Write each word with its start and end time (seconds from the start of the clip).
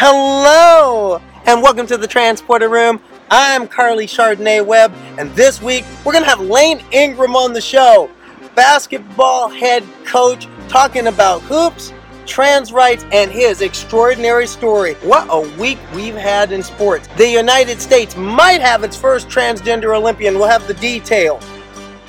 Hello, 0.00 1.20
and 1.44 1.60
welcome 1.60 1.84
to 1.88 1.96
the 1.96 2.06
Transporter 2.06 2.68
Room. 2.68 3.00
I'm 3.32 3.66
Carly 3.66 4.06
Chardonnay 4.06 4.64
Webb, 4.64 4.94
and 5.18 5.28
this 5.34 5.60
week 5.60 5.84
we're 6.04 6.12
going 6.12 6.22
to 6.22 6.30
have 6.30 6.38
Lane 6.38 6.80
Ingram 6.92 7.34
on 7.34 7.52
the 7.52 7.60
show, 7.60 8.08
basketball 8.54 9.48
head 9.48 9.82
coach, 10.04 10.46
talking 10.68 11.08
about 11.08 11.42
hoops, 11.42 11.92
trans 12.26 12.72
rights, 12.72 13.04
and 13.10 13.32
his 13.32 13.60
extraordinary 13.60 14.46
story. 14.46 14.94
What 15.02 15.26
a 15.30 15.40
week 15.58 15.80
we've 15.92 16.14
had 16.14 16.52
in 16.52 16.62
sports. 16.62 17.08
The 17.16 17.28
United 17.28 17.80
States 17.80 18.14
might 18.14 18.60
have 18.60 18.84
its 18.84 18.96
first 18.96 19.28
transgender 19.28 19.96
Olympian. 19.96 20.36
We'll 20.36 20.46
have 20.46 20.68
the 20.68 20.74
details. 20.74 21.44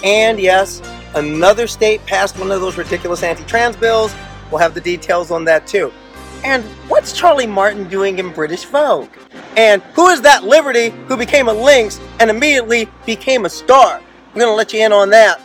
And 0.03 0.39
yes, 0.39 0.79
another 1.15 1.65
state 1.65 2.05
passed 2.05 2.37
one 2.37 2.51
of 2.51 2.61
those 2.61 2.77
ridiculous 2.77 3.23
anti 3.23 3.45
trans 3.45 3.75
bills. 3.75 4.13
We'll 4.51 4.61
have 4.61 4.75
the 4.75 4.81
details 4.81 5.31
on 5.31 5.43
that 5.45 5.65
too. 5.65 5.91
And 6.43 6.63
what's 6.87 7.11
Charlie 7.13 7.47
Martin 7.47 7.87
doing 7.89 8.19
in 8.19 8.31
British 8.31 8.63
Vogue? 8.65 9.09
And 9.57 9.81
who 9.93 10.07
is 10.07 10.21
that 10.21 10.43
Liberty 10.43 10.89
who 11.07 11.17
became 11.17 11.49
a 11.49 11.53
Lynx 11.53 11.99
and 12.19 12.29
immediately 12.29 12.87
became 13.05 13.45
a 13.45 13.49
star? 13.49 14.01
We're 14.33 14.41
going 14.41 14.51
to 14.51 14.55
let 14.55 14.73
you 14.73 14.85
in 14.85 14.93
on 14.93 15.09
that. 15.09 15.41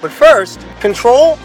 But 0.00 0.12
first, 0.12 0.60
Control, 0.80 1.38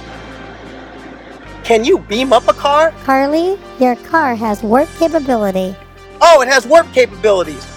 can 1.63 1.83
you 1.83 1.99
beam 1.99 2.33
up 2.33 2.47
a 2.47 2.53
car? 2.53 2.91
Carly, 3.03 3.57
your 3.79 3.95
car 3.95 4.35
has 4.35 4.61
warp 4.61 4.89
capability. 4.97 5.75
Oh, 6.21 6.41
it 6.41 6.47
has 6.47 6.67
warp 6.67 6.91
capabilities. 6.93 7.67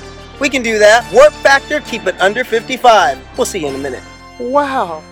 We 0.41 0.49
can 0.49 0.63
do 0.63 0.79
that. 0.79 1.11
Warp 1.13 1.33
factor, 1.33 1.81
keep 1.81 2.07
it 2.07 2.21
under 2.21 2.45
55. 2.45 3.19
We'll 3.39 3.45
see 3.47 3.61
you 3.61 3.69
in 3.69 3.77
a 3.77 3.79
minute. 3.79 4.03
Wow. 4.39 5.03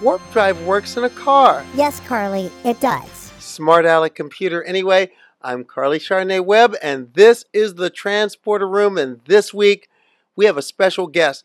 Warp 0.00 0.22
drive 0.32 0.60
works 0.62 0.96
in 0.96 1.04
a 1.04 1.10
car. 1.10 1.64
Yes, 1.74 2.00
Carly, 2.00 2.50
it 2.64 2.80
does. 2.80 3.30
Smart 3.38 3.84
Aleck 3.84 4.14
computer. 4.14 4.64
Anyway, 4.64 5.10
I'm 5.44 5.64
Carly 5.64 5.98
Chardonnay 5.98 6.44
Webb, 6.44 6.76
and 6.80 7.12
this 7.14 7.44
is 7.52 7.74
the 7.74 7.90
Transporter 7.90 8.68
Room. 8.68 8.96
And 8.96 9.20
this 9.24 9.52
week, 9.52 9.88
we 10.36 10.44
have 10.44 10.56
a 10.56 10.62
special 10.62 11.08
guest 11.08 11.44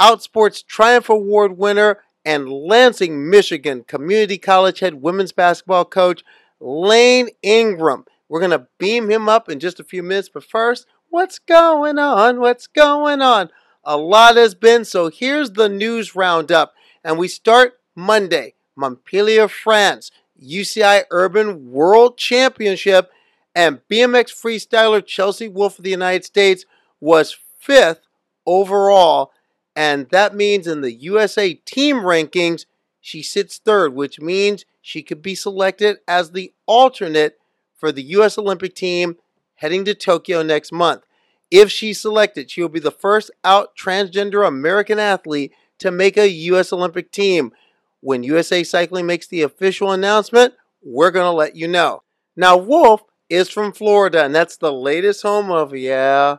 Outsports 0.00 0.64
Triumph 0.64 1.08
Award 1.08 1.58
winner 1.58 1.98
and 2.24 2.48
Lansing, 2.48 3.28
Michigan 3.28 3.82
Community 3.84 4.38
College 4.38 4.78
head 4.78 5.02
women's 5.02 5.32
basketball 5.32 5.84
coach, 5.84 6.22
Lane 6.60 7.30
Ingram. 7.42 8.04
We're 8.28 8.40
going 8.40 8.52
to 8.52 8.68
beam 8.78 9.10
him 9.10 9.28
up 9.28 9.48
in 9.48 9.58
just 9.58 9.80
a 9.80 9.84
few 9.84 10.04
minutes, 10.04 10.28
but 10.32 10.44
first, 10.44 10.86
what's 11.10 11.40
going 11.40 11.98
on? 11.98 12.38
What's 12.38 12.68
going 12.68 13.20
on? 13.20 13.50
A 13.84 13.96
lot 13.96 14.36
has 14.36 14.54
been, 14.54 14.84
so 14.84 15.10
here's 15.10 15.50
the 15.52 15.68
news 15.68 16.14
roundup. 16.14 16.74
And 17.02 17.18
we 17.18 17.26
start 17.26 17.80
Monday, 17.96 18.54
Montpellier, 18.76 19.48
France, 19.48 20.12
UCI 20.40 21.02
Urban 21.10 21.72
World 21.72 22.16
Championship 22.16 23.10
and 23.54 23.80
BMX 23.90 24.32
freestyler 24.32 25.04
Chelsea 25.04 25.48
Wolfe 25.48 25.78
of 25.78 25.84
the 25.84 25.90
United 25.90 26.24
States 26.24 26.64
was 27.00 27.36
fifth 27.58 28.00
overall. 28.46 29.32
And 29.74 30.08
that 30.10 30.34
means 30.34 30.66
in 30.66 30.80
the 30.80 30.92
USA 30.92 31.54
team 31.54 31.96
rankings, 31.96 32.66
she 33.00 33.22
sits 33.22 33.58
third, 33.58 33.94
which 33.94 34.20
means 34.20 34.64
she 34.80 35.02
could 35.02 35.22
be 35.22 35.34
selected 35.34 35.98
as 36.06 36.30
the 36.32 36.52
alternate 36.66 37.38
for 37.76 37.90
the 37.92 38.02
U.S. 38.02 38.38
Olympic 38.38 38.74
team 38.74 39.16
heading 39.56 39.84
to 39.84 39.94
Tokyo 39.94 40.42
next 40.42 40.72
month. 40.72 41.02
If 41.50 41.70
she's 41.70 42.00
selected, 42.00 42.50
she 42.50 42.62
will 42.62 42.68
be 42.68 42.80
the 42.80 42.90
first 42.90 43.30
out 43.44 43.76
transgender 43.76 44.46
American 44.46 44.98
athlete 44.98 45.52
to 45.78 45.90
make 45.90 46.16
a 46.16 46.28
U.S. 46.28 46.72
Olympic 46.72 47.10
team. 47.12 47.52
When 48.00 48.22
USA 48.22 48.64
Cycling 48.64 49.06
makes 49.06 49.26
the 49.26 49.42
official 49.42 49.92
announcement, 49.92 50.54
we're 50.82 51.10
going 51.10 51.26
to 51.26 51.36
let 51.36 51.54
you 51.54 51.68
know. 51.68 52.02
Now, 52.36 52.56
Wolfe 52.56 53.02
is 53.32 53.48
from 53.48 53.72
Florida, 53.72 54.24
and 54.24 54.34
that's 54.34 54.58
the 54.58 54.72
latest 54.72 55.22
home 55.22 55.50
of, 55.50 55.74
yeah, 55.74 56.36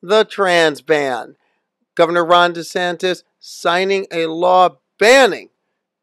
the 0.00 0.24
trans 0.24 0.80
ban. 0.80 1.34
Governor 1.96 2.24
Ron 2.24 2.54
DeSantis 2.54 3.24
signing 3.40 4.06
a 4.12 4.26
law 4.26 4.76
banning 4.96 5.50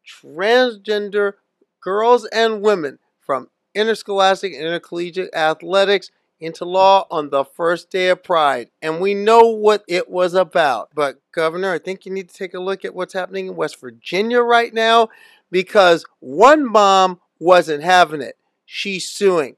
transgender 0.06 1.32
girls 1.80 2.26
and 2.26 2.60
women 2.60 2.98
from 3.20 3.48
interscholastic 3.74 4.52
and 4.52 4.62
intercollegiate 4.62 5.34
athletics 5.34 6.10
into 6.40 6.64
law 6.66 7.06
on 7.10 7.30
the 7.30 7.44
first 7.44 7.90
day 7.90 8.08
of 8.08 8.22
Pride. 8.22 8.68
And 8.82 9.00
we 9.00 9.14
know 9.14 9.48
what 9.48 9.82
it 9.88 10.10
was 10.10 10.34
about. 10.34 10.90
But, 10.94 11.20
Governor, 11.32 11.72
I 11.72 11.78
think 11.78 12.04
you 12.04 12.12
need 12.12 12.28
to 12.28 12.34
take 12.34 12.52
a 12.52 12.60
look 12.60 12.84
at 12.84 12.94
what's 12.94 13.14
happening 13.14 13.46
in 13.46 13.56
West 13.56 13.80
Virginia 13.80 14.40
right 14.40 14.74
now 14.74 15.08
because 15.50 16.04
one 16.20 16.70
mom 16.70 17.20
wasn't 17.40 17.82
having 17.82 18.20
it. 18.20 18.36
She's 18.66 19.08
suing 19.08 19.56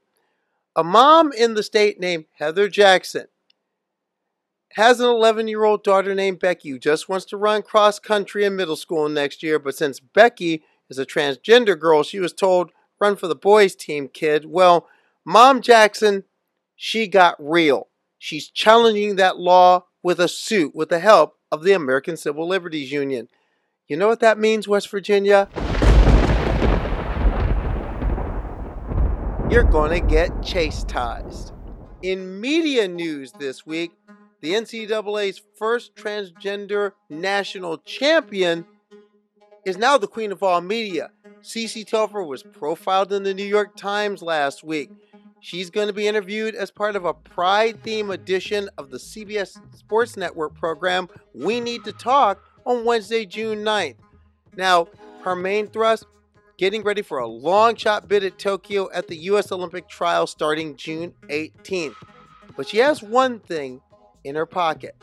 a 0.75 0.83
mom 0.83 1.31
in 1.33 1.53
the 1.53 1.63
state 1.63 1.99
named 1.99 2.25
Heather 2.37 2.69
Jackson 2.69 3.27
has 4.73 4.99
an 4.99 5.07
11 5.07 5.47
year 5.47 5.63
old 5.63 5.83
daughter 5.83 6.15
named 6.15 6.39
Becky 6.39 6.69
who 6.69 6.79
just 6.79 7.09
wants 7.09 7.25
to 7.25 7.37
run 7.37 7.61
cross 7.61 7.99
country 7.99 8.45
in 8.45 8.55
middle 8.55 8.75
school 8.75 9.09
next 9.09 9.43
year. 9.43 9.59
But 9.59 9.75
since 9.75 9.99
Becky 9.99 10.63
is 10.89 10.97
a 10.97 11.05
transgender 11.05 11.77
girl, 11.77 12.03
she 12.03 12.19
was 12.19 12.33
told, 12.33 12.71
run 12.99 13.15
for 13.15 13.27
the 13.27 13.35
boys' 13.35 13.75
team, 13.75 14.07
kid. 14.07 14.45
Well, 14.45 14.87
Mom 15.25 15.61
Jackson, 15.61 16.23
she 16.75 17.07
got 17.07 17.35
real. 17.37 17.89
She's 18.17 18.49
challenging 18.49 19.15
that 19.17 19.37
law 19.37 19.85
with 20.03 20.19
a 20.19 20.27
suit 20.27 20.73
with 20.75 20.89
the 20.89 20.99
help 20.99 21.35
of 21.51 21.63
the 21.63 21.73
American 21.73 22.15
Civil 22.15 22.47
Liberties 22.47 22.91
Union. 22.91 23.27
You 23.87 23.97
know 23.97 24.07
what 24.07 24.21
that 24.21 24.39
means, 24.39 24.67
West 24.67 24.89
Virginia? 24.89 25.49
You're 29.51 29.63
going 29.63 29.91
to 29.91 30.07
get 30.07 30.41
chastised. 30.41 31.51
In 32.01 32.39
media 32.39 32.87
news 32.87 33.33
this 33.33 33.65
week, 33.65 33.91
the 34.39 34.53
NCAA's 34.53 35.41
first 35.57 35.93
transgender 35.93 36.93
national 37.09 37.79
champion 37.79 38.65
is 39.65 39.77
now 39.77 39.97
the 39.97 40.07
queen 40.07 40.31
of 40.31 40.41
all 40.41 40.61
media. 40.61 41.11
Cece 41.41 41.85
Telfer 41.85 42.23
was 42.23 42.43
profiled 42.43 43.11
in 43.11 43.23
the 43.23 43.33
New 43.33 43.43
York 43.43 43.75
Times 43.75 44.21
last 44.21 44.63
week. 44.63 44.89
She's 45.41 45.69
going 45.69 45.87
to 45.87 45.93
be 45.93 46.07
interviewed 46.07 46.55
as 46.55 46.71
part 46.71 46.95
of 46.95 47.03
a 47.03 47.13
Pride 47.13 47.83
theme 47.83 48.09
edition 48.09 48.69
of 48.77 48.89
the 48.89 48.99
CBS 48.99 49.59
Sports 49.75 50.15
Network 50.15 50.55
program 50.55 51.09
We 51.33 51.59
Need 51.59 51.83
to 51.83 51.91
Talk 51.91 52.41
on 52.65 52.85
Wednesday, 52.85 53.25
June 53.25 53.65
9th. 53.65 53.97
Now, 54.55 54.87
her 55.25 55.35
main 55.35 55.67
thrust 55.67 56.05
getting 56.61 56.83
ready 56.83 57.01
for 57.01 57.17
a 57.17 57.25
long 57.25 57.75
shot 57.75 58.07
bid 58.07 58.23
at 58.23 58.37
Tokyo 58.37 58.87
at 58.93 59.07
the 59.07 59.15
U.S. 59.15 59.51
Olympic 59.51 59.89
trial 59.89 60.27
starting 60.27 60.75
June 60.75 61.11
18th. 61.23 61.95
But 62.55 62.69
she 62.69 62.77
has 62.77 63.01
one 63.01 63.39
thing 63.39 63.81
in 64.23 64.35
her 64.35 64.45
pocket. 64.45 64.95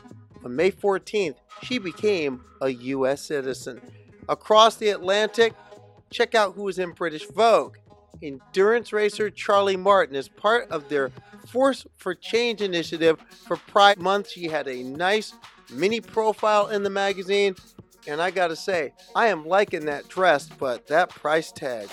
On 0.45 0.55
May 0.55 0.71
14th, 0.71 1.35
she 1.61 1.77
became 1.77 2.45
a 2.61 2.69
U.S. 2.69 3.23
citizen. 3.23 3.81
Across 4.29 4.77
the 4.77 4.87
Atlantic, 4.87 5.53
check 6.09 6.33
out 6.33 6.55
who 6.55 6.65
is 6.69 6.79
in 6.79 6.91
British 6.91 7.25
Vogue. 7.25 7.75
Endurance 8.21 8.93
racer 8.93 9.29
Charlie 9.29 9.75
Martin 9.75 10.15
is 10.15 10.29
part 10.29 10.71
of 10.71 10.87
their 10.87 11.11
Force 11.45 11.85
for 11.97 12.15
Change 12.15 12.61
initiative 12.61 13.19
for 13.45 13.57
Pride 13.57 13.99
Month. 13.99 14.29
She 14.29 14.45
had 14.45 14.69
a 14.69 14.81
nice 14.81 15.33
mini 15.69 15.99
profile 15.99 16.67
in 16.67 16.83
the 16.83 16.89
magazine 16.89 17.57
and 18.07 18.21
I 18.21 18.31
gotta 18.31 18.55
say, 18.55 18.93
I 19.15 19.27
am 19.27 19.47
liking 19.47 19.85
that 19.85 20.07
dress, 20.07 20.47
but 20.47 20.87
that 20.87 21.09
price 21.09 21.51
tag, 21.51 21.89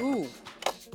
ooh, 0.00 0.26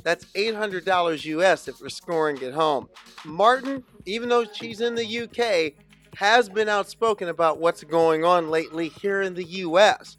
that's 0.02 0.24
$800 0.32 1.24
US 1.24 1.68
if 1.68 1.80
we're 1.80 1.88
scoring 1.88 2.42
at 2.42 2.52
home. 2.52 2.88
Martin, 3.24 3.84
even 4.06 4.28
though 4.28 4.44
she's 4.44 4.80
in 4.80 4.94
the 4.94 5.20
UK, 5.22 5.74
has 6.16 6.48
been 6.48 6.68
outspoken 6.68 7.28
about 7.28 7.58
what's 7.58 7.84
going 7.84 8.24
on 8.24 8.50
lately 8.50 8.88
here 8.88 9.22
in 9.22 9.34
the 9.34 9.44
US. 9.44 10.18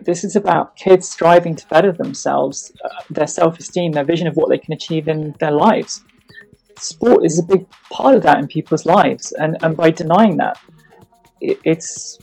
This 0.00 0.22
is 0.22 0.36
about 0.36 0.76
kids 0.76 1.08
striving 1.08 1.56
to 1.56 1.66
better 1.68 1.92
themselves, 1.92 2.72
uh, 2.84 2.88
their 3.10 3.26
self 3.26 3.58
esteem, 3.58 3.92
their 3.92 4.04
vision 4.04 4.26
of 4.26 4.36
what 4.36 4.48
they 4.48 4.58
can 4.58 4.72
achieve 4.72 5.08
in 5.08 5.34
their 5.40 5.50
lives. 5.50 6.04
Sport 6.78 7.24
is 7.24 7.38
a 7.38 7.42
big 7.42 7.66
part 7.90 8.14
of 8.14 8.22
that 8.22 8.38
in 8.38 8.46
people's 8.46 8.86
lives, 8.86 9.32
and, 9.32 9.56
and 9.62 9.76
by 9.76 9.90
denying 9.90 10.36
that, 10.36 10.58
it, 11.40 11.58
it's 11.64 12.18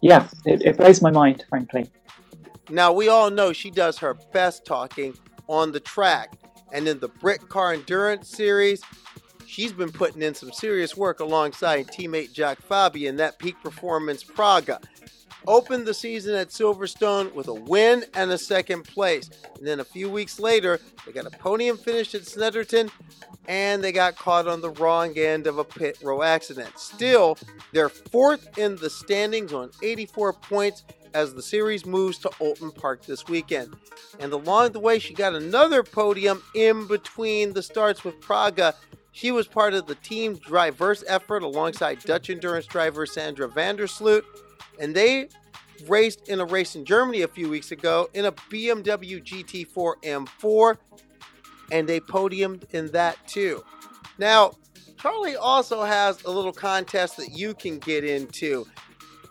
yeah, 0.00 0.28
it, 0.44 0.62
it 0.62 0.76
blows 0.76 1.02
my 1.02 1.10
mind, 1.10 1.44
frankly. 1.48 1.90
Now, 2.70 2.92
we 2.92 3.08
all 3.08 3.30
know 3.30 3.52
she 3.52 3.70
does 3.70 3.98
her 3.98 4.14
best 4.32 4.64
talking 4.64 5.14
on 5.48 5.72
the 5.72 5.80
track. 5.80 6.34
And 6.72 6.86
in 6.86 7.00
the 7.00 7.08
Britcar 7.08 7.74
Endurance 7.74 8.28
Series, 8.28 8.82
she's 9.46 9.72
been 9.72 9.90
putting 9.90 10.22
in 10.22 10.34
some 10.34 10.52
serious 10.52 10.96
work 10.96 11.20
alongside 11.20 11.88
teammate 11.88 12.32
Jack 12.32 12.58
Fabi 12.60 13.08
in 13.08 13.16
that 13.16 13.38
peak 13.38 13.56
performance 13.62 14.22
Praga 14.22 14.80
opened 15.46 15.86
the 15.86 15.94
season 15.94 16.34
at 16.34 16.48
Silverstone 16.48 17.32
with 17.34 17.48
a 17.48 17.54
win 17.54 18.04
and 18.14 18.30
a 18.30 18.38
second 18.38 18.82
place. 18.82 19.30
And 19.56 19.66
then 19.66 19.80
a 19.80 19.84
few 19.84 20.10
weeks 20.10 20.38
later, 20.38 20.78
they 21.06 21.12
got 21.12 21.26
a 21.26 21.30
podium 21.30 21.76
finish 21.76 22.14
at 22.14 22.22
Snetterton 22.22 22.90
and 23.46 23.82
they 23.82 23.92
got 23.92 24.16
caught 24.16 24.46
on 24.46 24.60
the 24.60 24.70
wrong 24.70 25.16
end 25.18 25.46
of 25.46 25.58
a 25.58 25.64
pit 25.64 25.98
row 26.02 26.22
accident. 26.22 26.78
Still, 26.78 27.38
they're 27.72 27.88
fourth 27.88 28.58
in 28.58 28.76
the 28.76 28.90
standings 28.90 29.52
on 29.52 29.70
84 29.82 30.34
points 30.34 30.84
as 31.14 31.34
the 31.34 31.42
series 31.42 31.86
moves 31.86 32.18
to 32.18 32.30
Oulton 32.40 32.74
Park 32.74 33.04
this 33.04 33.26
weekend. 33.26 33.74
And 34.20 34.32
along 34.32 34.72
the 34.72 34.80
way, 34.80 34.98
she 34.98 35.14
got 35.14 35.34
another 35.34 35.82
podium 35.82 36.42
in 36.54 36.86
between 36.86 37.54
the 37.54 37.62
starts 37.62 38.04
with 38.04 38.20
Praga. 38.20 38.74
She 39.12 39.30
was 39.30 39.46
part 39.46 39.74
of 39.74 39.86
the 39.86 39.94
team 39.96 40.36
Driverse 40.36 41.02
effort 41.06 41.42
alongside 41.42 42.00
Dutch 42.00 42.30
endurance 42.30 42.66
driver 42.66 43.06
Sandra 43.06 43.48
Vandersloot, 43.48 44.22
and 44.80 44.94
they 44.94 45.28
raced 45.86 46.28
in 46.28 46.40
a 46.40 46.44
race 46.44 46.74
in 46.74 46.84
Germany 46.84 47.22
a 47.22 47.28
few 47.28 47.48
weeks 47.48 47.70
ago 47.70 48.08
in 48.14 48.24
a 48.24 48.32
BMW 48.32 49.22
GT4 49.22 49.94
M4, 50.02 50.76
and 51.70 51.88
they 51.88 52.00
podiumed 52.00 52.64
in 52.72 52.88
that 52.88 53.16
too. 53.26 53.62
Now, 54.18 54.52
Charlie 55.00 55.36
also 55.36 55.84
has 55.84 56.22
a 56.24 56.30
little 56.30 56.52
contest 56.52 57.16
that 57.18 57.30
you 57.30 57.54
can 57.54 57.78
get 57.78 58.04
into. 58.04 58.66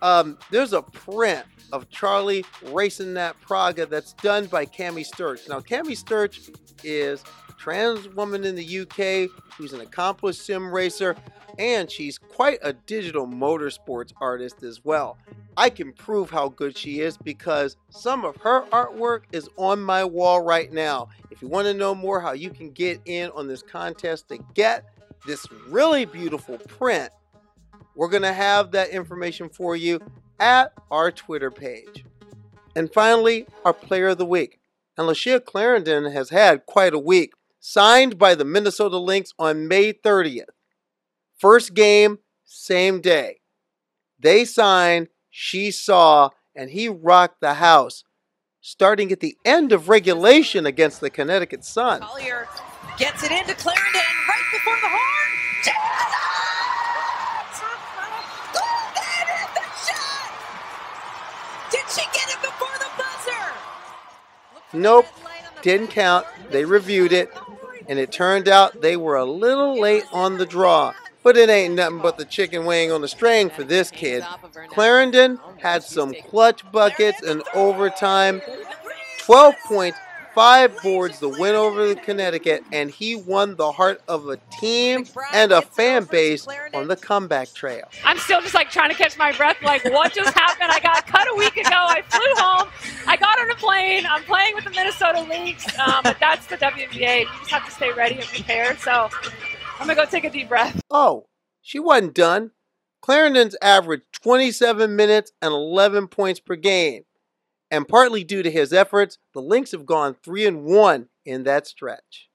Um, 0.02 0.38
there's 0.52 0.74
a 0.74 0.82
print 0.82 1.46
of 1.74 1.90
Charlie 1.90 2.46
racing 2.68 3.14
that 3.16 3.40
Praga 3.42 3.86
that's 3.86 4.14
done 4.14 4.46
by 4.46 4.66
Cami 4.66 5.06
Sturch. 5.06 5.48
Now, 5.50 5.60
Cami 5.60 5.98
Sturch 5.98 6.50
is 6.84 7.24
a 7.50 7.54
trans 7.54 8.08
woman 8.10 8.46
in 8.46 8.56
the 8.56 8.80
UK 8.80 9.30
who's 9.58 9.74
an 9.74 9.82
accomplished 9.82 10.46
sim 10.46 10.72
racer, 10.72 11.16
and 11.58 11.90
she's 11.90 12.18
quite 12.18 12.60
a 12.62 12.74
digital 12.74 13.28
motorsports 13.28 14.14
artist 14.22 14.64
as 14.64 14.84
well. 14.84 15.18
I 15.56 15.70
can 15.70 15.92
prove 15.94 16.30
how 16.30 16.50
good 16.50 16.78
she 16.78 17.00
is 17.00 17.18
because 17.18 17.78
some 17.90 18.26
of 18.26 18.38
her 18.38 18.66
artwork 18.68 19.24
is 19.32 19.50
on 19.58 19.82
my 19.82 20.04
wall 20.04 20.42
right 20.42 20.72
now. 20.72 21.10
If 21.32 21.42
you 21.42 21.48
want 21.48 21.68
to 21.68 21.74
know 21.74 21.96
more 21.96 22.20
how 22.20 22.34
you 22.34 22.52
can 22.52 22.72
get 22.72 23.02
in 23.06 23.32
on 23.32 23.48
this 23.48 23.64
contest 23.64 24.30
to 24.30 24.38
get 24.54 24.86
this 25.26 25.46
really 25.68 26.06
beautiful 26.06 26.58
print, 26.58 27.10
we're 27.96 28.10
going 28.10 28.24
to 28.24 28.34
have 28.34 28.72
that 28.72 28.90
information 28.90 29.50
for 29.50 29.76
you 29.76 30.00
at 30.40 30.72
our 30.92 31.12
Twitter 31.12 31.50
page. 31.50 32.06
And 32.76 32.94
finally, 32.94 33.48
our 33.66 33.74
player 33.74 34.10
of 34.10 34.20
the 34.20 34.26
week. 34.26 34.60
And 34.96 35.08
Layshia 35.08 35.44
Clarendon 35.44 36.12
has 36.12 36.30
had 36.30 36.66
quite 36.68 36.94
a 36.94 37.00
week, 37.00 37.34
signed 37.60 38.20
by 38.20 38.36
the 38.36 38.46
Minnesota 38.46 38.98
Lynx 38.98 39.34
on 39.40 39.68
May 39.68 39.94
30th. 39.94 40.46
First 41.38 41.76
game, 41.76 42.18
same 42.46 43.00
day. 43.00 43.42
They 44.20 44.44
signed, 44.44 45.10
she 45.30 45.70
saw, 45.70 46.30
and 46.56 46.72
he 46.72 46.90
rocked 46.90 47.42
the 47.42 47.56
house, 47.56 48.04
starting 48.60 49.12
at 49.12 49.20
the 49.20 49.38
end 49.46 49.72
of 49.72 49.88
regulation 49.88 50.66
against 50.66 51.00
the 51.00 51.12
Connecticut 51.12 51.64
Sun. 51.64 52.02
Collier 52.02 52.48
gets 52.98 53.24
it 53.24 53.32
into 53.32 53.54
Clarendon 53.54 54.02
right 54.28 54.44
before 54.52 54.76
the 54.82 54.90
horn. 54.90 55.28
Did 61.70 61.84
she 61.90 62.02
get 62.14 62.30
it 62.30 62.42
before 62.42 62.78
the 62.80 62.88
buzzer? 62.98 63.54
Nope, 64.74 65.06
didn't 65.62 65.90
count. 65.90 66.26
They 66.50 66.66
reviewed 66.66 67.12
it, 67.12 67.30
and 67.88 68.00
it 68.00 68.12
turned 68.12 68.48
out 68.48 68.82
they 68.82 68.98
were 68.98 69.18
a 69.18 69.26
little 69.26 69.80
late 69.80 70.06
on 70.12 70.38
the 70.38 70.46
draw. 70.46 70.94
But 71.28 71.36
it 71.36 71.50
ain't 71.50 71.76
nothing 71.76 72.00
but 72.00 72.18
the 72.18 72.24
chicken 72.24 72.64
wing 72.64 72.90
on 72.90 73.02
the 73.02 73.10
string 73.10 73.50
for 73.50 73.66
this 73.66 73.92
kid. 73.92 74.24
Clarendon 74.70 75.42
had 75.58 75.84
some 75.84 76.14
clutch 76.30 76.64
buckets 76.72 77.22
in 77.22 77.44
overtime. 77.54 78.42
12 79.26 79.56
points, 79.68 80.00
five 80.34 80.82
boards, 80.82 81.20
the 81.20 81.28
win 81.28 81.54
over 81.54 81.96
Connecticut, 81.96 82.64
and 82.72 82.90
he 82.90 83.18
won 83.18 83.58
the 83.58 83.74
heart 83.74 84.02
of 84.08 84.30
a 84.30 84.38
team 84.62 85.06
and 85.34 85.52
a 85.52 85.62
fan 85.62 86.06
base 86.06 86.48
on 86.74 86.88
the 86.88 86.96
comeback 86.96 87.54
trail. 87.54 87.90
I'm 88.06 88.20
still 88.20 88.40
just 88.40 88.54
like 88.54 88.70
trying 88.70 88.92
to 88.92 88.96
catch 88.96 89.18
my 89.18 89.34
breath. 89.34 89.58
Like, 89.62 89.84
what 89.84 90.14
just 90.14 90.34
happened? 90.34 90.72
I 90.72 90.80
got 90.80 91.08
cut 91.08 91.28
a 91.30 91.36
week 91.36 91.58
ago. 91.58 91.70
I 91.72 92.04
flew 92.04 92.42
home. 92.42 92.70
I 93.06 93.18
got 93.18 93.38
on 93.38 93.52
a 93.52 93.56
plane. 93.56 94.06
I'm 94.10 94.24
playing 94.24 94.56
with 94.56 94.64
the 94.64 94.70
Minnesota 94.70 95.20
Lynx, 95.24 95.78
um, 95.78 96.04
but 96.04 96.16
that's 96.22 96.48
the 96.48 96.56
WNBA. 96.56 97.20
You 97.20 97.28
just 97.40 97.52
have 97.52 97.66
to 97.66 97.72
stay 97.72 97.92
ready 97.92 98.16
and 98.16 98.24
prepared. 98.24 98.80
So 98.80 99.10
I'm 99.80 99.88
gonna 99.88 99.96
go 99.96 100.06
take 100.06 100.24
a 100.24 100.30
deep 100.30 100.50
breath. 100.50 100.82
Oh, 100.90 101.28
she 101.62 101.80
wasn't 101.80 102.14
done. 102.14 102.52
Clarendon's 103.02 103.56
averaged 103.62 104.06
27 104.12 104.96
minutes 104.96 105.32
and 105.42 105.54
11 105.54 106.08
points 106.08 106.40
per 106.40 106.56
game. 106.56 107.04
And 107.70 107.88
partly 107.88 108.24
due 108.24 108.44
to 108.44 108.52
his 108.52 108.74
efforts, 108.74 109.18
the 109.34 109.42
Lynx 109.42 109.72
have 109.72 109.86
gone 109.86 110.16
3 110.24 110.46
and 110.48 110.64
1 110.64 111.08
in 111.26 111.44
that 111.44 111.68
stretch. 111.68 112.30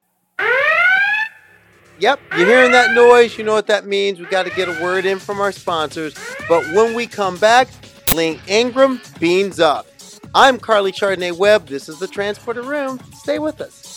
Yep, 1.98 2.20
you're 2.36 2.46
hearing 2.46 2.72
that 2.72 2.94
noise. 2.94 3.36
You 3.38 3.44
know 3.44 3.52
what 3.52 3.66
that 3.68 3.86
means. 3.86 4.18
We 4.18 4.26
got 4.26 4.44
to 4.44 4.50
get 4.50 4.68
a 4.68 4.82
word 4.82 5.04
in 5.06 5.18
from 5.18 5.40
our 5.40 5.52
sponsors. 5.52 6.14
But 6.48 6.64
when 6.74 6.94
we 6.94 7.06
come 7.06 7.36
back, 7.38 7.68
Lane 8.14 8.40
Ingram 8.46 9.00
beans 9.20 9.60
up. 9.60 9.86
I'm 10.34 10.58
Carly 10.58 10.92
Chardonnay 10.92 11.36
Webb. 11.36 11.66
This 11.66 11.88
is 11.88 11.98
the 11.98 12.08
Transporter 12.08 12.62
Room. 12.62 12.98
Stay 13.14 13.38
with 13.38 13.60
us. 13.60 13.91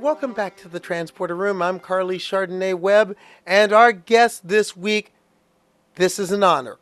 Welcome 0.00 0.32
back 0.32 0.56
to 0.56 0.66
the 0.66 0.80
Transporter 0.80 1.36
Room. 1.36 1.60
I'm 1.60 1.78
Carly 1.78 2.16
Chardonnay 2.16 2.74
Webb, 2.74 3.14
and 3.44 3.70
our 3.70 3.92
guest 3.92 4.48
this 4.48 4.74
week, 4.74 5.12
this 5.96 6.18
is 6.18 6.32
an 6.32 6.42
honor. 6.42 6.78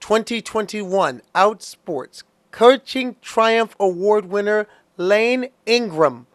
2021 0.00 1.22
Outsports 1.36 2.24
Coaching 2.50 3.14
Triumph 3.22 3.76
Award 3.78 4.26
winner 4.26 4.66
Lane 4.96 5.50
Ingram 5.66 6.26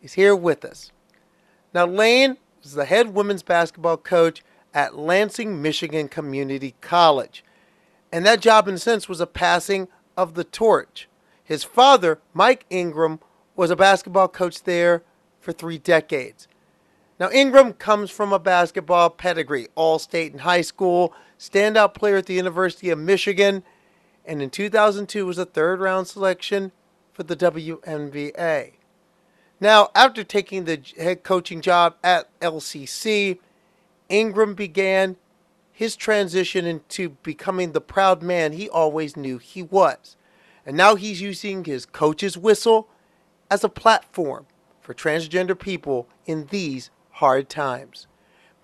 is 0.00 0.14
here 0.14 0.34
with 0.34 0.64
us. 0.64 0.92
Now, 1.74 1.84
Lane 1.84 2.38
is 2.62 2.72
the 2.72 2.86
head 2.86 3.12
women's 3.12 3.42
basketball 3.42 3.98
coach 3.98 4.42
at 4.72 4.96
Lansing, 4.96 5.60
Michigan 5.60 6.08
Community 6.08 6.74
College. 6.80 7.44
And 8.10 8.24
that 8.24 8.40
job, 8.40 8.66
in 8.66 8.76
a 8.76 8.78
sense, 8.78 9.10
was 9.10 9.20
a 9.20 9.26
passing 9.26 9.88
of 10.16 10.34
the 10.34 10.44
torch. 10.44 11.06
His 11.44 11.64
father, 11.64 12.18
Mike 12.32 12.64
Ingram, 12.70 13.20
was 13.54 13.70
a 13.70 13.76
basketball 13.76 14.28
coach 14.28 14.62
there 14.62 15.02
for 15.46 15.52
three 15.52 15.78
decades. 15.78 16.48
Now, 17.20 17.30
Ingram 17.30 17.74
comes 17.74 18.10
from 18.10 18.32
a 18.32 18.38
basketball 18.40 19.10
pedigree, 19.10 19.68
all 19.76 20.00
state 20.00 20.32
in 20.32 20.40
high 20.40 20.60
school, 20.60 21.14
standout 21.38 21.94
player 21.94 22.16
at 22.16 22.26
the 22.26 22.34
University 22.34 22.90
of 22.90 22.98
Michigan, 22.98 23.62
and 24.24 24.42
in 24.42 24.50
2002 24.50 25.24
was 25.24 25.38
a 25.38 25.44
third 25.44 25.78
round 25.78 26.08
selection 26.08 26.72
for 27.12 27.22
the 27.22 27.36
WNBA. 27.36 28.72
Now, 29.60 29.88
after 29.94 30.24
taking 30.24 30.64
the 30.64 30.82
head 30.98 31.22
coaching 31.22 31.60
job 31.60 31.94
at 32.02 32.28
LCC, 32.40 33.38
Ingram 34.08 34.54
began 34.54 35.14
his 35.72 35.94
transition 35.94 36.66
into 36.66 37.10
becoming 37.22 37.70
the 37.70 37.80
proud 37.80 38.20
man 38.20 38.50
he 38.50 38.68
always 38.68 39.16
knew 39.16 39.38
he 39.38 39.62
was. 39.62 40.16
And 40.66 40.76
now 40.76 40.96
he's 40.96 41.20
using 41.20 41.64
his 41.64 41.86
coach's 41.86 42.36
whistle 42.36 42.88
as 43.48 43.62
a 43.62 43.68
platform 43.68 44.46
for 44.86 44.94
transgender 44.94 45.58
people 45.58 46.06
in 46.26 46.46
these 46.50 46.90
hard 47.10 47.48
times. 47.48 48.06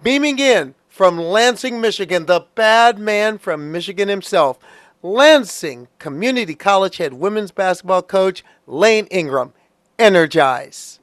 Beaming 0.05 0.38
in 0.38 0.76
from 0.88 1.19
Lansing, 1.19 1.81
Michigan, 1.81 2.26
the 2.26 2.47
bad 2.55 2.97
man 2.97 3.38
from 3.38 3.73
Michigan 3.73 4.09
himself, 4.09 4.57
Lansing 5.02 5.88
Community 5.99 6.55
College 6.55 6.99
head 6.99 7.14
women's 7.14 7.50
basketball 7.50 8.02
coach 8.02 8.45
Lane 8.69 9.07
Ingram. 9.07 9.52
Energize. 9.99 11.00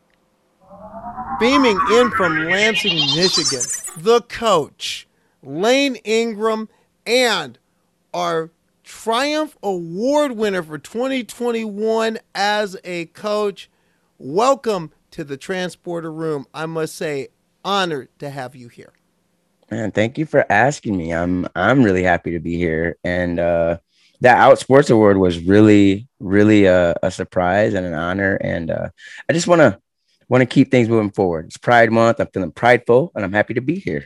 Beaming 1.38 1.78
in 1.92 2.12
from 2.12 2.46
Lansing, 2.46 2.96
Michigan, 3.14 3.66
the 3.98 4.22
coach, 4.22 5.06
Lane 5.44 5.96
Ingram, 6.06 6.70
and 7.06 7.60
our 8.14 8.52
Triumph 8.86 9.58
Award 9.62 10.32
winner 10.32 10.64
for 10.64 10.78
2021 10.78 12.20
as 12.34 12.78
a 12.86 13.08
coach. 13.08 13.70
Welcome 14.18 14.92
to 15.12 15.24
the 15.24 15.38
transporter 15.38 16.12
room. 16.12 16.46
I 16.54 16.66
must 16.66 16.96
say, 16.96 17.30
honored 17.64 18.10
to 18.20 18.30
have 18.30 18.56
you 18.56 18.68
here. 18.70 18.94
Man, 19.72 19.92
thank 19.92 20.18
you 20.18 20.26
for 20.26 20.46
asking 20.52 20.98
me. 20.98 21.14
I'm 21.14 21.48
I'm 21.56 21.84
really 21.84 22.04
happy 22.04 22.32
to 22.32 22.40
be 22.40 22.58
here. 22.58 22.98
And 23.04 23.40
uh 23.40 23.78
that 24.22 24.38
Outsports 24.38 24.92
Award 24.92 25.18
was 25.18 25.40
really, 25.40 26.08
really 26.20 26.66
a, 26.66 26.96
a 27.04 27.12
surprise 27.12 27.74
and 27.74 27.86
an 27.86 27.94
honor. 27.94 28.36
And 28.42 28.72
uh 28.72 28.90
I 29.30 29.34
just 29.34 29.48
wanna 29.48 29.80
want 30.28 30.42
to 30.42 30.46
keep 30.46 30.72
things 30.72 30.90
moving 30.90 31.12
forward. 31.12 31.46
It's 31.48 31.58
Pride 31.58 31.92
Month. 31.92 32.20
I'm 32.20 32.28
feeling 32.28 32.52
prideful 32.52 33.12
and 33.16 33.24
I'm 33.24 33.34
happy 33.34 33.54
to 33.56 33.62
be 33.62 33.76
here. 33.80 34.06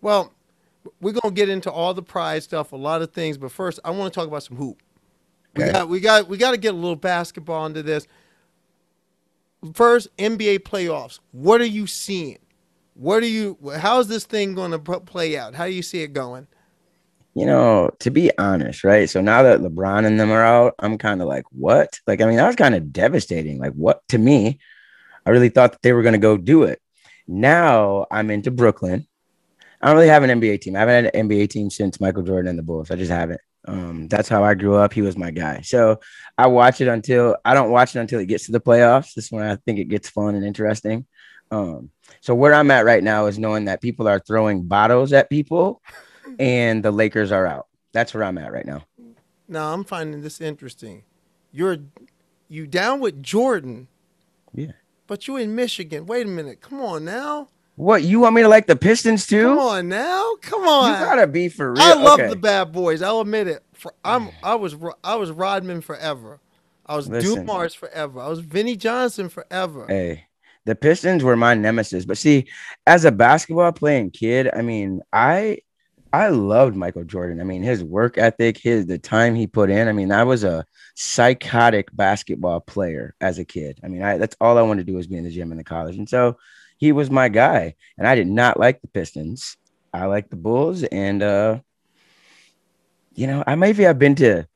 Well, 0.00 0.32
we're 1.00 1.12
gonna 1.12 1.34
get 1.34 1.48
into 1.48 1.70
all 1.70 1.94
the 1.94 2.02
pride 2.02 2.42
stuff, 2.42 2.72
a 2.72 2.76
lot 2.76 3.02
of 3.02 3.12
things, 3.12 3.36
but 3.38 3.52
first 3.52 3.80
I 3.84 3.90
want 3.90 4.12
to 4.12 4.18
talk 4.18 4.28
about 4.28 4.42
some 4.42 4.56
hoop. 4.56 4.82
We 5.54 5.64
Okay. 5.64 5.72
got 5.72 5.88
we 5.88 6.00
got 6.00 6.28
we 6.28 6.36
got 6.36 6.52
to 6.52 6.56
get 6.56 6.74
a 6.74 6.76
little 6.76 6.96
basketball 6.96 7.66
into 7.66 7.82
this. 7.82 8.06
First, 9.74 10.16
NBA 10.16 10.60
playoffs. 10.60 11.18
What 11.32 11.60
are 11.60 11.66
you 11.66 11.86
seeing? 11.86 12.38
What 12.94 13.22
are 13.22 13.26
you? 13.26 13.58
How's 13.76 14.08
this 14.08 14.24
thing 14.24 14.54
going 14.54 14.70
to 14.70 14.78
play 14.78 15.36
out? 15.38 15.54
How 15.54 15.66
do 15.66 15.72
you 15.72 15.82
see 15.82 16.02
it 16.02 16.12
going? 16.12 16.46
You 17.34 17.46
know, 17.46 17.90
to 18.00 18.10
be 18.10 18.36
honest, 18.38 18.82
right? 18.82 19.08
So 19.08 19.20
now 19.20 19.42
that 19.44 19.60
LeBron 19.60 20.04
and 20.04 20.18
them 20.18 20.32
are 20.32 20.42
out, 20.42 20.74
I'm 20.80 20.98
kind 20.98 21.22
of 21.22 21.28
like, 21.28 21.44
what? 21.50 22.00
Like, 22.06 22.20
I 22.20 22.26
mean, 22.26 22.36
that 22.36 22.46
was 22.46 22.56
kind 22.56 22.74
of 22.74 22.92
devastating. 22.92 23.58
Like, 23.58 23.74
what 23.74 24.02
to 24.08 24.18
me? 24.18 24.58
I 25.24 25.30
really 25.30 25.48
thought 25.48 25.72
that 25.72 25.82
they 25.82 25.92
were 25.92 26.02
going 26.02 26.14
to 26.14 26.18
go 26.18 26.36
do 26.36 26.64
it. 26.64 26.80
Now 27.28 28.06
I'm 28.10 28.30
into 28.30 28.50
Brooklyn. 28.50 29.06
I 29.80 29.86
don't 29.86 29.96
really 29.96 30.08
have 30.08 30.24
an 30.24 30.40
NBA 30.40 30.60
team. 30.62 30.74
I 30.74 30.80
haven't 30.80 31.04
had 31.04 31.14
an 31.14 31.28
NBA 31.28 31.50
team 31.50 31.70
since 31.70 32.00
Michael 32.00 32.22
Jordan 32.24 32.48
and 32.48 32.58
the 32.58 32.64
Bulls. 32.64 32.90
I 32.90 32.96
just 32.96 33.12
haven't. 33.12 33.40
Um, 33.68 34.08
that's 34.08 34.28
how 34.30 34.42
I 34.42 34.54
grew 34.54 34.76
up. 34.76 34.94
He 34.94 35.02
was 35.02 35.18
my 35.18 35.30
guy. 35.30 35.60
So 35.60 36.00
I 36.38 36.46
watch 36.46 36.80
it 36.80 36.88
until 36.88 37.36
I 37.44 37.52
don't 37.52 37.70
watch 37.70 37.94
it 37.94 38.00
until 38.00 38.18
it 38.18 38.26
gets 38.26 38.46
to 38.46 38.52
the 38.52 38.60
playoffs. 38.60 39.12
This 39.14 39.26
is 39.26 39.32
when 39.32 39.44
I 39.44 39.56
think 39.56 39.78
it 39.78 39.88
gets 39.88 40.08
fun 40.08 40.34
and 40.34 40.44
interesting. 40.44 41.06
Um, 41.50 41.90
so 42.20 42.34
where 42.34 42.54
I'm 42.54 42.70
at 42.70 42.84
right 42.84 43.02
now 43.02 43.26
is 43.26 43.38
knowing 43.38 43.66
that 43.66 43.82
people 43.82 44.08
are 44.08 44.20
throwing 44.20 44.64
bottles 44.64 45.12
at 45.12 45.28
people 45.28 45.82
and 46.38 46.82
the 46.82 46.90
Lakers 46.90 47.30
are 47.30 47.46
out. 47.46 47.66
That's 47.92 48.14
where 48.14 48.24
I'm 48.24 48.38
at 48.38 48.52
right 48.52 48.66
now. 48.66 48.84
Now 49.48 49.72
I'm 49.72 49.84
finding 49.84 50.22
this 50.22 50.40
interesting. 50.40 51.04
You're 51.52 51.78
you 52.48 52.66
down 52.66 53.00
with 53.00 53.22
Jordan. 53.22 53.88
Yeah. 54.54 54.72
But 55.06 55.26
you 55.26 55.36
in 55.36 55.54
Michigan. 55.54 56.06
Wait 56.06 56.26
a 56.26 56.30
minute. 56.30 56.60
Come 56.60 56.80
on 56.80 57.04
now. 57.04 57.48
What 57.78 58.02
you 58.02 58.18
want 58.18 58.34
me 58.34 58.42
to 58.42 58.48
like 58.48 58.66
the 58.66 58.74
Pistons 58.74 59.24
too? 59.24 59.44
Come 59.44 59.58
on 59.60 59.88
now. 59.88 60.34
Come 60.40 60.66
on. 60.66 60.90
You 60.90 60.98
gotta 60.98 61.28
be 61.28 61.48
for 61.48 61.72
real. 61.72 61.80
I 61.80 61.94
love 61.94 62.18
okay. 62.18 62.28
the 62.28 62.34
bad 62.34 62.72
boys. 62.72 63.02
I'll 63.02 63.20
admit 63.20 63.46
it. 63.46 63.62
For, 63.72 63.94
I'm 64.04 64.30
I 64.42 64.56
was 64.56 64.74
I 65.04 65.14
was 65.14 65.30
Rodman 65.30 65.80
forever. 65.80 66.40
I 66.86 66.96
was 66.96 67.08
Listen. 67.08 67.46
Dumars 67.46 67.74
forever. 67.74 68.20
I 68.20 68.26
was 68.28 68.40
Vinnie 68.40 68.74
Johnson 68.74 69.28
forever. 69.28 69.86
Hey, 69.88 70.24
the 70.64 70.74
Pistons 70.74 71.22
were 71.22 71.36
my 71.36 71.54
nemesis. 71.54 72.04
But 72.04 72.18
see, 72.18 72.48
as 72.84 73.04
a 73.04 73.12
basketball 73.12 73.70
playing 73.70 74.10
kid, 74.10 74.50
I 74.52 74.62
mean, 74.62 75.00
I 75.12 75.58
I 76.12 76.30
loved 76.30 76.74
Michael 76.74 77.04
Jordan. 77.04 77.40
I 77.40 77.44
mean, 77.44 77.62
his 77.62 77.84
work 77.84 78.18
ethic, 78.18 78.58
his 78.58 78.86
the 78.86 78.98
time 78.98 79.36
he 79.36 79.46
put 79.46 79.70
in. 79.70 79.86
I 79.86 79.92
mean, 79.92 80.10
I 80.10 80.24
was 80.24 80.42
a 80.42 80.66
psychotic 80.96 81.94
basketball 81.94 82.58
player 82.58 83.14
as 83.20 83.38
a 83.38 83.44
kid. 83.44 83.78
I 83.84 83.88
mean, 83.88 84.02
I, 84.02 84.18
that's 84.18 84.36
all 84.40 84.58
I 84.58 84.62
wanted 84.62 84.84
to 84.84 84.92
do 84.92 84.96
was 84.96 85.06
be 85.06 85.16
in 85.16 85.22
the 85.22 85.30
gym 85.30 85.52
in 85.52 85.58
the 85.58 85.64
college. 85.64 85.96
And 85.96 86.08
so 86.08 86.38
he 86.78 86.92
was 86.92 87.10
my 87.10 87.28
guy. 87.28 87.74
And 87.98 88.06
I 88.06 88.14
did 88.14 88.28
not 88.28 88.58
like 88.58 88.80
the 88.80 88.88
Pistons. 88.88 89.56
I 89.92 90.06
like 90.06 90.30
the 90.30 90.36
Bulls. 90.36 90.84
And 90.84 91.22
uh, 91.22 91.58
you 93.14 93.26
know, 93.26 93.44
I 93.46 93.54
maybe 93.56 93.86
I've 93.86 93.98
been 93.98 94.14
to 94.16 94.46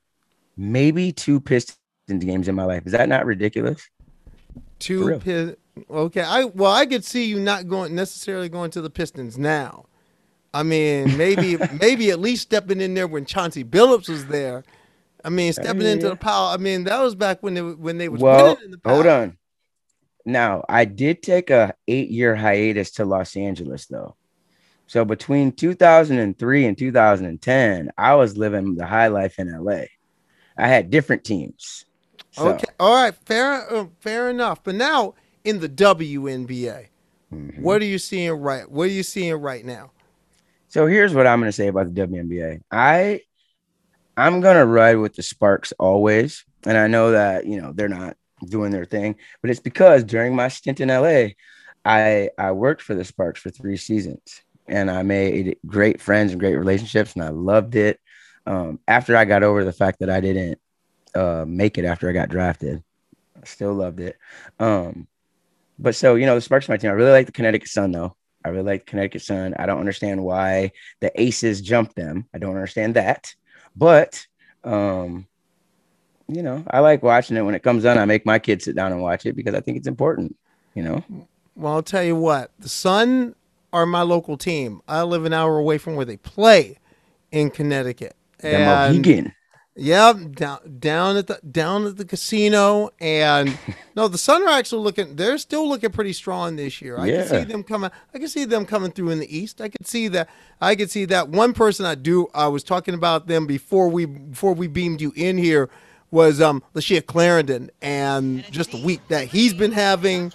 maybe 0.56 1.12
two 1.12 1.40
Pistons 1.40 1.78
games 2.08 2.48
in 2.48 2.54
my 2.54 2.64
life. 2.64 2.86
Is 2.86 2.92
that 2.92 3.08
not 3.08 3.26
ridiculous? 3.26 3.86
Two 4.78 5.18
Pistons. 5.18 5.56
Okay, 5.90 6.22
I 6.22 6.44
well, 6.44 6.72
I 6.72 6.86
could 6.86 7.04
see 7.04 7.24
you 7.24 7.40
not 7.40 7.66
going 7.66 7.94
necessarily 7.94 8.48
going 8.48 8.70
to 8.72 8.80
the 8.80 8.90
Pistons 8.90 9.36
now. 9.36 9.86
I 10.54 10.62
mean, 10.62 11.16
maybe 11.16 11.56
maybe 11.80 12.10
at 12.10 12.20
least 12.20 12.42
stepping 12.42 12.80
in 12.80 12.94
there 12.94 13.06
when 13.06 13.24
Chauncey 13.24 13.64
Billups 13.64 14.08
was 14.08 14.26
there. 14.26 14.64
I 15.24 15.28
mean, 15.28 15.52
stepping 15.52 15.86
into 15.86 16.08
the 16.08 16.16
power. 16.16 16.52
I 16.52 16.56
mean, 16.56 16.84
that 16.84 17.00
was 17.00 17.14
back 17.14 17.42
when 17.42 17.54
they 17.54 17.62
when 17.62 17.98
they 17.98 18.08
was 18.08 18.20
well. 18.20 18.58
hold 18.84 19.06
on. 19.06 19.38
Now, 20.24 20.64
I 20.68 20.84
did 20.84 21.22
take 21.22 21.50
a 21.50 21.74
eight 21.88 22.10
year 22.10 22.36
hiatus 22.36 22.92
to 22.92 23.04
Los 23.04 23.36
Angeles 23.36 23.86
though. 23.86 24.16
So 24.86 25.04
between 25.04 25.52
2003 25.52 26.66
and 26.66 26.76
2010, 26.76 27.90
I 27.96 28.14
was 28.14 28.36
living 28.36 28.74
the 28.74 28.86
high 28.86 29.08
life 29.08 29.38
in 29.38 29.50
LA. 29.50 29.84
I 30.56 30.68
had 30.68 30.90
different 30.90 31.24
teams. 31.24 31.86
So. 32.32 32.50
Okay, 32.50 32.66
all 32.78 32.94
right, 32.94 33.14
fair, 33.14 33.72
uh, 33.72 33.86
fair 34.00 34.28
enough. 34.28 34.62
But 34.62 34.74
now 34.74 35.14
in 35.44 35.60
the 35.60 35.68
WNBA. 35.68 36.88
Mm-hmm. 37.32 37.62
What 37.62 37.80
are 37.82 37.86
you 37.86 37.98
seeing 37.98 38.32
right? 38.32 38.70
What 38.70 38.84
are 38.84 38.92
you 38.92 39.02
seeing 39.02 39.34
right 39.34 39.64
now? 39.64 39.90
So 40.68 40.86
here's 40.86 41.14
what 41.14 41.26
I'm 41.26 41.40
going 41.40 41.48
to 41.48 41.52
say 41.52 41.68
about 41.68 41.94
the 41.94 42.06
WNBA. 42.06 42.60
I 42.70 43.20
I'm 44.16 44.40
going 44.40 44.56
to 44.56 44.66
ride 44.66 44.96
with 44.96 45.14
the 45.14 45.22
Sparks 45.22 45.72
always, 45.78 46.44
and 46.64 46.76
I 46.76 46.86
know 46.86 47.12
that 47.12 47.46
you 47.46 47.60
know 47.60 47.72
they're 47.72 47.88
not 47.88 48.16
doing 48.46 48.72
their 48.72 48.84
thing, 48.84 49.16
but 49.40 49.50
it's 49.50 49.60
because 49.60 50.04
during 50.04 50.34
my 50.34 50.48
stint 50.48 50.80
in 50.80 50.88
LA, 50.88 51.30
I 51.84 52.30
I 52.38 52.52
worked 52.52 52.82
for 52.82 52.94
the 52.94 53.04
Sparks 53.04 53.40
for 53.40 53.50
three 53.50 53.76
seasons, 53.76 54.42
and 54.68 54.90
I 54.90 55.02
made 55.02 55.56
great 55.66 56.00
friends 56.00 56.32
and 56.32 56.40
great 56.40 56.56
relationships, 56.56 57.14
and 57.14 57.24
I 57.24 57.28
loved 57.28 57.74
it. 57.74 58.00
Um, 58.46 58.80
after 58.88 59.16
I 59.16 59.24
got 59.24 59.42
over 59.42 59.64
the 59.64 59.72
fact 59.72 60.00
that 60.00 60.10
I 60.10 60.20
didn't 60.20 60.58
uh, 61.14 61.44
make 61.46 61.78
it 61.78 61.84
after 61.84 62.08
I 62.08 62.12
got 62.12 62.28
drafted, 62.28 62.82
I 63.36 63.44
still 63.46 63.74
loved 63.74 64.00
it. 64.00 64.16
Um, 64.58 65.06
but 65.78 65.94
so 65.94 66.14
you 66.14 66.26
know, 66.26 66.34
the 66.34 66.40
Sparks 66.40 66.68
my 66.68 66.76
team. 66.76 66.90
I 66.90 66.94
really 66.94 67.12
like 67.12 67.26
the 67.26 67.32
Connecticut 67.32 67.68
Sun 67.68 67.92
though. 67.92 68.16
I 68.44 68.48
really 68.48 68.64
like 68.64 68.86
Connecticut 68.86 69.22
Sun. 69.22 69.54
I 69.58 69.66
don't 69.66 69.80
understand 69.80 70.22
why 70.22 70.72
the 71.00 71.12
Aces 71.20 71.60
jumped 71.60 71.94
them. 71.94 72.26
I 72.34 72.38
don't 72.38 72.56
understand 72.56 72.94
that. 72.94 73.34
But 73.76 74.26
um, 74.64 75.26
you 76.34 76.42
know, 76.42 76.64
I 76.70 76.80
like 76.80 77.02
watching 77.02 77.36
it 77.36 77.42
when 77.42 77.54
it 77.54 77.62
comes 77.62 77.84
on. 77.84 77.98
I 77.98 78.04
make 78.04 78.26
my 78.26 78.38
kids 78.38 78.64
sit 78.64 78.76
down 78.76 78.92
and 78.92 79.02
watch 79.02 79.26
it 79.26 79.34
because 79.34 79.54
I 79.54 79.60
think 79.60 79.76
it's 79.76 79.88
important. 79.88 80.36
You 80.74 80.82
know. 80.82 81.04
Well, 81.54 81.74
I'll 81.74 81.82
tell 81.82 82.02
you 82.02 82.16
what. 82.16 82.50
The 82.58 82.68
Sun 82.68 83.34
are 83.72 83.86
my 83.86 84.02
local 84.02 84.36
team. 84.36 84.80
I 84.88 85.02
live 85.02 85.24
an 85.24 85.32
hour 85.32 85.58
away 85.58 85.78
from 85.78 85.96
where 85.96 86.04
they 86.04 86.16
play 86.16 86.78
in 87.30 87.50
Connecticut. 87.50 88.16
Mohegan. 88.42 89.34
Yeah, 89.74 90.12
down 90.32 90.76
down 90.78 91.16
at 91.16 91.28
the 91.28 91.40
down 91.50 91.86
at 91.86 91.96
the 91.96 92.04
casino, 92.04 92.90
and 93.00 93.56
no, 93.96 94.06
the 94.06 94.18
Sun 94.18 94.42
are 94.42 94.50
actually 94.50 94.82
looking. 94.82 95.16
They're 95.16 95.38
still 95.38 95.66
looking 95.66 95.90
pretty 95.90 96.12
strong 96.12 96.56
this 96.56 96.82
year. 96.82 96.98
I 96.98 97.06
yeah. 97.06 97.16
can 97.16 97.28
see 97.28 97.44
them 97.44 97.62
coming. 97.62 97.90
I 98.14 98.18
can 98.18 98.28
see 98.28 98.44
them 98.44 98.66
coming 98.66 98.92
through 98.92 99.10
in 99.10 99.18
the 99.18 99.34
East. 99.34 99.62
I 99.62 99.70
could 99.70 99.86
see 99.86 100.08
that. 100.08 100.28
I 100.60 100.74
could 100.74 100.90
see 100.90 101.06
that. 101.06 101.30
One 101.30 101.54
person 101.54 101.86
I 101.86 101.94
do. 101.94 102.28
I 102.34 102.48
was 102.48 102.62
talking 102.62 102.92
about 102.92 103.28
them 103.28 103.46
before 103.46 103.88
we 103.88 104.04
before 104.04 104.52
we 104.52 104.66
beamed 104.66 105.00
you 105.00 105.12
in 105.16 105.38
here 105.38 105.70
was 106.12 106.40
um 106.40 106.62
Layshia 106.74 107.04
Clarendon, 107.04 107.70
and 107.80 108.44
just 108.52 108.70
the 108.70 108.80
week 108.80 109.00
that 109.08 109.26
he's 109.26 109.52
been 109.52 109.72
having, 109.72 110.32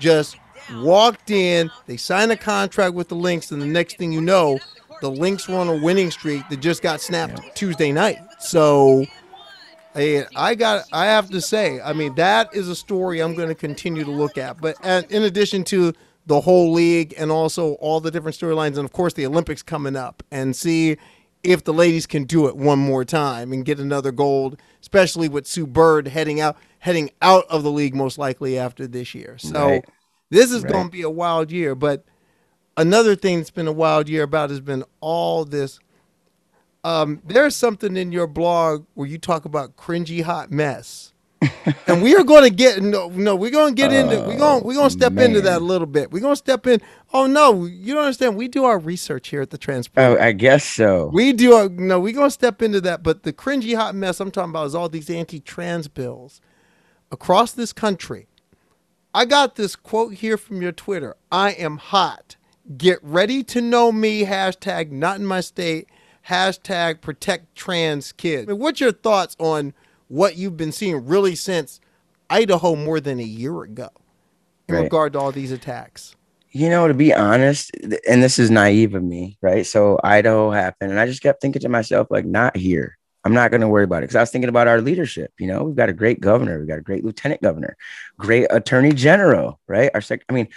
just 0.00 0.36
walked 0.74 1.30
in. 1.30 1.70
They 1.86 1.96
signed 1.96 2.32
a 2.32 2.36
contract 2.36 2.94
with 2.94 3.08
the 3.08 3.14
Lynx, 3.14 3.52
and 3.52 3.62
the 3.62 3.66
next 3.66 3.96
thing 3.98 4.10
you 4.10 4.20
know, 4.20 4.58
the 5.00 5.10
Lynx 5.10 5.48
were 5.48 5.56
on 5.56 5.68
a 5.68 5.76
winning 5.76 6.10
streak 6.10 6.48
that 6.48 6.56
just 6.56 6.82
got 6.82 7.00
snapped 7.00 7.40
yeah. 7.44 7.50
Tuesday 7.54 7.92
night. 7.92 8.18
So 8.40 9.06
I 9.94 10.54
got 10.54 10.84
I 10.92 11.06
have 11.06 11.30
to 11.30 11.40
say, 11.40 11.80
I 11.80 11.92
mean 11.92 12.14
that 12.16 12.54
is 12.54 12.68
a 12.68 12.76
story 12.76 13.20
I'm 13.20 13.34
going 13.34 13.48
to 13.48 13.54
continue 13.54 14.04
to 14.04 14.10
look 14.10 14.38
at. 14.38 14.60
But 14.60 14.76
in 15.10 15.22
addition 15.22 15.64
to 15.64 15.92
the 16.26 16.40
whole 16.40 16.72
league 16.72 17.14
and 17.16 17.30
also 17.30 17.72
all 17.74 18.00
the 18.00 18.10
different 18.10 18.36
storylines 18.36 18.76
and 18.76 18.84
of 18.84 18.92
course 18.92 19.14
the 19.14 19.24
Olympics 19.24 19.62
coming 19.62 19.96
up 19.96 20.22
and 20.30 20.54
see 20.54 20.98
if 21.42 21.64
the 21.64 21.72
ladies 21.72 22.06
can 22.06 22.24
do 22.24 22.48
it 22.48 22.56
one 22.56 22.78
more 22.78 23.04
time 23.04 23.52
and 23.52 23.64
get 23.64 23.78
another 23.78 24.12
gold, 24.12 24.60
especially 24.80 25.28
with 25.28 25.46
Sue 25.46 25.66
Bird 25.66 26.08
heading 26.08 26.40
out 26.40 26.56
heading 26.80 27.10
out 27.20 27.44
of 27.48 27.62
the 27.62 27.70
league 27.70 27.94
most 27.94 28.18
likely 28.18 28.58
after 28.58 28.86
this 28.86 29.14
year. 29.14 29.36
So 29.38 29.66
right. 29.66 29.84
this 30.30 30.52
is 30.52 30.62
right. 30.62 30.72
going 30.72 30.84
to 30.86 30.92
be 30.92 31.02
a 31.02 31.10
wild 31.10 31.50
year, 31.50 31.74
but 31.74 32.04
another 32.76 33.16
thing 33.16 33.38
that's 33.38 33.50
been 33.50 33.66
a 33.66 33.72
wild 33.72 34.08
year 34.08 34.22
about 34.22 34.50
has 34.50 34.60
been 34.60 34.84
all 35.00 35.44
this 35.44 35.80
um, 36.84 37.20
there's 37.24 37.56
something 37.56 37.96
in 37.96 38.12
your 38.12 38.26
blog 38.26 38.86
where 38.94 39.06
you 39.06 39.18
talk 39.18 39.44
about 39.44 39.76
cringy 39.76 40.22
hot 40.22 40.50
mess. 40.50 41.12
and 41.86 42.02
we 42.02 42.16
are 42.16 42.24
going 42.24 42.42
to 42.42 42.50
get 42.50 42.82
no, 42.82 43.08
no 43.10 43.36
we're 43.36 43.50
going 43.50 43.74
to 43.74 43.80
get 43.80 43.92
into 43.92 44.18
we're 44.26 44.38
going 44.38 44.64
we're 44.64 44.74
going 44.74 44.88
to 44.88 44.92
step 44.92 45.12
man. 45.12 45.26
into 45.26 45.40
that 45.40 45.60
a 45.60 45.64
little 45.64 45.86
bit. 45.86 46.10
We're 46.10 46.20
going 46.20 46.32
to 46.32 46.36
step 46.36 46.66
in. 46.66 46.80
Oh 47.12 47.26
no, 47.26 47.64
you 47.64 47.94
don't 47.94 48.04
understand. 48.04 48.36
We 48.36 48.48
do 48.48 48.64
our 48.64 48.78
research 48.78 49.28
here 49.28 49.40
at 49.40 49.50
the 49.50 49.58
transport. 49.58 50.04
Oh, 50.04 50.18
I 50.20 50.32
guess 50.32 50.64
so. 50.64 51.10
We 51.12 51.32
do 51.32 51.52
our, 51.52 51.68
no, 51.68 52.00
we're 52.00 52.12
going 52.12 52.26
to 52.26 52.32
step 52.32 52.60
into 52.60 52.80
that, 52.82 53.02
but 53.02 53.22
the 53.22 53.32
cringy 53.32 53.76
hot 53.76 53.94
mess 53.94 54.20
I'm 54.20 54.30
talking 54.30 54.50
about 54.50 54.66
is 54.66 54.74
all 54.74 54.88
these 54.88 55.10
anti-trans 55.10 55.88
bills 55.88 56.40
across 57.12 57.52
this 57.52 57.72
country. 57.72 58.26
I 59.14 59.24
got 59.24 59.54
this 59.54 59.76
quote 59.76 60.14
here 60.14 60.36
from 60.36 60.60
your 60.60 60.72
Twitter. 60.72 61.16
I 61.30 61.52
am 61.52 61.78
hot. 61.78 62.36
Get 62.76 62.98
ready 63.02 63.42
to 63.44 63.60
know 63.60 63.92
me 63.92 64.24
hashtag 64.24 64.90
not 64.90 65.18
in 65.18 65.26
my 65.26 65.40
state 65.40 65.88
hashtag 66.28 67.00
protect 67.00 67.54
trans 67.54 68.12
kids. 68.12 68.48
I 68.48 68.52
mean, 68.52 68.60
what's 68.60 68.80
your 68.80 68.92
thoughts 68.92 69.34
on 69.38 69.74
what 70.08 70.36
you've 70.36 70.56
been 70.56 70.72
seeing 70.72 71.06
really 71.06 71.34
since 71.34 71.80
Idaho 72.28 72.74
more 72.74 73.00
than 73.00 73.20
a 73.20 73.24
year 73.24 73.62
ago 73.62 73.88
in 74.68 74.74
right. 74.74 74.82
regard 74.82 75.12
to 75.14 75.20
all 75.20 75.32
these 75.32 75.52
attacks? 75.52 76.14
You 76.50 76.70
know, 76.70 76.88
to 76.88 76.94
be 76.94 77.12
honest, 77.12 77.70
and 78.08 78.22
this 78.22 78.38
is 78.38 78.50
naive 78.50 78.94
of 78.94 79.02
me, 79.04 79.36
right? 79.42 79.66
So 79.66 80.00
Idaho 80.02 80.50
happened, 80.50 80.90
and 80.90 80.98
I 80.98 81.06
just 81.06 81.22
kept 81.22 81.42
thinking 81.42 81.60
to 81.60 81.68
myself, 81.68 82.08
like, 82.10 82.24
not 82.24 82.56
here. 82.56 82.96
I'm 83.24 83.34
not 83.34 83.50
going 83.50 83.60
to 83.60 83.68
worry 83.68 83.84
about 83.84 83.98
it 83.98 84.02
because 84.02 84.16
I 84.16 84.20
was 84.20 84.30
thinking 84.30 84.48
about 84.48 84.68
our 84.68 84.80
leadership. 84.80 85.32
You 85.38 85.48
know, 85.48 85.64
we've 85.64 85.76
got 85.76 85.90
a 85.90 85.92
great 85.92 86.20
governor, 86.20 86.58
we've 86.58 86.68
got 86.68 86.78
a 86.78 86.82
great 86.82 87.04
lieutenant 87.04 87.42
governor, 87.42 87.76
great 88.16 88.46
attorney 88.50 88.92
general, 88.92 89.60
right? 89.66 89.90
Our 89.92 90.00
sec- 90.00 90.24
I 90.28 90.32
mean, 90.32 90.48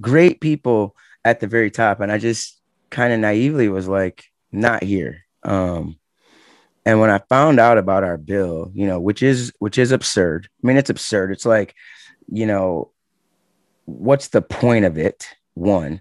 great 0.00 0.40
people 0.40 0.94
at 1.24 1.40
the 1.40 1.46
very 1.46 1.70
top. 1.70 2.00
And 2.00 2.12
I 2.12 2.18
just 2.18 2.60
kind 2.90 3.12
of 3.12 3.20
naively 3.20 3.68
was 3.68 3.88
like, 3.88 4.26
not 4.52 4.82
here. 4.82 5.24
Um, 5.42 5.98
and 6.86 7.00
when 7.00 7.10
I 7.10 7.18
found 7.28 7.60
out 7.60 7.78
about 7.78 8.04
our 8.04 8.16
bill, 8.16 8.70
you 8.74 8.86
know, 8.86 9.00
which 9.00 9.22
is 9.22 9.52
which 9.58 9.78
is 9.78 9.92
absurd. 9.92 10.48
I 10.62 10.66
mean, 10.66 10.76
it's 10.76 10.90
absurd. 10.90 11.30
It's 11.32 11.46
like, 11.46 11.74
you 12.30 12.46
know, 12.46 12.90
what's 13.84 14.28
the 14.28 14.42
point 14.42 14.84
of 14.84 14.96
it? 14.96 15.28
One. 15.54 16.00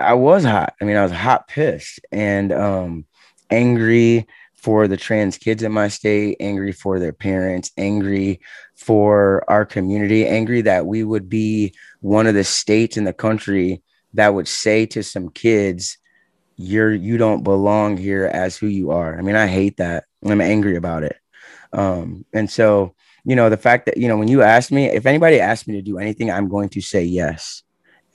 I 0.00 0.14
was 0.14 0.44
hot. 0.44 0.74
I 0.80 0.84
mean, 0.84 0.96
I 0.96 1.02
was 1.02 1.12
hot 1.12 1.48
pissed 1.48 2.00
and 2.12 2.52
um, 2.52 3.06
angry 3.50 4.26
for 4.54 4.88
the 4.88 4.96
trans 4.96 5.38
kids 5.38 5.62
in 5.62 5.72
my 5.72 5.88
state, 5.88 6.36
angry 6.40 6.72
for 6.72 6.98
their 6.98 7.12
parents, 7.12 7.70
angry 7.76 8.40
for 8.74 9.44
our 9.48 9.64
community, 9.64 10.26
angry 10.26 10.62
that 10.62 10.86
we 10.86 11.04
would 11.04 11.28
be 11.28 11.74
one 12.00 12.26
of 12.26 12.34
the 12.34 12.44
states 12.44 12.96
in 12.96 13.04
the 13.04 13.12
country 13.12 13.82
that 14.14 14.34
would 14.34 14.48
say 14.48 14.86
to 14.86 15.02
some 15.02 15.28
kids, 15.30 15.98
you're 16.56 16.92
you 16.92 17.16
don't 17.16 17.42
belong 17.42 17.96
here 17.96 18.26
as 18.26 18.56
who 18.56 18.66
you 18.66 18.90
are. 18.90 19.18
I 19.18 19.22
mean, 19.22 19.36
I 19.36 19.46
hate 19.46 19.78
that. 19.78 20.04
I'm 20.24 20.40
angry 20.40 20.76
about 20.76 21.02
it. 21.02 21.16
Um, 21.72 22.24
and 22.32 22.50
so, 22.50 22.94
you 23.24 23.34
know, 23.34 23.50
the 23.50 23.56
fact 23.56 23.86
that, 23.86 23.96
you 23.96 24.08
know, 24.08 24.16
when 24.16 24.28
you 24.28 24.42
ask 24.42 24.70
me, 24.70 24.86
if 24.86 25.06
anybody 25.06 25.40
asks 25.40 25.66
me 25.66 25.74
to 25.74 25.82
do 25.82 25.98
anything, 25.98 26.30
I'm 26.30 26.48
going 26.48 26.68
to 26.70 26.80
say 26.80 27.02
yes. 27.02 27.62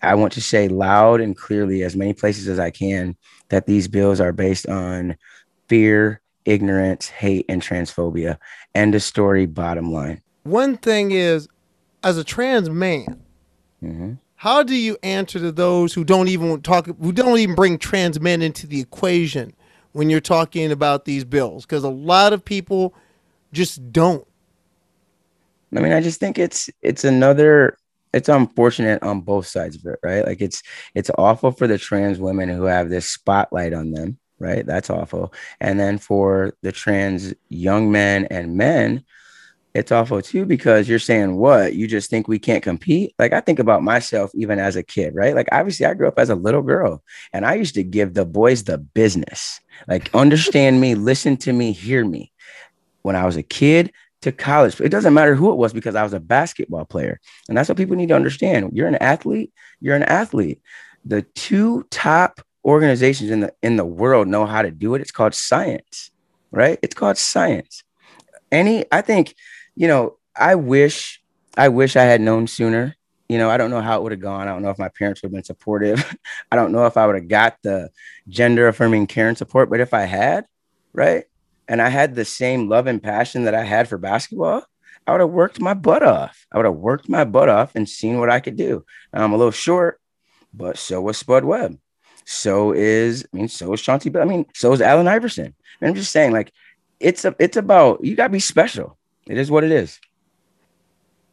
I 0.02 0.16
want 0.16 0.34
to 0.34 0.42
say 0.42 0.70
loud 0.70 1.20
and 1.20 1.36
clearly, 1.36 1.84
as 1.84 1.96
many 1.96 2.14
places 2.14 2.48
as 2.48 2.58
I 2.58 2.72
can, 2.72 3.18
that 3.50 3.66
these 3.66 3.88
bills 3.88 4.22
are 4.22 4.32
based 4.32 4.68
on 4.68 5.18
fear, 5.68 6.22
ignorance, 6.46 7.10
hate, 7.10 7.46
and 7.50 7.62
transphobia. 7.62 8.38
End 8.74 8.96
of 8.96 9.04
story, 9.04 9.46
bottom 9.46 9.92
line. 9.92 10.22
One 10.44 10.78
thing 10.78 11.12
is, 11.12 11.50
as 12.02 12.18
a 12.18 12.24
trans 12.24 12.70
man, 12.70 13.22
hmm 13.82 14.14
how 14.40 14.64
do 14.64 14.74
you 14.74 14.98
answer 15.04 15.38
to 15.38 15.52
those 15.52 15.94
who 15.94 16.06
don't 16.06 16.30
even 16.30 16.62
talk, 16.62 16.86
who 16.86 17.12
don't 17.12 17.38
even 17.40 17.56
bring 17.56 17.78
trans 17.78 18.22
men 18.22 18.42
into 18.42 18.66
the 18.66 18.80
equation 18.80 19.54
when 19.92 20.10
you're 20.10 20.22
talking 20.22 20.72
about 20.72 21.04
these 21.04 21.26
bills? 21.26 21.66
Because 21.66 21.84
a 21.84 21.90
lot 21.90 22.32
of 22.32 22.46
people 22.46 22.94
just 23.52 23.92
don't. 23.92 24.26
I 25.76 25.82
mean, 25.82 25.92
I 25.92 26.00
just 26.00 26.22
think 26.22 26.40
it's 26.40 26.70
it's 26.82 27.04
another 27.04 27.78
it's 28.14 28.30
unfortunate 28.30 29.04
on 29.04 29.20
both 29.20 29.46
sides 29.46 29.76
of 29.76 29.86
it, 29.86 30.00
right? 30.04 30.26
Like 30.26 30.40
it's 30.40 30.64
it's 30.96 31.12
awful 31.18 31.52
for 31.52 31.68
the 31.68 31.78
trans 31.78 32.18
women 32.18 32.48
who 32.48 32.64
have 32.64 32.90
this 32.90 33.10
spotlight 33.10 33.74
on 33.74 33.92
them, 33.92 34.18
right? 34.40 34.66
That's 34.66 34.90
awful. 34.90 35.34
And 35.60 35.78
then 35.78 35.98
for 35.98 36.54
the 36.62 36.72
trans 36.72 37.34
young 37.50 37.92
men 37.92 38.24
and 38.32 38.56
men, 38.56 39.04
it's 39.74 39.92
awful 39.92 40.22
too 40.22 40.46
because 40.46 40.90
you're 40.90 41.00
saying 41.00 41.36
what? 41.36 41.76
You 41.76 41.88
just 41.88 42.10
think 42.10 42.28
we 42.28 42.40
can't 42.40 42.64
compete? 42.64 43.14
Like 43.20 43.34
i 43.34 43.40
think 43.40 43.60
about 43.60 43.84
myself 43.84 44.32
even 44.34 44.60
as 44.60 44.76
a 44.76 44.84
kid 44.84 45.14
right? 45.16 45.36
Like 45.36 45.50
obviously 45.52 45.86
i 45.86 45.94
grew 45.94 46.08
up 46.08 46.20
as 46.20 46.30
a 46.30 46.36
little 46.36 46.62
girl 46.62 47.04
and 47.34 47.46
i 47.46 47.54
used 47.54 47.76
to 47.76 47.84
give 47.84 48.14
the 48.14 48.26
boys 48.26 48.64
the 48.64 48.78
business. 48.78 49.60
Like 49.88 50.14
understand 50.14 50.82
me 50.82 50.96
listen 50.96 51.38
to 51.38 51.54
me 51.54 51.72
hear 51.72 52.04
me. 52.06 52.32
When 53.04 53.16
i 53.16 53.26
was 53.26 53.38
a 53.38 53.44
kid 53.44 53.92
to 54.22 54.32
college 54.32 54.80
it 54.82 54.90
doesn't 54.90 55.14
matter 55.14 55.34
who 55.36 55.52
it 55.52 55.56
was 55.56 55.72
because 55.72 55.96
i 55.96 56.04
was 56.04 56.12
a 56.14 56.20
basketball 56.20 56.84
player 56.84 57.22
and 57.48 57.58
that's 57.58 57.70
what 57.70 57.78
people 57.78 57.96
need 57.96 58.10
to 58.10 58.16
understand. 58.16 58.72
You're 58.74 58.88
an 58.88 58.96
athlete 58.96 59.54
you're 59.80 59.96
an 59.96 60.04
athlete. 60.04 60.62
The 61.06 61.22
two 61.22 61.84
top 61.90 62.42
organizations 62.66 63.30
in 63.30 63.40
the 63.42 63.54
in 63.62 63.78
the 63.78 63.86
world 63.86 64.28
know 64.28 64.46
how 64.46 64.62
to 64.62 64.72
do 64.72 64.96
it. 64.96 65.02
It's 65.02 65.12
called 65.12 65.36
science 65.36 66.12
right? 66.52 66.80
It's 66.82 66.96
called 66.96 67.18
science. 67.18 67.84
Any 68.52 68.86
i 68.92 69.02
think 69.02 69.36
you 69.80 69.88
know, 69.88 70.18
I 70.36 70.56
wish, 70.56 71.22
I 71.56 71.70
wish 71.70 71.96
I 71.96 72.04
had 72.04 72.20
known 72.20 72.48
sooner. 72.48 72.98
You 73.30 73.38
know, 73.38 73.50
I 73.50 73.56
don't 73.56 73.72
know 73.72 73.80
how 73.80 73.98
it 73.98 74.04
would 74.04 74.12
have 74.12 74.20
gone. 74.20 74.50
I 74.50 74.52
don't 74.52 74.62
know 74.62 74.72
if 74.72 74.78
my 74.78 74.90
parents 74.90 75.22
would 75.22 75.30
have 75.30 75.34
been 75.34 75.44
supportive. 75.46 76.18
I 76.52 76.58
don't 76.58 76.74
know 76.74 76.86
if 76.86 76.98
I 76.98 77.08
would 77.08 77.16
have 77.16 77.30
got 77.30 77.56
the 77.64 77.90
gender 78.28 78.68
affirming 78.68 79.08
care 79.08 79.30
and 79.30 79.38
support. 79.38 79.70
But 79.70 79.80
if 79.80 79.94
I 79.94 80.02
had, 80.02 80.46
right, 80.92 81.24
and 81.70 81.82
I 81.82 81.88
had 81.88 82.14
the 82.14 82.26
same 82.26 82.68
love 82.68 82.88
and 82.88 83.02
passion 83.02 83.46
that 83.46 83.56
I 83.56 83.64
had 83.64 83.88
for 83.88 83.98
basketball, 83.98 84.66
I 85.08 85.14
would 85.14 85.22
have 85.22 85.30
worked 85.30 85.62
my 85.62 85.74
butt 85.74 86.04
off. 86.04 86.46
I 86.52 86.58
would 86.58 86.66
have 86.66 86.76
worked 86.76 87.08
my 87.08 87.24
butt 87.24 87.48
off 87.48 87.74
and 87.74 87.88
seen 87.88 88.20
what 88.20 88.30
I 88.30 88.42
could 88.42 88.58
do. 88.58 88.84
I'm 89.14 89.32
a 89.32 89.38
little 89.38 89.50
short, 89.50 90.02
but 90.54 90.78
so 90.78 91.02
was 91.02 91.18
Spud 91.18 91.46
Webb. 91.46 91.80
So 92.26 92.74
is, 92.74 93.26
I 93.34 93.38
mean, 93.38 93.48
so 93.48 93.72
is 93.72 93.82
Chauncey. 93.82 94.10
But 94.10 94.24
I 94.24 94.26
mean, 94.26 94.46
so 94.56 94.74
is 94.74 94.82
Allen 94.82 95.08
Iverson. 95.08 95.56
And 95.80 95.90
I'm 95.90 95.96
just 95.96 96.12
saying, 96.12 96.34
like, 96.34 96.52
it's 97.00 97.24
a, 97.24 97.34
it's 97.40 97.56
about 97.56 98.04
you 98.04 98.18
gotta 98.18 98.30
be 98.30 98.42
special. 98.42 98.99
It 99.30 99.38
is 99.38 99.52
what 99.52 99.64
it 99.64 99.72
is. 99.72 100.00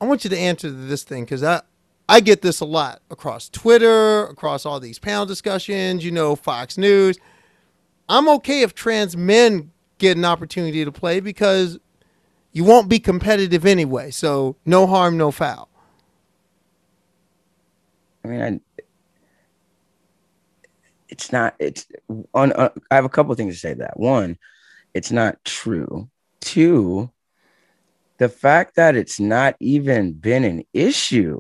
I 0.01 0.05
want 0.05 0.23
you 0.23 0.31
to 0.31 0.39
answer 0.39 0.71
this 0.71 1.03
thing 1.03 1.25
because 1.25 1.43
I, 1.43 1.63
I 2.09 2.21
get 2.21 2.43
this 2.43 2.61
a 2.61 2.67
lot 2.67 3.01
across 3.11 3.49
Twitter, 3.49 4.25
across 4.27 4.67
all 4.67 4.79
these 4.79 4.99
panel 4.99 5.25
discussions, 5.25 6.05
you 6.05 6.11
know, 6.11 6.37
Fox 6.37 6.77
News. 6.77 7.19
I'm 8.09 8.29
okay 8.29 8.61
if 8.61 8.75
trans 8.75 9.17
men 9.17 9.73
get 9.97 10.19
an 10.19 10.27
opportunity 10.27 10.85
to 10.85 10.93
play 10.93 11.21
because 11.21 11.79
you 12.53 12.65
won't 12.65 12.91
be 12.91 12.99
competitive 12.99 13.65
anyway. 13.65 14.11
So 14.11 14.57
no 14.67 14.87
harm, 14.87 15.17
no 15.17 15.31
foul. 15.31 15.71
I 18.25 18.29
mean, 18.29 18.43
I, 18.43 18.61
it's 21.09 21.33
not. 21.33 21.55
It's 21.59 21.87
on. 22.35 22.53
Uh, 22.53 22.69
I 22.91 22.95
have 22.95 23.07
a 23.07 23.09
couple 23.09 23.33
of 23.33 23.39
things 23.39 23.55
to 23.55 23.61
say 23.61 23.73
to 23.73 23.79
that. 23.81 23.99
One, 23.99 24.37
it's 24.93 25.11
not 25.11 25.43
true. 25.45 26.11
Two, 26.41 27.11
the 28.19 28.29
fact 28.29 28.77
that 28.77 28.97
it's 28.97 29.21
not 29.21 29.57
even 29.61 30.13
been 30.13 30.45
an 30.45 30.65
issue 30.73 31.39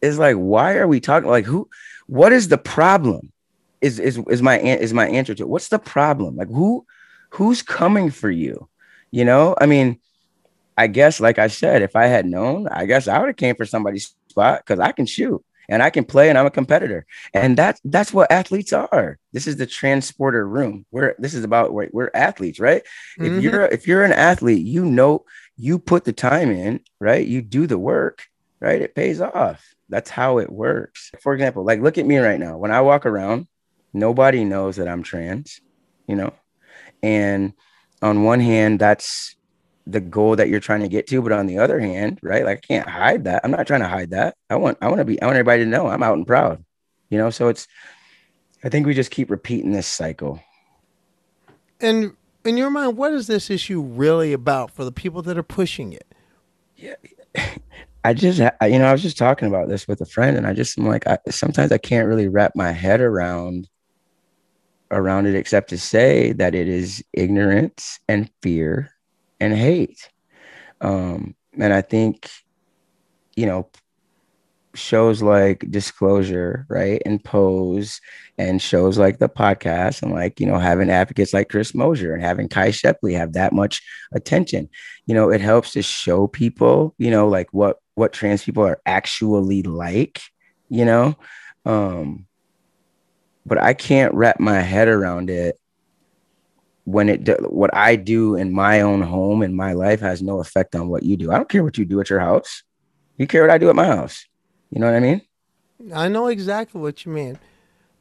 is 0.00 0.18
like, 0.18 0.36
why 0.36 0.76
are 0.76 0.88
we 0.88 1.00
talking? 1.00 1.28
Like, 1.28 1.44
who? 1.44 1.68
What 2.06 2.32
is 2.32 2.48
the 2.48 2.58
problem? 2.58 3.32
Is 3.80 3.98
is 3.98 4.18
is 4.28 4.42
my 4.42 4.58
is 4.58 4.92
my 4.92 5.08
answer 5.08 5.34
to 5.34 5.42
it. 5.42 5.48
what's 5.48 5.68
the 5.68 5.78
problem? 5.78 6.36
Like, 6.36 6.48
who 6.48 6.86
who's 7.30 7.62
coming 7.62 8.10
for 8.10 8.30
you? 8.30 8.68
You 9.10 9.24
know, 9.24 9.56
I 9.60 9.66
mean, 9.66 9.98
I 10.76 10.86
guess, 10.86 11.20
like 11.20 11.38
I 11.38 11.48
said, 11.48 11.82
if 11.82 11.96
I 11.96 12.06
had 12.06 12.26
known, 12.26 12.68
I 12.68 12.86
guess 12.86 13.08
I 13.08 13.18
would 13.18 13.28
have 13.28 13.36
came 13.36 13.56
for 13.56 13.66
somebody's 13.66 14.14
spot 14.28 14.62
because 14.64 14.80
I 14.80 14.92
can 14.92 15.06
shoot 15.06 15.42
and 15.68 15.82
I 15.82 15.90
can 15.90 16.04
play 16.04 16.28
and 16.28 16.36
I'm 16.36 16.46
a 16.46 16.50
competitor. 16.50 17.06
And 17.32 17.56
that's 17.56 17.80
that's 17.84 18.12
what 18.12 18.30
athletes 18.30 18.72
are. 18.72 19.18
This 19.32 19.46
is 19.46 19.56
the 19.56 19.66
transporter 19.66 20.46
room. 20.46 20.84
We're 20.90 21.14
this 21.18 21.32
is 21.32 21.44
about 21.44 21.72
we're, 21.72 21.88
we're 21.92 22.10
athletes, 22.12 22.58
right? 22.58 22.82
Mhm. 23.18 23.38
If 23.38 23.42
you're 23.42 23.64
if 23.66 23.86
you're 23.86 24.04
an 24.04 24.12
athlete, 24.12 24.66
you 24.66 24.84
know 24.84 25.24
you 25.60 25.78
put 25.78 26.04
the 26.04 26.12
time 26.12 26.50
in, 26.50 26.80
right? 27.00 27.26
You 27.26 27.42
do 27.42 27.66
the 27.66 27.78
work, 27.78 28.24
right? 28.60 28.80
It 28.80 28.94
pays 28.94 29.20
off. 29.20 29.74
That's 29.90 30.08
how 30.08 30.38
it 30.38 30.50
works. 30.50 31.10
For 31.20 31.34
example, 31.34 31.64
like 31.64 31.80
look 31.80 31.98
at 31.98 32.06
me 32.06 32.16
right 32.16 32.40
now. 32.40 32.56
When 32.56 32.70
I 32.70 32.80
walk 32.80 33.04
around, 33.04 33.46
nobody 33.92 34.44
knows 34.44 34.76
that 34.76 34.88
I'm 34.88 35.02
trans, 35.02 35.60
you 36.06 36.16
know? 36.16 36.32
And 37.02 37.52
on 38.00 38.24
one 38.24 38.40
hand, 38.40 38.78
that's 38.78 39.36
the 39.86 40.00
goal 40.00 40.36
that 40.36 40.48
you're 40.48 40.60
trying 40.60 40.80
to 40.80 40.88
get 40.88 41.06
to, 41.08 41.20
but 41.20 41.32
on 41.32 41.46
the 41.46 41.58
other 41.58 41.78
hand, 41.78 42.20
right? 42.22 42.44
Like 42.44 42.58
I 42.58 42.66
can't 42.66 42.88
hide 42.88 43.24
that. 43.24 43.42
I'm 43.44 43.50
not 43.50 43.66
trying 43.66 43.80
to 43.80 43.88
hide 43.88 44.10
that. 44.10 44.36
I 44.48 44.56
want 44.56 44.78
I 44.80 44.88
want 44.88 45.00
to 45.00 45.04
be 45.04 45.20
I 45.20 45.26
want 45.26 45.36
everybody 45.36 45.64
to 45.64 45.70
know 45.70 45.88
I'm 45.88 46.02
out 46.02 46.16
and 46.16 46.26
proud. 46.26 46.64
You 47.10 47.18
know, 47.18 47.28
so 47.28 47.48
it's 47.48 47.68
I 48.64 48.70
think 48.70 48.86
we 48.86 48.94
just 48.94 49.10
keep 49.10 49.30
repeating 49.30 49.72
this 49.72 49.86
cycle. 49.86 50.40
And 51.80 52.12
in 52.44 52.56
your 52.56 52.70
mind, 52.70 52.96
what 52.96 53.12
is 53.12 53.26
this 53.26 53.50
issue 53.50 53.80
really 53.80 54.32
about 54.32 54.70
for 54.70 54.84
the 54.84 54.92
people 54.92 55.22
that 55.22 55.36
are 55.38 55.42
pushing 55.42 55.92
it? 55.92 56.14
Yeah, 56.76 56.94
I 58.04 58.14
just, 58.14 58.40
I- 58.60 58.66
you 58.66 58.78
know, 58.78 58.86
I 58.86 58.92
was 58.92 59.02
just 59.02 59.18
talking 59.18 59.48
about 59.48 59.68
this 59.68 59.86
with 59.86 60.00
a 60.00 60.06
friend, 60.06 60.36
and 60.36 60.46
I 60.46 60.54
just, 60.54 60.78
am 60.78 60.86
like, 60.86 61.06
I, 61.06 61.18
sometimes 61.28 61.72
I 61.72 61.78
can't 61.78 62.08
really 62.08 62.28
wrap 62.28 62.52
my 62.54 62.72
head 62.72 63.00
around 63.00 63.68
around 64.92 65.26
it, 65.26 65.36
except 65.36 65.70
to 65.70 65.78
say 65.78 66.32
that 66.32 66.52
it 66.54 66.66
is 66.66 67.04
ignorance 67.12 68.00
and 68.08 68.28
fear 68.42 68.90
and 69.38 69.54
hate. 69.54 70.10
Um, 70.80 71.36
and 71.58 71.72
I 71.72 71.80
think, 71.80 72.28
you 73.36 73.46
know, 73.46 73.70
shows 74.74 75.22
like 75.22 75.64
Disclosure, 75.70 76.66
right, 76.68 77.02
and 77.04 77.22
Pose, 77.22 78.00
and 78.38 78.60
shows 78.60 78.98
like 78.98 79.18
the 79.18 79.28
podcast, 79.28 80.02
and 80.02 80.12
like 80.12 80.40
you 80.40 80.46
know, 80.46 80.58
having 80.58 80.90
advocates 80.90 81.32
like 81.32 81.48
Chris 81.48 81.74
Mosier 81.74 82.14
and 82.14 82.22
having 82.22 82.48
Kai 82.48 82.70
Shappley 82.70 83.16
have 83.16 83.32
that 83.34 83.52
much 83.52 83.82
attention, 84.12 84.68
you 85.06 85.14
know, 85.14 85.30
it 85.30 85.40
helps 85.40 85.72
to 85.72 85.82
show 85.82 86.26
people, 86.26 86.94
you 86.98 87.10
know, 87.10 87.28
like 87.28 87.52
what 87.52 87.78
what 87.94 88.12
trans 88.12 88.44
people 88.44 88.64
are 88.64 88.80
actually 88.86 89.62
like, 89.62 90.20
you 90.68 90.84
know. 90.84 91.16
Um, 91.64 92.26
but 93.44 93.58
I 93.58 93.74
can't 93.74 94.14
wrap 94.14 94.40
my 94.40 94.60
head 94.60 94.88
around 94.88 95.30
it 95.30 95.58
when 96.84 97.08
it 97.08 97.50
what 97.50 97.74
I 97.74 97.96
do 97.96 98.34
in 98.36 98.52
my 98.52 98.80
own 98.80 99.02
home 99.02 99.42
in 99.42 99.54
my 99.54 99.72
life 99.72 100.00
has 100.00 100.22
no 100.22 100.40
effect 100.40 100.74
on 100.74 100.88
what 100.88 101.02
you 101.02 101.16
do. 101.16 101.30
I 101.30 101.36
don't 101.36 101.48
care 101.48 101.62
what 101.62 101.78
you 101.78 101.84
do 101.84 102.00
at 102.00 102.10
your 102.10 102.20
house. 102.20 102.62
You 103.16 103.26
care 103.26 103.42
what 103.42 103.50
I 103.50 103.58
do 103.58 103.68
at 103.68 103.76
my 103.76 103.86
house. 103.86 104.26
You 104.70 104.80
know 104.80 104.86
what 104.86 104.96
I 104.96 105.00
mean? 105.00 105.22
I 105.94 106.08
know 106.08 106.26
exactly 106.28 106.80
what 106.80 107.04
you 107.04 107.12
mean. 107.12 107.38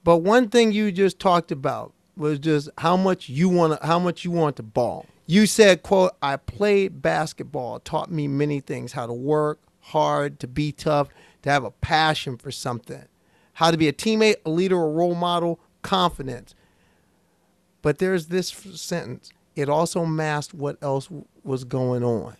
But 0.04 0.18
one 0.18 0.50
thing 0.50 0.72
you 0.72 0.92
just 0.92 1.20
talked 1.20 1.52
about 1.52 1.94
was 2.16 2.40
just 2.40 2.70
how 2.78 2.98
much 2.98 3.30
you 3.30 3.50
want 3.50 3.80
to 3.80 3.86
how 3.86 4.00
much 4.00 4.24
you 4.24 4.32
want 4.32 4.56
to 4.58 4.64
ball. 4.64 5.06
You 5.26 5.46
said, 5.46 5.84
quote, 5.84 6.14
I 6.22 6.38
played 6.38 7.02
basketball, 7.02 7.80
taught 7.80 8.12
me 8.12 8.28
many 8.28 8.62
things, 8.62 8.94
how 8.94 9.06
to 9.06 9.14
work 9.14 9.60
hard, 9.80 10.40
to 10.40 10.48
be 10.48 10.72
tough, 10.72 11.10
to 11.44 11.50
have 11.50 11.64
a 11.64 11.72
passion 11.72 12.38
for 12.38 12.52
something, 12.52 13.06
how 13.54 13.72
to 13.72 13.78
be 13.78 13.88
a 13.88 13.94
teammate, 13.94 14.38
a 14.46 14.50
leader, 14.50 14.82
a 14.82 14.88
role 14.88 15.16
model, 15.16 15.60
confidence. 15.82 16.56
But 17.82 18.00
there's 18.00 18.28
this 18.28 18.50
sentence. 18.50 19.32
It 19.56 19.70
also 19.70 20.06
masked 20.06 20.54
what 20.54 20.78
else 20.82 21.10
was 21.44 21.64
going 21.64 22.04
on. 22.04 22.36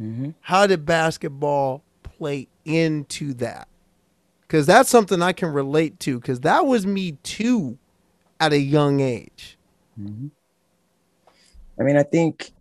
Mm-hmm. 0.00 0.30
How 0.40 0.66
did 0.66 0.86
basketball 0.86 1.82
play 2.02 2.48
into 2.64 3.34
that? 3.34 3.68
because 4.50 4.66
that's 4.66 4.90
something 4.90 5.22
I 5.22 5.32
can 5.32 5.52
relate 5.52 6.00
to. 6.00 6.18
Because 6.18 6.40
that 6.40 6.66
was 6.66 6.84
me 6.84 7.12
too, 7.22 7.78
at 8.40 8.52
a 8.52 8.58
young 8.58 8.98
age. 8.98 9.56
Mm-hmm. 9.98 10.26
I 11.78 11.82
mean, 11.84 11.96
I 11.96 12.02
think 12.02 12.52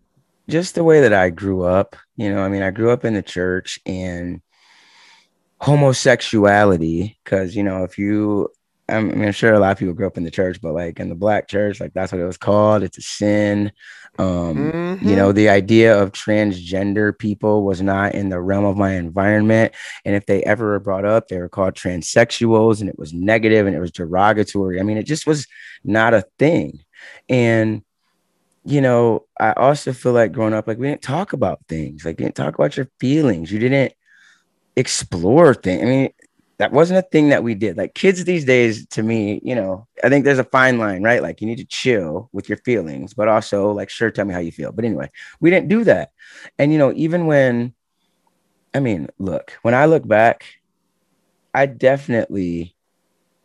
just 0.48 0.76
the 0.76 0.84
way 0.84 1.02
that 1.02 1.14
I 1.14 1.32
grew 1.32 1.64
up, 1.64 1.96
you 2.16 2.32
know, 2.32 2.44
I 2.44 2.48
mean, 2.48 2.62
I 2.62 2.70
grew 2.70 2.92
up 2.92 3.06
in 3.06 3.16
the 3.16 3.24
church 3.24 3.80
and 3.88 4.42
homosexuality, 5.60 7.18
because, 7.24 7.56
you 7.56 7.64
know, 7.64 7.84
if 7.84 7.98
you, 7.98 8.50
I 8.88 8.98
I'm 8.98 9.32
sure 9.32 9.54
a 9.54 9.60
lot 9.60 9.72
of 9.72 9.80
people 9.80 9.96
grew 9.96 10.08
up 10.08 10.18
in 10.18 10.24
the 10.24 10.32
church, 10.32 10.62
but 10.62 10.74
like 10.74 11.00
in 11.00 11.10
the 11.10 11.16
black 11.16 11.48
church, 11.48 11.80
like 11.80 11.94
that's 11.94 12.12
what 12.12 12.22
it 12.22 12.26
was 12.26 12.38
called. 12.38 12.84
It's 12.84 13.00
a 13.00 13.02
sin. 13.02 13.72
Um, 14.20 14.90
Mm-hmm. 15.00 15.08
you 15.08 15.16
know, 15.16 15.32
the 15.32 15.48
idea 15.50 15.98
of 15.98 16.12
transgender 16.12 17.18
people 17.18 17.64
was 17.64 17.82
not 17.82 18.16
in 18.16 18.30
the 18.30 18.42
realm 18.42 18.66
of 18.66 18.76
my 18.76 18.92
environment. 18.94 19.74
And 20.04 20.14
if 20.14 20.26
they 20.26 20.44
ever 20.44 20.68
were 20.68 20.80
brought 20.80 21.06
up, 21.06 21.28
they 21.30 21.38
were 21.40 21.48
called 21.48 21.76
transsexuals 21.76 22.82
and 22.82 22.90
it 22.90 23.00
was 23.00 23.14
negative 23.14 23.66
and 23.66 23.76
it 23.76 23.80
was 23.80 23.92
derogatory. 23.92 24.80
I 24.80 24.84
mean, 24.84 24.98
it 24.98 25.04
just 25.04 25.26
was 25.26 25.48
not 25.86 26.14
a 26.14 26.26
thing. 26.38 26.84
And 27.30 27.84
you 28.66 28.82
know, 28.82 29.26
I 29.40 29.54
also 29.54 29.94
feel 29.94 30.12
like 30.12 30.34
growing 30.34 30.54
up, 30.54 30.68
like 30.68 30.78
we 30.78 30.88
didn't 30.88 31.02
talk 31.02 31.32
about 31.34 31.60
things, 31.70 32.04
like 32.04 32.20
you 32.20 32.26
didn't 32.26 32.36
talk 32.36 32.56
about 32.56 32.76
your 32.76 32.90
feelings. 33.00 33.52
You 33.52 33.60
didn't 33.60 33.94
explore 34.76 35.54
things. 35.54 35.82
I 35.82 35.86
mean, 35.86 36.10
that 36.60 36.74
wasn't 36.74 37.00
a 37.00 37.10
thing 37.10 37.30
that 37.30 37.42
we 37.42 37.56
did. 37.56 37.78
Like 37.78 37.96
kids 37.96 38.24
these 38.26 38.44
days, 38.44 38.86
to 38.88 39.02
me, 39.02 39.40
you 39.44 39.56
know, 39.56 39.88
I 40.04 40.10
think 40.10 40.26
there's 40.26 40.40
a 40.40 40.44
fine 40.44 40.78
line, 40.78 41.02
right? 41.02 41.24
Like 41.24 41.40
you 41.40 41.48
need 41.48 41.58
to 41.58 41.66
chill 41.66 42.30
with 42.34 42.50
your 42.50 42.58
feelings, 42.60 43.14
but 43.14 43.30
also 43.30 43.72
like, 43.72 43.90
sure, 43.90 44.12
tell 44.12 44.26
me 44.26 44.34
how 44.34 44.42
you 44.42 44.52
feel. 44.52 44.74
But 44.74 44.84
anyway, 44.84 45.10
we 45.40 45.50
didn't 45.50 45.70
do 45.70 45.86
that. 45.86 46.12
And 46.60 46.74
you 46.74 46.78
know, 46.78 46.92
even 46.96 47.26
when, 47.28 47.74
I 48.74 48.82
mean, 48.82 49.08
look, 49.18 49.58
when 49.62 49.74
I 49.74 49.86
look 49.86 50.06
back, 50.06 50.46
I 51.54 51.66
definitely 51.66 52.76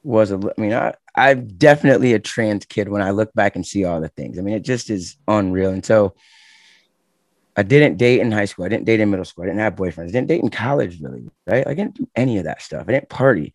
was 0.02 0.32
a. 0.32 0.36
I 0.36 0.60
mean, 0.60 0.74
I 0.74 0.94
I'm 1.14 1.46
definitely 1.46 2.14
a 2.14 2.18
trans 2.18 2.64
kid 2.64 2.88
when 2.88 3.00
I 3.00 3.12
look 3.12 3.32
back 3.32 3.54
and 3.54 3.64
see 3.64 3.84
all 3.84 4.00
the 4.00 4.08
things. 4.08 4.38
I 4.38 4.42
mean, 4.42 4.54
it 4.54 4.64
just 4.64 4.90
is 4.90 5.16
unreal. 5.28 5.70
And 5.70 5.86
so 5.86 6.14
I 7.56 7.62
didn't 7.62 7.96
date 7.96 8.20
in 8.20 8.32
high 8.32 8.46
school. 8.46 8.64
I 8.64 8.68
didn't 8.68 8.84
date 8.84 9.00
in 9.00 9.10
middle 9.10 9.24
school. 9.24 9.44
I 9.44 9.46
didn't 9.46 9.60
have 9.60 9.76
boyfriends. 9.76 10.08
I 10.08 10.12
didn't 10.12 10.26
date 10.26 10.42
in 10.42 10.50
college, 10.50 11.00
really. 11.00 11.24
Right. 11.46 11.66
I 11.66 11.74
didn't 11.74 11.94
do 11.94 12.08
any 12.16 12.38
of 12.38 12.44
that 12.44 12.62
stuff. 12.62 12.84
I 12.88 12.92
didn't 12.92 13.08
party. 13.08 13.52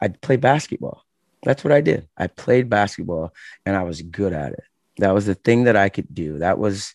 I 0.00 0.08
played 0.08 0.40
basketball. 0.40 1.04
That's 1.42 1.64
what 1.64 1.72
I 1.72 1.80
did. 1.80 2.08
I 2.16 2.28
played 2.28 2.70
basketball 2.70 3.34
and 3.66 3.76
I 3.76 3.82
was 3.82 4.00
good 4.00 4.32
at 4.32 4.52
it. 4.52 4.64
That 4.98 5.12
was 5.12 5.26
the 5.26 5.34
thing 5.34 5.64
that 5.64 5.76
I 5.76 5.88
could 5.88 6.14
do. 6.14 6.38
That 6.38 6.58
was 6.58 6.94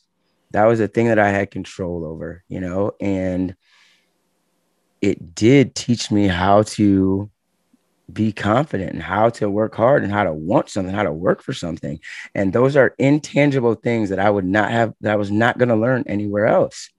that 0.52 0.66
was 0.66 0.80
the 0.80 0.88
thing 0.88 1.08
that 1.08 1.20
I 1.20 1.30
had 1.30 1.52
control 1.52 2.06
over, 2.06 2.44
you 2.48 2.62
know, 2.62 2.94
and 3.02 3.56
it 5.02 5.36
did 5.36 5.76
teach 5.76 6.10
me 6.10 6.28
how 6.28 6.64
to 6.64 7.30
be 8.12 8.32
confident 8.32 8.94
and 8.94 9.04
how 9.04 9.30
to 9.30 9.50
work 9.50 9.76
hard 9.76 10.04
and 10.04 10.12
how 10.12 10.24
to 10.24 10.34
want 10.34 10.70
something, 10.70 10.94
how 10.94 11.04
to 11.04 11.12
work 11.12 11.42
for 11.42 11.54
something. 11.54 12.00
And 12.34 12.54
those 12.54 12.76
are 12.76 12.96
intangible 12.98 13.76
things 13.76 14.10
that 14.10 14.20
I 14.20 14.30
would 14.30 14.46
not 14.46 14.72
have, 14.72 14.94
that 15.02 15.12
I 15.12 15.18
was 15.18 15.30
not 15.30 15.58
going 15.58 15.70
to 15.70 15.76
learn 15.76 16.04
anywhere 16.08 16.48
else, 16.48 16.90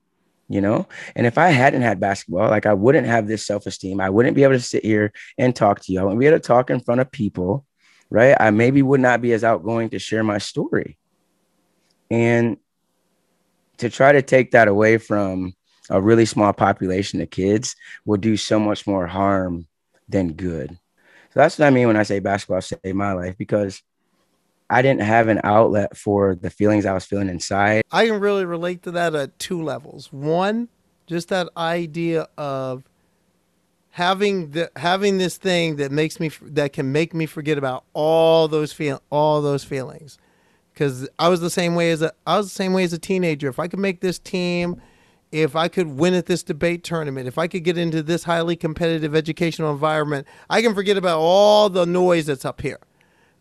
you 0.47 0.61
know? 0.61 0.87
And 1.15 1.25
if 1.25 1.37
I 1.37 1.49
hadn't 1.49 1.81
had 1.81 1.99
basketball, 1.99 2.49
like 2.49 2.67
I 2.67 2.73
wouldn't 2.73 3.07
have 3.07 3.27
this 3.27 3.45
self 3.45 3.65
esteem. 3.65 3.99
I 3.99 4.09
wouldn't 4.09 4.35
be 4.35 4.43
able 4.43 4.53
to 4.53 4.59
sit 4.59 4.85
here 4.85 5.11
and 5.37 5.55
talk 5.55 5.81
to 5.81 5.91
you. 5.91 5.99
I 5.99 6.03
wouldn't 6.03 6.19
be 6.19 6.27
able 6.27 6.37
to 6.37 6.47
talk 6.47 6.69
in 6.69 6.79
front 6.79 7.01
of 7.01 7.11
people, 7.11 7.65
right? 8.11 8.35
I 8.39 8.51
maybe 8.51 8.83
would 8.83 9.01
not 9.01 9.21
be 9.21 9.33
as 9.33 9.43
outgoing 9.43 9.89
to 9.89 9.99
share 9.99 10.23
my 10.23 10.37
story. 10.37 10.97
And 12.11 12.57
to 13.77 13.89
try 13.89 14.11
to 14.11 14.21
take 14.21 14.51
that 14.51 14.67
away 14.67 14.97
from 14.97 15.53
a 15.89 15.99
really 15.99 16.25
small 16.25 16.53
population 16.53 17.19
of 17.21 17.29
kids 17.31 17.75
will 18.05 18.17
do 18.17 18.37
so 18.37 18.59
much 18.59 18.85
more 18.85 19.07
harm 19.07 19.65
than 20.07 20.33
good. 20.33 20.77
So 21.31 21.39
that's 21.41 21.59
what 21.59 21.67
I 21.67 21.69
mean 21.69 21.87
when 21.87 21.97
I 21.97 22.03
say 22.03 22.19
basketball 22.19 22.61
saved 22.61 22.95
my 22.95 23.13
life 23.13 23.37
because 23.37 23.83
I 24.69 24.81
didn't 24.81 25.01
have 25.01 25.27
an 25.27 25.41
outlet 25.43 25.97
for 25.97 26.35
the 26.35 26.49
feelings 26.49 26.85
I 26.85 26.93
was 26.93 27.05
feeling 27.05 27.29
inside. 27.29 27.83
I 27.91 28.07
can 28.07 28.19
really 28.19 28.45
relate 28.45 28.83
to 28.83 28.91
that 28.91 29.15
at 29.15 29.37
two 29.39 29.63
levels. 29.63 30.11
One, 30.11 30.69
just 31.07 31.29
that 31.29 31.49
idea 31.57 32.27
of 32.37 32.83
having 33.91 34.51
the 34.51 34.71
having 34.75 35.17
this 35.17 35.37
thing 35.37 35.77
that 35.77 35.91
makes 35.91 36.19
me 36.19 36.31
that 36.41 36.73
can 36.73 36.91
make 36.91 37.13
me 37.13 37.25
forget 37.25 37.57
about 37.57 37.83
all 37.93 38.47
those 38.47 38.71
feel 38.71 39.01
all 39.11 39.41
those 39.41 39.63
feelings. 39.63 40.17
Because 40.73 41.09
I 41.17 41.29
was 41.29 41.41
the 41.41 41.49
same 41.49 41.75
way 41.75 41.91
as 41.91 42.01
a 42.01 42.13
I 42.25 42.37
was 42.37 42.47
the 42.47 42.55
same 42.55 42.73
way 42.73 42.83
as 42.83 42.93
a 42.93 42.99
teenager. 42.99 43.49
If 43.49 43.59
I 43.59 43.67
could 43.67 43.79
make 43.79 44.01
this 44.01 44.19
team, 44.19 44.81
if 45.31 45.55
I 45.55 45.67
could 45.67 45.87
win 45.99 46.13
at 46.13 46.25
this 46.25 46.41
debate 46.43 46.83
tournament, 46.83 47.27
if 47.27 47.37
I 47.37 47.47
could 47.47 47.63
get 47.63 47.77
into 47.77 48.01
this 48.01 48.23
highly 48.23 48.55
competitive 48.55 49.15
educational 49.15 49.71
environment, 49.71 50.27
I 50.49 50.61
can 50.61 50.73
forget 50.73 50.97
about 50.97 51.19
all 51.19 51.69
the 51.69 51.85
noise 51.85 52.25
that's 52.25 52.45
up 52.45 52.61
here. 52.61 52.79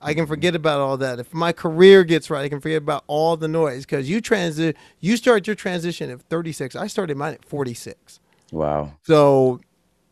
I 0.00 0.14
can 0.14 0.26
forget 0.26 0.54
about 0.54 0.80
all 0.80 0.96
that. 0.98 1.18
If 1.18 1.34
my 1.34 1.50
career 1.52 2.04
gets 2.04 2.30
right, 2.30 2.42
I 2.44 2.48
can 2.48 2.60
forget 2.60 2.78
about 2.78 3.02
all 3.08 3.36
the 3.36 3.48
noise 3.48 3.84
because 3.84 4.08
you 4.08 4.20
transit, 4.20 4.76
you 5.00 5.16
start 5.16 5.46
your 5.46 5.56
transition 5.56 6.10
at 6.10 6.20
36. 6.22 6.76
I 6.76 6.86
started 6.86 7.16
mine 7.16 7.34
at 7.34 7.44
46. 7.44 8.20
Wow. 8.52 8.92
So 9.02 9.60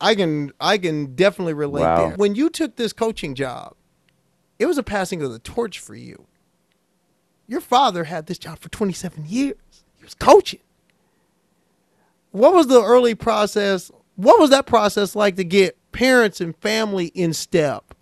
I 0.01 0.15
can 0.15 0.51
I 0.61 0.79
can 0.79 1.15
definitely 1.15 1.55
relate 1.55 1.83
Wow. 1.83 1.97
there. 2.09 2.17
When 2.17 2.35
you 2.35 2.51
took 2.51 2.77
this 2.77 2.93
coaching 2.93 3.35
job, 3.35 3.75
it 4.59 4.67
was 4.67 4.77
a 4.77 4.83
passing 4.83 5.23
of 5.23 5.31
the 5.31 5.39
torch 5.39 5.79
for 5.79 5.95
you. 5.95 6.27
Your 7.47 7.61
father 7.61 8.05
had 8.05 8.27
this 8.27 8.39
job 8.39 8.59
for 8.59 8.69
27 8.71 9.27
years. 9.27 9.57
He 9.97 10.03
was 10.05 10.15
coaching. 10.15 10.61
What 12.37 12.53
was 12.53 12.67
the 12.67 12.83
early 12.83 13.15
process? 13.15 13.91
What 14.17 14.39
was 14.39 14.51
that 14.51 14.67
process 14.67 15.17
like 15.17 15.37
to 15.37 15.45
get 15.45 15.79
parents 15.93 16.39
and 16.39 16.55
family 16.59 17.07
in 17.07 17.33
step? 17.33 17.95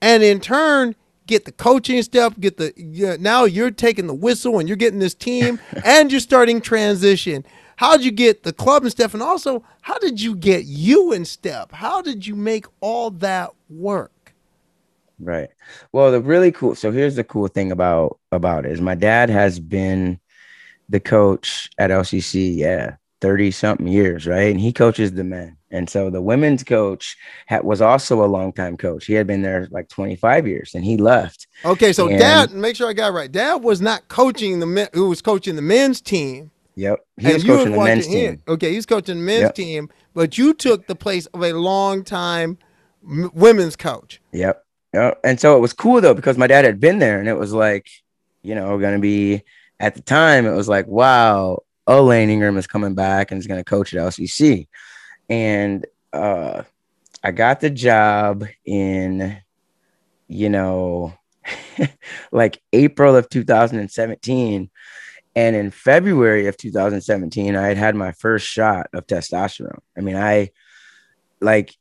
And 0.00 0.22
in 0.22 0.40
turn, 0.40 0.96
get 1.26 1.44
the 1.44 1.52
coaching 1.52 2.02
step, 2.02 2.32
get 2.40 2.56
the 2.56 2.72
yeah, 2.74 3.16
now 3.20 3.44
you're 3.44 3.70
taking 3.70 4.06
the 4.06 4.14
whistle 4.14 4.58
and 4.58 4.66
you're 4.66 4.78
getting 4.78 4.98
this 4.98 5.12
team 5.12 5.60
and 5.84 6.10
you're 6.10 6.22
starting 6.22 6.62
transition. 6.62 7.44
How 7.76 7.98
did 7.98 8.06
you 8.06 8.12
get 8.12 8.44
the 8.44 8.54
club 8.54 8.84
and 8.84 8.90
step? 8.90 9.12
And 9.12 9.22
also, 9.22 9.62
how 9.82 9.98
did 9.98 10.22
you 10.22 10.36
get 10.36 10.64
you 10.64 11.12
in 11.12 11.26
step? 11.26 11.70
How 11.70 12.00
did 12.00 12.26
you 12.26 12.36
make 12.36 12.64
all 12.80 13.10
that 13.10 13.50
work? 13.68 14.32
Right. 15.18 15.50
Well, 15.92 16.12
the 16.12 16.22
really 16.22 16.50
cool. 16.50 16.74
So 16.74 16.90
here's 16.92 17.16
the 17.16 17.24
cool 17.24 17.48
thing 17.48 17.72
about 17.72 18.20
about 18.32 18.64
it 18.64 18.72
is 18.72 18.80
my 18.80 18.94
dad 18.94 19.28
has 19.28 19.60
been 19.60 20.18
the 20.88 20.98
coach 20.98 21.68
at 21.76 21.90
LCC. 21.90 22.56
Yeah, 22.56 22.96
thirty 23.20 23.50
something 23.50 23.86
years, 23.86 24.26
right? 24.26 24.50
And 24.50 24.60
he 24.60 24.72
coaches 24.72 25.12
the 25.12 25.24
men. 25.24 25.56
And 25.70 25.88
so 25.88 26.10
the 26.10 26.20
women's 26.22 26.64
coach 26.64 27.16
had, 27.46 27.62
was 27.62 27.80
also 27.80 28.24
a 28.24 28.26
longtime 28.26 28.76
coach. 28.76 29.06
He 29.06 29.12
had 29.12 29.26
been 29.28 29.42
there 29.42 29.68
like 29.70 29.88
25 29.88 30.46
years, 30.48 30.74
and 30.74 30.84
he 30.84 30.96
left. 30.96 31.46
Okay, 31.64 31.92
so 31.92 32.08
And- 32.08 32.18
dad, 32.18 32.52
make 32.52 32.74
sure 32.74 32.88
I 32.88 32.92
got 32.92 33.10
it 33.10 33.14
right. 33.14 33.30
Dad 33.30 33.62
was 33.62 33.80
not 33.80 34.08
coaching 34.08 34.58
the 34.58 34.66
men, 34.66 34.88
who 34.94 35.08
was 35.08 35.22
coaching 35.22 35.54
the 35.54 35.62
men's 35.62 36.00
team. 36.00 36.50
Yep. 36.74 36.98
He 37.18 37.26
and 37.26 37.34
was 37.34 37.44
coaching 37.44 37.72
the 37.72 37.78
men's 37.78 38.06
him. 38.06 38.12
team. 38.36 38.42
Okay, 38.48 38.72
he's 38.72 38.86
coaching 38.86 39.18
the 39.18 39.22
men's 39.22 39.42
Yep. 39.42 39.54
team, 39.54 39.90
but 40.14 40.38
you 40.38 40.54
took 40.54 40.86
the 40.88 40.94
place 40.96 41.26
of 41.26 41.42
a 41.44 41.52
long 41.52 42.02
time 42.02 42.58
m- 43.08 43.30
women's 43.34 43.76
coach. 43.76 44.20
Yep. 44.32 44.64
Yep. 44.94 45.20
And 45.22 45.38
so 45.38 45.56
it 45.56 45.60
was 45.60 45.72
cool 45.72 46.00
though 46.00 46.14
because 46.14 46.36
my 46.38 46.46
dad 46.48 46.64
had 46.64 46.80
been 46.80 46.98
there, 46.98 47.20
and 47.20 47.28
it 47.28 47.38
was 47.38 47.52
like, 47.52 47.86
you 48.42 48.54
know, 48.56 48.76
going 48.78 48.94
to 48.94 49.00
be 49.00 49.42
at 49.78 49.94
the 49.94 50.02
time. 50.02 50.46
It 50.46 50.54
was 50.56 50.68
like, 50.68 50.86
wow, 50.88 51.60
Elaine 51.98 52.30
Ingram 52.30 52.56
is 52.56 52.66
coming 52.66 52.94
back 52.94 53.30
and 53.30 53.38
is 53.38 53.46
going 53.46 53.60
to 53.60 53.64
coach 53.64 53.92
at 53.94 54.00
LCC, 54.00 54.68
and 55.28 55.86
uh, 56.12 56.62
I 57.22 57.32
got 57.32 57.60
the 57.60 57.70
job 57.70 58.44
in, 58.64 59.40
you 60.28 60.48
know, 60.48 61.14
like 62.32 62.62
April 62.72 63.16
of 63.16 63.28
2017. 63.28 64.70
And 65.36 65.56
in 65.56 65.70
February 65.70 66.46
of 66.46 66.56
2017, 66.56 67.54
I 67.54 67.68
had 67.68 67.76
had 67.76 67.94
my 67.94 68.12
first 68.12 68.46
shot 68.46 68.88
of 68.92 69.06
testosterone. 69.06 69.78
I 69.96 70.00
mean, 70.00 70.16
I 70.16 70.50
like 71.40 71.74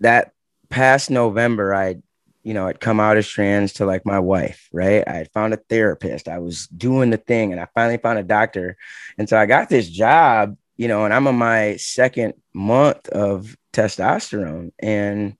that 0.00 0.32
past 0.68 1.10
November, 1.10 1.74
I, 1.74 1.96
you 2.42 2.54
know, 2.54 2.66
I'd 2.66 2.80
come 2.80 3.00
out 3.00 3.16
as 3.16 3.28
trans 3.28 3.74
to 3.74 3.86
like 3.86 4.06
my 4.06 4.18
wife, 4.18 4.68
right? 4.72 5.06
I 5.06 5.12
had 5.12 5.30
found 5.32 5.54
a 5.54 5.58
therapist. 5.68 6.28
I 6.28 6.38
was 6.38 6.66
doing 6.68 7.10
the 7.10 7.16
thing 7.16 7.52
and 7.52 7.60
I 7.60 7.66
finally 7.74 7.98
found 7.98 8.18
a 8.18 8.22
doctor. 8.22 8.76
And 9.18 9.28
so 9.28 9.36
I 9.38 9.46
got 9.46 9.68
this 9.68 9.88
job, 9.88 10.56
you 10.76 10.88
know, 10.88 11.04
and 11.04 11.12
I'm 11.12 11.26
on 11.26 11.36
my 11.36 11.76
second 11.76 12.34
month 12.54 13.08
of 13.08 13.56
testosterone. 13.72 14.72
And 14.78 15.36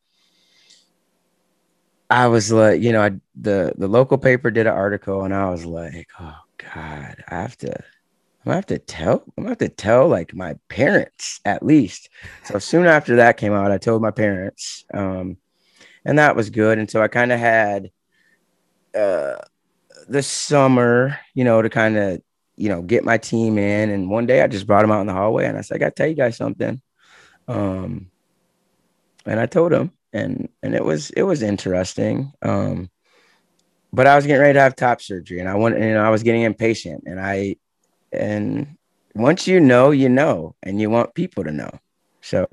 I 2.11 2.27
was 2.29 2.51
like, 2.51 2.81
you 2.81 2.93
know, 2.93 3.03
I, 3.03 3.11
the 3.39 3.73
the 3.77 3.89
local 3.89 4.19
paper 4.19 4.51
did 4.51 4.67
an 4.67 4.73
article, 4.73 5.25
and 5.25 5.35
I 5.35 5.51
was 5.51 5.67
like, 5.67 6.09
oh 6.19 6.39
God, 6.57 7.23
I 7.29 7.35
have 7.35 7.57
to, 7.59 7.75
I'm 7.75 8.45
gonna 8.47 8.57
have 8.57 8.67
to 8.67 8.79
tell, 8.79 9.25
I'm 9.37 9.45
gonna 9.45 9.51
have 9.51 9.59
to 9.59 9.69
tell 9.69 10.09
like 10.09 10.35
my 10.35 10.57
parents 10.69 11.41
at 11.45 11.63
least. 11.63 12.09
So 12.45 12.59
soon 12.59 12.87
after 12.87 13.17
that 13.17 13.37
came 13.37 13.53
out, 13.53 13.71
I 13.71 13.79
told 13.79 14.01
my 14.01 14.11
parents, 14.11 14.85
um, 14.95 15.37
and 16.09 16.19
that 16.19 16.35
was 16.35 16.49
good. 16.49 16.79
And 16.79 16.91
so 16.91 17.03
I 17.03 17.09
kind 17.09 17.33
of 17.33 17.39
had 17.39 17.91
uh, 18.95 19.37
the 20.09 20.23
summer, 20.23 21.19
you 21.35 21.45
know, 21.45 21.61
to 21.61 21.69
kind 21.69 21.99
of, 21.99 22.23
you 22.57 22.71
know, 22.71 22.81
get 22.81 23.05
my 23.05 23.19
team 23.19 23.59
in. 23.59 23.91
And 23.91 24.11
one 24.11 24.25
day 24.25 24.41
I 24.41 24.47
just 24.47 24.67
brought 24.67 24.81
them 24.81 24.91
out 24.91 25.03
in 25.03 25.07
the 25.07 25.13
hallway, 25.13 25.45
and 25.45 25.59
I 25.59 25.61
said, 25.61 25.75
I 25.75 25.79
gotta 25.79 25.91
tell 25.91 26.07
you 26.07 26.15
guys 26.15 26.39
something. 26.39 26.81
Um, 27.47 28.11
and 29.27 29.39
I 29.39 29.45
told 29.45 29.71
them, 29.71 29.93
and 30.15 30.49
and 30.63 30.75
it 30.75 30.83
was 30.83 31.11
it 31.11 31.25
was 31.25 31.43
interesting. 31.43 32.33
Um, 32.41 32.89
but 33.93 34.07
I 34.07 34.17
was 34.17 34.25
getting 34.25 34.41
ready 34.41 34.55
to 34.55 34.63
have 34.63 34.77
top 34.77 35.03
surgery, 35.03 35.41
and 35.41 35.49
I 35.49 35.59
you 35.59 35.93
know, 35.93 36.03
I 36.03 36.09
was 36.09 36.23
getting 36.23 36.43
impatient, 36.43 37.05
and 37.05 37.21
I, 37.21 37.57
and 38.13 38.79
once 39.15 39.47
you 39.47 39.61
know, 39.61 39.91
you 39.91 40.09
know, 40.09 40.55
and 40.63 40.81
you 40.81 40.89
want 40.89 41.15
people 41.15 41.45
to 41.45 41.53
know. 41.53 41.71
So 42.23 42.47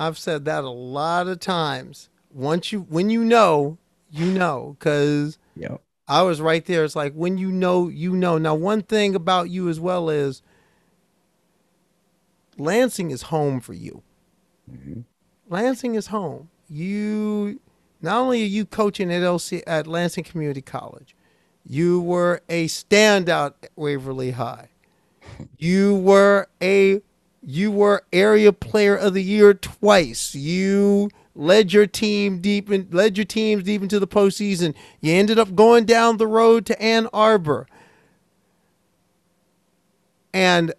I've 0.00 0.18
said 0.18 0.46
that 0.46 0.64
a 0.64 0.70
lot 0.70 1.28
of 1.28 1.40
times. 1.40 2.08
Once 2.32 2.72
you, 2.72 2.80
when 2.88 3.10
you 3.10 3.22
know, 3.22 3.76
you 4.10 4.26
know, 4.26 4.76
because 4.78 5.36
know, 5.54 5.80
I 6.08 6.22
was 6.22 6.40
right 6.40 6.64
there. 6.64 6.84
It's 6.84 6.96
like 6.96 7.12
when 7.12 7.36
you 7.36 7.52
know, 7.52 7.88
you 7.88 8.16
know. 8.16 8.38
Now, 8.38 8.54
one 8.54 8.82
thing 8.82 9.14
about 9.14 9.50
you 9.50 9.68
as 9.68 9.78
well 9.78 10.08
is 10.08 10.42
Lansing 12.56 13.10
is 13.10 13.22
home 13.22 13.60
for 13.60 13.74
you. 13.74 14.02
Mhm. 14.70 15.04
Lansing 15.48 15.94
is 15.94 16.06
home. 16.08 16.48
You 16.68 17.60
not 18.00 18.20
only 18.20 18.42
are 18.42 18.46
you 18.46 18.64
coaching 18.64 19.12
at 19.12 19.22
LC 19.22 19.62
at 19.66 19.86
Lansing 19.86 20.24
Community 20.24 20.62
College, 20.62 21.14
you 21.66 22.00
were 22.00 22.40
a 22.48 22.68
standout 22.68 23.54
at 23.62 23.70
Waverly 23.76 24.30
High. 24.32 24.68
You 25.58 25.94
were 25.94 26.48
a 26.62 27.02
you 27.42 27.70
were 27.70 28.04
area 28.12 28.52
player 28.52 28.96
of 28.96 29.14
the 29.14 29.22
year 29.22 29.54
twice. 29.54 30.34
You 30.34 31.10
led 31.34 31.72
your 31.72 31.86
team 31.86 32.40
deep 32.40 32.70
in 32.70 32.88
led 32.90 33.16
your 33.16 33.24
teams 33.24 33.64
deep 33.64 33.82
into 33.82 33.98
the 33.98 34.06
postseason. 34.06 34.74
You 35.00 35.14
ended 35.14 35.38
up 35.38 35.54
going 35.54 35.84
down 35.84 36.18
the 36.18 36.26
road 36.26 36.66
to 36.66 36.82
Ann 36.82 37.08
Arbor. 37.12 37.66
And 40.32 40.72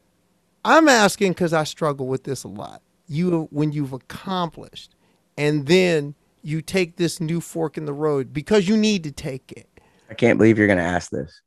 I'm 0.64 0.88
asking 0.88 1.32
because 1.32 1.54
I 1.54 1.64
struggle 1.64 2.08
with 2.08 2.24
this 2.24 2.44
a 2.44 2.48
lot. 2.48 2.82
You 3.08 3.48
when 3.52 3.72
you've 3.72 3.94
accomplished 3.94 4.96
and 5.38 5.66
then 5.68 6.16
you 6.44 6.62
take 6.62 6.96
this 6.96 7.20
new 7.20 7.42
fork 7.42 7.78
in 7.78 7.86
the 7.86 7.94
road 7.94 8.34
because 8.34 8.68
you 8.68 8.78
need 8.78 9.04
to 9.04 9.12
take 9.12 9.52
it. 9.52 9.68
I 10.10 10.14
can't 10.14 10.38
believe 10.38 10.58
you're 10.58 10.68
gonna 10.68 10.82
ask 10.82 11.12
this. 11.12 11.42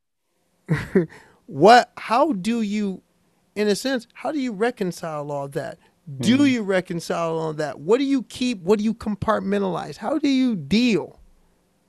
What 1.46 1.92
how 1.96 2.32
do 2.32 2.62
you 2.62 3.02
in 3.54 3.68
a 3.68 3.74
sense, 3.76 4.06
how 4.14 4.32
do 4.32 4.38
you 4.40 4.52
reconcile 4.52 5.30
all 5.30 5.48
that? 5.48 5.78
Do 6.20 6.44
you 6.44 6.62
reconcile 6.62 7.38
all 7.38 7.52
that? 7.54 7.80
What 7.80 7.98
do 7.98 8.04
you 8.04 8.22
keep? 8.24 8.60
What 8.60 8.78
do 8.78 8.84
you 8.84 8.94
compartmentalize? 8.94 9.96
How 9.96 10.18
do 10.18 10.28
you 10.28 10.54
deal? 10.54 11.18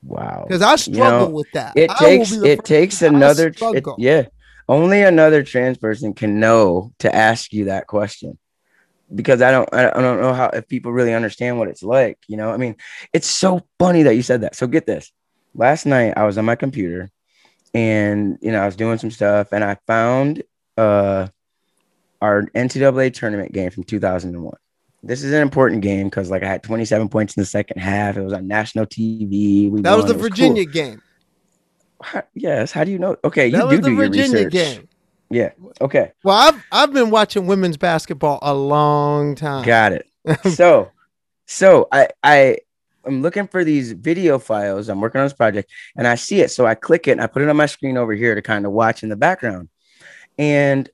Wow. 0.04 0.46
Because 0.48 0.62
I 0.62 0.72
You 0.74 0.78
struggle 0.78 1.28
know, 1.28 1.36
with 1.36 1.52
that. 1.54 1.76
it 1.76 1.90
I 1.90 1.96
takes 1.96 2.32
it 2.32 2.64
takes 2.64 3.00
to 3.00 3.00
say 3.00 3.08
I 3.08 3.10
another 3.10 3.48
it, 3.50 3.84
yeah 3.98 4.24
only 4.68 5.02
another 5.04 5.44
trans 5.44 5.78
person 5.78 6.14
can 6.14 6.40
know 6.40 6.92
to 7.00 7.14
ask 7.14 7.54
you 7.54 7.66
that 7.66 7.88
question 7.88 8.38
because 9.14 9.42
i 9.42 9.52
don't 9.52 9.70
i 9.74 9.84
don't 9.84 10.20
know 10.20 10.34
how 10.34 10.48
if 10.48 10.68
people 10.68 10.92
really 10.92 11.14
understand 11.14 11.60
what 11.60 11.68
it's 11.68 11.84
like 11.84 12.18
you 12.28 12.38
know 12.38 12.50
i 12.52 12.58
mean 12.58 12.76
it's 13.14 13.28
so 13.28 13.62
funny 13.78 14.04
that 14.04 14.16
you 14.16 14.24
said 14.24 14.42
that 14.42 14.56
so 14.56 14.66
get 14.66 14.88
this 14.88 15.12
last 15.54 15.86
night 15.86 16.14
i 16.18 16.24
was 16.26 16.38
on 16.38 16.46
my 16.46 16.56
computer 16.56 17.10
and 17.74 18.38
you 18.42 18.52
know 18.52 18.62
i 18.62 18.66
was 18.66 18.76
doing 18.76 18.98
some 18.98 19.12
stuff 19.12 19.50
and 19.52 19.64
i 19.64 19.78
found 19.86 20.42
uh 20.78 21.28
our 22.22 22.44
ncaa 22.56 23.14
tournament 23.14 23.52
game 23.52 23.70
from 23.70 23.84
2001 23.84 24.54
this 25.04 25.24
is 25.24 25.32
an 25.34 25.42
important 25.42 25.82
game 25.82 26.08
because 26.08 26.30
like 26.32 26.44
i 26.44 26.48
had 26.48 26.64
27 26.64 27.10
points 27.10 27.36
in 27.38 27.42
the 27.42 27.46
second 27.46 27.80
half 27.80 28.18
it 28.18 28.22
was 28.24 28.34
on 28.34 28.48
national 28.48 28.86
tv 28.86 29.70
we 29.72 29.82
That 29.82 29.96
was 29.96 30.06
won. 30.06 30.08
the 30.08 30.14
It 30.14 30.18
cool. 30.18 30.30
Virginia 30.30 30.66
game. 30.66 31.02
How- 32.02 32.24
yes. 32.34 32.72
How 32.72 32.84
do 32.84 32.92
you 32.92 33.00
know? 33.00 33.16
Okay, 33.24 33.48
you 33.48 33.54
That 33.54 33.62
do 33.62 33.68
was 33.68 33.80
the 33.80 33.86
do 33.90 33.92
your 33.96 34.06
Virginia 34.08 34.46
research. 34.46 34.52
game. 34.54 34.88
Yeah. 35.30 35.52
Okay. 35.82 36.12
Well, 36.24 36.36
I've 36.36 36.64
I've 36.72 36.94
been 36.94 37.10
watching 37.10 37.48
women's 37.48 37.78
basketball 37.78 38.38
a 38.42 38.54
long 38.54 39.34
time. 39.36 39.66
Got 39.66 39.94
it. 39.94 40.06
so, 40.54 40.92
so 41.48 41.88
I 41.92 42.10
I 42.22 42.58
am 43.08 43.22
looking 43.22 43.48
for 43.48 43.64
these 43.64 43.94
video 43.94 44.38
files. 44.40 44.90
I'm 44.90 45.00
working 45.02 45.20
on 45.22 45.26
this 45.26 45.34
project, 45.34 45.72
and 45.96 46.06
I 46.06 46.16
see 46.16 46.42
it. 46.42 46.52
So 46.52 46.66
I 46.68 46.76
click 46.76 47.08
it 47.08 47.12
and 47.14 47.22
I 47.22 47.28
put 47.28 47.42
it 47.42 47.50
on 47.50 47.56
my 47.56 47.66
screen 47.66 47.98
over 47.98 48.14
here 48.14 48.36
to 48.36 48.42
kind 48.42 48.66
of 48.66 48.72
watch 48.72 49.02
in 49.02 49.10
the 49.10 49.16
background. 49.16 49.70
And 50.38 50.90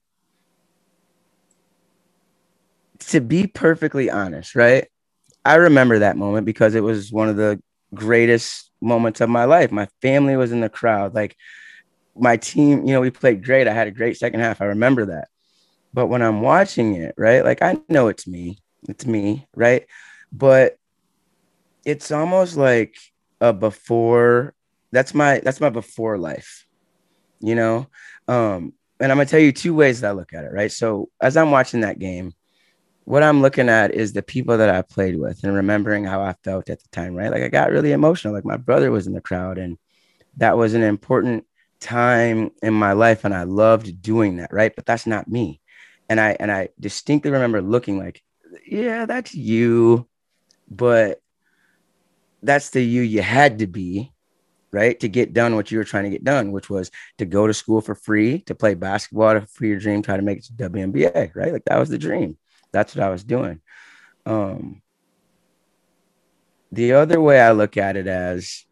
to 3.12 3.21
be 3.21 3.47
perfectly 3.47 4.10
honest, 4.10 4.56
right? 4.56 4.88
I 5.43 5.56
remember 5.56 6.00
that 6.00 6.17
moment 6.17 6.45
because 6.45 6.76
it 6.76 6.84
was 6.84 7.12
one 7.12 7.30
of 7.30 7.36
the 7.36 7.62
greatest 7.93 8.71
moments 8.82 9.21
of 9.21 9.30
my 9.30 9.45
life. 9.45 9.71
My 9.71 9.88
family 10.02 10.36
was 10.36 10.52
in 10.52 10.62
the 10.62 10.69
crowd. 10.69 11.13
Like 11.13 11.36
my 12.15 12.38
team, 12.38 12.86
you 12.86 12.93
know, 12.93 13.02
we 13.02 13.10
played 13.10 13.43
great. 13.43 13.67
I 13.67 13.74
had 13.74 13.88
a 13.88 13.91
great 13.91 14.17
second 14.17 14.39
half. 14.39 14.62
I 14.62 14.65
remember 14.65 15.08
that. 15.08 15.28
But 15.93 16.08
when 16.08 16.21
I'm 16.21 16.41
watching 16.41 16.95
it, 16.95 17.13
right? 17.17 17.43
Like 17.43 17.62
I 17.62 17.78
know 17.89 18.08
it's 18.08 18.28
me. 18.28 18.60
It's 18.88 19.06
me, 19.06 19.47
right? 19.56 19.86
But 20.32 20.78
it's 21.84 22.12
almost 22.12 22.56
like 22.56 22.95
a 23.41 23.52
before 23.52 24.54
that's 24.91 25.13
my 25.13 25.39
that's 25.39 25.60
my 25.60 25.69
before 25.69 26.17
life. 26.17 26.65
You 27.39 27.56
know? 27.56 27.88
Um 28.28 28.74
and 29.02 29.12
I'm 29.12 29.17
going 29.17 29.26
to 29.26 29.32
tell 29.32 29.39
you 29.39 29.52
two 29.52 29.74
ways 29.74 30.02
that 30.02 30.10
I 30.10 30.12
look 30.12 30.32
at 30.32 30.45
it, 30.45 30.52
right? 30.54 30.71
So 30.71 31.10
as 31.19 31.36
I'm 31.36 31.50
watching 31.50 31.82
that 31.82 31.97
game, 31.97 32.34
what 33.06 33.24
I'm 33.24 33.42
looking 33.42 33.70
at 33.70 33.94
is 33.94 34.14
the 34.14 34.22
people 34.22 34.58
that 34.58 34.70
I 34.70 34.82
played 34.82 35.18
with 35.18 35.44
and 35.44 35.54
remembering 35.54 36.04
how 36.04 36.22
I 36.22 36.36
felt 36.44 36.70
at 36.70 36.82
the 36.82 36.90
time, 36.90 37.16
right? 37.16 37.32
Like 37.32 37.44
I 37.44 37.48
got 37.48 37.72
really 37.72 37.92
emotional. 37.92 38.34
Like 38.34 38.46
my 38.46 38.58
brother 38.58 38.92
was 38.92 39.08
in 39.08 39.14
the 39.14 39.22
crowd, 39.22 39.58
and 39.58 39.78
that 40.38 40.58
was 40.58 40.74
an 40.74 40.84
important 40.84 41.46
time 41.80 42.52
in 42.62 42.74
my 42.74 42.94
life, 42.94 43.26
and 43.26 43.34
I 43.34 43.44
loved 43.44 44.02
doing 44.02 44.38
that, 44.38 44.54
right? 44.54 44.74
But 44.76 44.86
that's 44.86 45.08
not 45.08 45.28
me. 45.28 45.62
And 46.10 46.20
I 46.20 46.38
and 46.40 46.52
I 46.52 46.70
distinctly 46.80 47.32
remember 47.32 47.62
looking 47.62 47.98
like, 47.98 48.22
yeah, 48.68 49.06
that's 49.06 49.34
you, 49.34 50.08
but 50.70 51.20
that's 52.44 52.70
the 52.70 52.82
you 52.82 53.02
you 53.02 53.22
had 53.22 53.60
to 53.60 53.68
be, 53.68 54.12
right? 54.72 55.00
To 55.00 55.10
get 55.10 55.34
done 55.34 55.56
what 55.56 55.72
you 55.72 55.80
were 55.80 55.84
trying 55.84 56.04
to 56.06 56.10
get 56.12 56.24
done, 56.24 56.52
which 56.52 56.70
was 56.70 56.92
to 57.18 57.26
go 57.26 57.48
to 57.48 57.54
school 57.54 57.82
for 57.82 57.96
free, 57.96 58.40
to 58.42 58.56
play 58.56 58.76
basketball 58.76 59.42
for 59.48 59.66
your 59.66 59.80
dream, 59.80 60.02
try 60.02 60.18
to 60.18 60.24
make 60.24 60.40
it 60.40 60.46
to 60.46 60.54
WNBA, 60.54 61.36
right? 61.36 61.54
Like 61.54 61.66
that 61.66 61.80
was 61.80 61.90
the 61.90 61.98
dream 61.98 62.38
that's 62.72 62.96
what 62.96 63.04
I 63.04 63.10
was 63.10 63.24
doing. 63.24 63.62
Um, 64.26 64.82
the 66.72 66.94
other 66.94 67.20
way 67.20 67.40
I 67.40 67.52
look 67.52 67.78
at 67.78 67.98
it 67.98 68.08
as, 68.08 68.66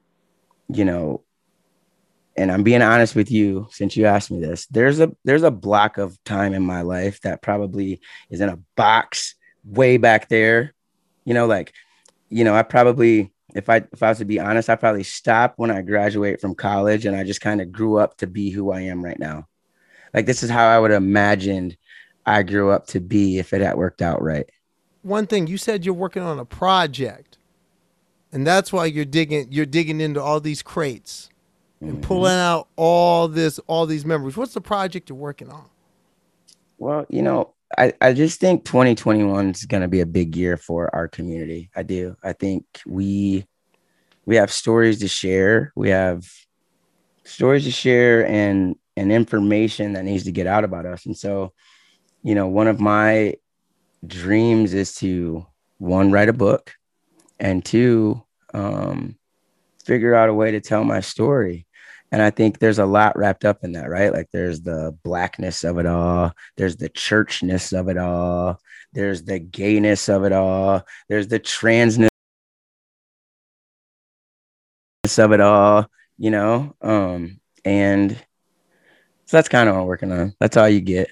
you 0.70 0.86
know, 0.86 1.24
and 2.38 2.52
I'm 2.52 2.64
being 2.64 2.82
honest 2.82 3.16
with 3.16 3.30
you 3.30 3.68
since 3.72 3.98
you 3.98 4.06
asked 4.06 4.32
me 4.32 4.40
this, 4.40 4.66
there's 4.68 5.02
a 5.02 5.12
there's 5.26 5.44
a 5.44 5.52
block 5.52 5.98
of 5.98 6.18
time 6.24 6.54
in 6.54 6.66
my 6.66 6.82
life 6.82 7.20
that 7.22 7.42
probably 7.42 8.00
is 8.30 8.40
in 8.40 8.48
a 8.48 8.60
box 8.78 9.36
way 9.66 9.98
back 9.98 10.30
there. 10.30 10.74
You 11.26 11.34
know, 11.34 11.48
like, 11.48 11.74
you 12.30 12.46
know, 12.46 12.56
I 12.56 12.64
probably 12.64 13.34
if 13.54 13.70
I 13.70 13.84
if 13.92 14.02
I 14.02 14.10
was 14.10 14.20
to 14.20 14.26
be 14.26 14.40
honest, 14.40 14.70
I 14.70 14.76
probably 14.76 15.04
stopped 15.04 15.60
when 15.60 15.72
I 15.72 15.82
graduate 15.82 16.40
from 16.40 16.56
college 16.56 17.06
and 17.06 17.16
I 17.16 17.26
just 17.26 17.42
kind 17.42 17.60
of 17.60 17.74
grew 17.74 17.98
up 17.98 18.16
to 18.18 18.28
be 18.28 18.52
who 18.52 18.72
I 18.72 18.82
am 18.82 19.04
right 19.04 19.20
now. 19.20 19.48
Like 20.14 20.26
this 20.26 20.42
is 20.42 20.50
how 20.50 20.68
I 20.68 20.80
would 20.80 20.92
have 20.92 21.04
imagined 21.04 21.76
I 22.30 22.44
grew 22.44 22.70
up 22.70 22.86
to 22.88 23.00
be 23.00 23.40
if 23.40 23.54
it 23.54 23.62
had 23.62 23.76
worked 23.76 24.02
out 24.04 24.22
right. 24.22 24.48
One 25.02 25.26
thing 25.26 25.48
you 25.48 25.58
said 25.58 25.84
you're 25.84 25.96
working 25.96 26.22
on 26.22 26.38
a 26.40 26.46
project, 26.46 27.38
and 28.32 28.46
that's 28.46 28.72
why 28.72 28.86
you're 28.86 29.06
digging 29.06 29.48
you're 29.52 29.66
digging 29.66 30.00
into 30.00 30.22
all 30.22 30.40
these 30.40 30.62
crates 30.62 31.30
and 31.82 31.98
Mhm. 31.98 32.02
pulling 32.02 32.34
out 32.38 32.68
all 32.76 33.28
this 33.28 33.60
all 33.68 33.86
these 33.86 34.06
memories. 34.06 34.38
What's 34.38 34.54
the 34.54 34.62
project 34.62 35.10
you're 35.10 35.18
working 35.18 35.50
on? 35.50 35.66
Well, 36.78 37.06
you 37.10 37.22
know, 37.22 37.56
I, 37.78 37.94
I 38.00 38.14
just 38.14 38.40
think 38.40 38.64
2021 38.64 39.50
is 39.50 39.66
going 39.66 39.82
to 39.82 39.88
be 39.88 40.02
a 40.02 40.06
big 40.06 40.36
year 40.36 40.56
for 40.56 40.94
our 40.94 41.08
community. 41.08 41.70
I 41.76 41.84
do. 41.84 42.16
I 42.24 42.34
think 42.34 42.66
we 42.86 43.46
we 44.26 44.36
have 44.36 44.52
stories 44.52 45.00
to 45.00 45.08
share. 45.08 45.72
We 45.76 45.90
have 45.90 46.30
stories 47.24 47.64
to 47.64 47.72
share 47.72 48.28
and 48.28 48.76
and 48.96 49.12
information 49.12 49.94
that 49.94 50.06
needs 50.06 50.26
to 50.26 50.32
get 50.32 50.46
out 50.46 50.64
about 50.64 50.86
us. 50.86 51.06
And 51.06 51.18
so, 51.18 51.54
you 52.24 52.36
know, 52.36 52.48
one 52.48 52.68
of 52.68 52.80
my 52.80 53.36
dreams 54.06 54.74
is 54.74 54.96
to 54.96 55.46
one 55.78 56.12
write 56.12 56.30
a 56.30 56.34
book 56.34 56.74
and 57.40 57.64
two 57.64 58.22
um 58.54 59.16
figure 59.86 60.14
out 60.14 60.30
a 60.30 60.34
way 60.34 60.52
to 60.52 60.62
tell 60.62 60.84
my 60.84 61.00
story. 61.00 61.66
And 62.12 62.22
I 62.22 62.32
think 62.32 62.58
there's 62.60 62.80
a 62.80 62.86
lot 62.86 63.18
wrapped 63.18 63.46
up 63.46 63.64
in 63.64 63.74
that, 63.74 63.90
right? 63.90 64.12
Like 64.12 64.30
there's 64.32 64.62
the 64.62 64.98
blackness 65.04 65.64
of 65.64 65.78
it 65.78 65.86
all, 65.86 66.32
there's 66.58 66.78
the 66.78 66.90
churchness 66.90 67.72
of 67.72 67.88
it 67.88 67.98
all, 67.98 68.60
there's 68.94 69.24
the 69.24 69.40
gayness 69.40 70.10
of 70.10 70.24
it 70.24 70.32
all, 70.32 70.84
there's 71.08 71.28
the 71.28 71.40
transness 71.40 72.10
of 75.18 75.32
it 75.32 75.42
all, 75.42 75.88
you 76.18 76.32
know? 76.32 76.76
Um, 76.82 77.40
and 77.64 78.12
so 79.26 79.38
that's 79.38 79.50
kind 79.50 79.70
of 79.70 79.76
what 79.76 79.82
I'm 79.82 79.88
working 79.88 80.12
on. 80.12 80.36
That's 80.40 80.58
all 80.58 80.68
you 80.70 80.82
get. 80.82 81.10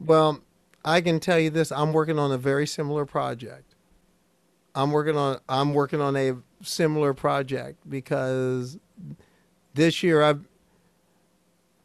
Well, 0.00 0.40
I 0.84 1.00
can 1.00 1.20
tell 1.20 1.38
you 1.38 1.50
this: 1.50 1.72
I'm 1.72 1.92
working 1.92 2.18
on 2.18 2.32
a 2.32 2.38
very 2.38 2.66
similar 2.66 3.04
project. 3.04 3.74
I'm 4.74 4.90
working 4.90 5.16
on 5.16 5.38
I'm 5.48 5.74
working 5.74 6.00
on 6.00 6.16
a 6.16 6.34
similar 6.62 7.14
project 7.14 7.78
because 7.88 8.78
this 9.74 10.02
year 10.02 10.22
I've 10.22 10.46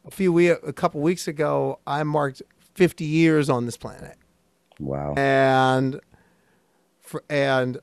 a 0.04 0.10
few 0.10 0.32
we 0.32 0.48
a 0.48 0.72
couple 0.72 1.00
weeks 1.00 1.28
ago 1.28 1.78
I 1.86 2.02
marked 2.02 2.42
50 2.74 3.04
years 3.04 3.48
on 3.48 3.66
this 3.66 3.76
planet. 3.76 4.16
Wow. 4.78 5.12
and 5.14 6.00
for, 7.00 7.22
and 7.28 7.78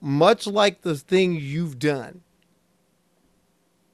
much 0.00 0.46
like 0.46 0.82
the 0.82 0.94
thing 0.94 1.32
you've 1.32 1.78
done, 1.78 2.20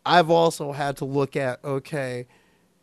I've 0.04 0.30
also 0.30 0.72
had 0.72 0.96
to 0.96 1.04
look 1.04 1.36
at 1.36 1.64
okay, 1.64 2.26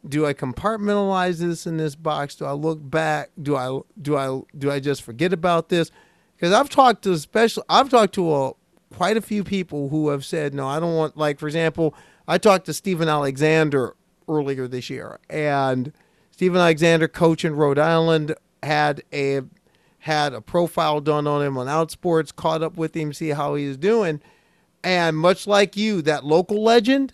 do 0.07 0.25
I 0.25 0.33
compartmentalize 0.33 1.39
this 1.39 1.67
in 1.67 1.77
this 1.77 1.95
box? 1.95 2.35
Do 2.35 2.45
I 2.45 2.51
look 2.51 2.79
back? 2.81 3.31
Do 3.41 3.55
I 3.55 3.79
do 4.01 4.17
I 4.17 4.41
do 4.57 4.71
I 4.71 4.79
just 4.79 5.01
forget 5.01 5.33
about 5.33 5.69
this? 5.69 5.91
Because 6.35 6.53
I've 6.53 6.69
talked 6.69 7.03
to 7.03 7.17
special, 7.17 7.63
I've 7.67 7.89
talked 7.89 8.13
to 8.15 8.33
a, 8.33 8.51
quite 8.93 9.17
a 9.17 9.21
few 9.21 9.43
people 9.43 9.89
who 9.89 10.09
have 10.09 10.23
said 10.23 10.53
no. 10.53 10.67
I 10.67 10.79
don't 10.79 10.95
want 10.95 11.17
like 11.17 11.39
for 11.39 11.47
example, 11.47 11.93
I 12.27 12.37
talked 12.37 12.65
to 12.67 12.73
Stephen 12.73 13.09
Alexander 13.09 13.95
earlier 14.27 14.67
this 14.67 14.89
year, 14.89 15.19
and 15.29 15.93
Stephen 16.31 16.59
Alexander, 16.59 17.07
coach 17.07 17.43
in 17.43 17.55
Rhode 17.55 17.79
Island, 17.79 18.35
had 18.61 19.03
a 19.13 19.41
had 19.99 20.33
a 20.33 20.41
profile 20.41 21.01
done 21.01 21.27
on 21.27 21.41
him 21.41 21.57
on 21.57 21.67
Outsports, 21.67 22.33
caught 22.33 22.63
up 22.63 22.77
with 22.77 22.95
him, 22.95 23.11
see 23.11 23.29
how 23.29 23.55
he's 23.55 23.77
doing. 23.77 24.21
And 24.83 25.17
much 25.17 25.47
like 25.47 25.75
you, 25.75 26.01
that 26.03 26.23
local 26.23 26.63
legend, 26.63 27.13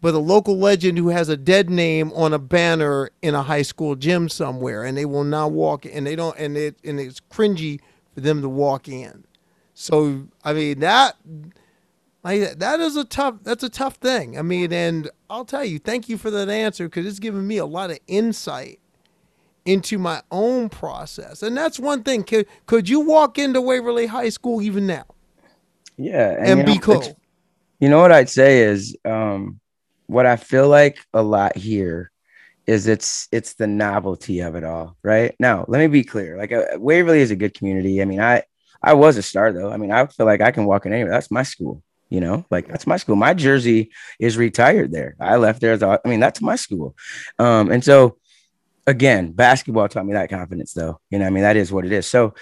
but 0.00 0.14
a 0.14 0.18
local 0.18 0.58
legend 0.58 0.98
who 0.98 1.08
has 1.08 1.28
a 1.28 1.36
dead 1.36 1.68
name 1.68 2.12
on 2.12 2.32
a 2.32 2.38
banner 2.38 3.10
in 3.22 3.34
a 3.34 3.42
high 3.42 3.62
school 3.62 3.96
gym 3.96 4.28
somewhere, 4.28 4.84
and 4.84 4.96
they 4.96 5.04
will 5.04 5.24
not 5.24 5.52
walk, 5.52 5.84
and 5.84 6.06
they 6.06 6.16
don't, 6.16 6.36
and 6.38 6.56
it 6.56 6.76
and 6.84 6.98
it's 6.98 7.20
cringy 7.20 7.80
for 8.14 8.20
them 8.20 8.42
to 8.42 8.48
walk 8.48 8.88
in. 8.88 9.24
So 9.74 10.28
I 10.44 10.52
mean 10.52 10.80
that, 10.80 11.16
like 12.22 12.58
that 12.58 12.80
is 12.80 12.96
a 12.96 13.04
tough. 13.04 13.36
That's 13.42 13.62
a 13.62 13.68
tough 13.70 13.96
thing. 13.96 14.38
I 14.38 14.42
mean, 14.42 14.72
and 14.72 15.10
I'll 15.28 15.44
tell 15.44 15.64
you, 15.64 15.78
thank 15.78 16.08
you 16.08 16.18
for 16.18 16.30
that 16.30 16.48
answer 16.48 16.84
because 16.88 17.06
it's 17.06 17.18
given 17.18 17.46
me 17.46 17.58
a 17.58 17.66
lot 17.66 17.90
of 17.90 17.98
insight 18.06 18.80
into 19.64 19.98
my 19.98 20.22
own 20.30 20.68
process. 20.68 21.42
And 21.42 21.56
that's 21.56 21.78
one 21.78 22.02
thing. 22.02 22.24
Could 22.24 22.46
could 22.66 22.88
you 22.88 23.00
walk 23.00 23.38
into 23.38 23.60
Waverly 23.60 24.06
High 24.06 24.30
School 24.30 24.62
even 24.62 24.86
now? 24.86 25.04
Yeah, 25.96 26.34
And, 26.38 26.60
you 26.60 26.64
be 26.64 26.74
know, 26.74 26.80
cool. 26.80 27.20
You 27.78 27.88
know 27.88 28.00
what 28.00 28.12
I'd 28.12 28.30
say 28.30 28.62
is 28.62 28.96
um 29.04 29.59
what 30.10 30.26
I 30.26 30.36
feel 30.36 30.68
like 30.68 30.98
a 31.14 31.22
lot 31.22 31.56
here 31.56 32.10
is 32.66 32.86
it's 32.86 33.28
it's 33.32 33.54
the 33.54 33.66
novelty 33.66 34.40
of 34.40 34.54
it 34.54 34.64
all, 34.64 34.96
right? 35.02 35.34
Now, 35.38 35.64
let 35.68 35.78
me 35.78 35.86
be 35.86 36.04
clear. 36.04 36.36
Like 36.36 36.52
uh, 36.52 36.64
Waverly 36.76 37.20
is 37.20 37.30
a 37.30 37.36
good 37.36 37.54
community. 37.54 38.02
I 38.02 38.04
mean, 38.04 38.20
I 38.20 38.42
I 38.82 38.94
was 38.94 39.16
a 39.16 39.22
star 39.22 39.52
though. 39.52 39.70
I 39.70 39.76
mean, 39.76 39.92
I 39.92 40.06
feel 40.06 40.26
like 40.26 40.40
I 40.40 40.50
can 40.50 40.64
walk 40.66 40.86
in 40.86 40.92
anywhere. 40.92 41.12
That's 41.12 41.30
my 41.30 41.42
school, 41.42 41.82
you 42.08 42.20
know? 42.20 42.44
Like 42.50 42.68
that's 42.68 42.86
my 42.86 42.96
school. 42.96 43.16
My 43.16 43.34
jersey 43.34 43.90
is 44.18 44.36
retired 44.36 44.92
there. 44.92 45.16
I 45.20 45.36
left 45.36 45.60
there 45.60 45.72
as 45.72 45.82
a, 45.82 46.00
I 46.04 46.08
mean, 46.08 46.20
that's 46.20 46.40
my 46.40 46.56
school. 46.56 46.96
Um 47.38 47.70
and 47.70 47.84
so 47.84 48.18
again, 48.86 49.32
basketball 49.32 49.88
taught 49.88 50.06
me 50.06 50.14
that 50.14 50.30
confidence 50.30 50.72
though. 50.72 51.00
You 51.10 51.18
know, 51.18 51.26
I 51.26 51.30
mean, 51.30 51.42
that 51.42 51.56
is 51.56 51.72
what 51.72 51.84
it 51.86 51.92
is. 51.92 52.06
So 52.06 52.34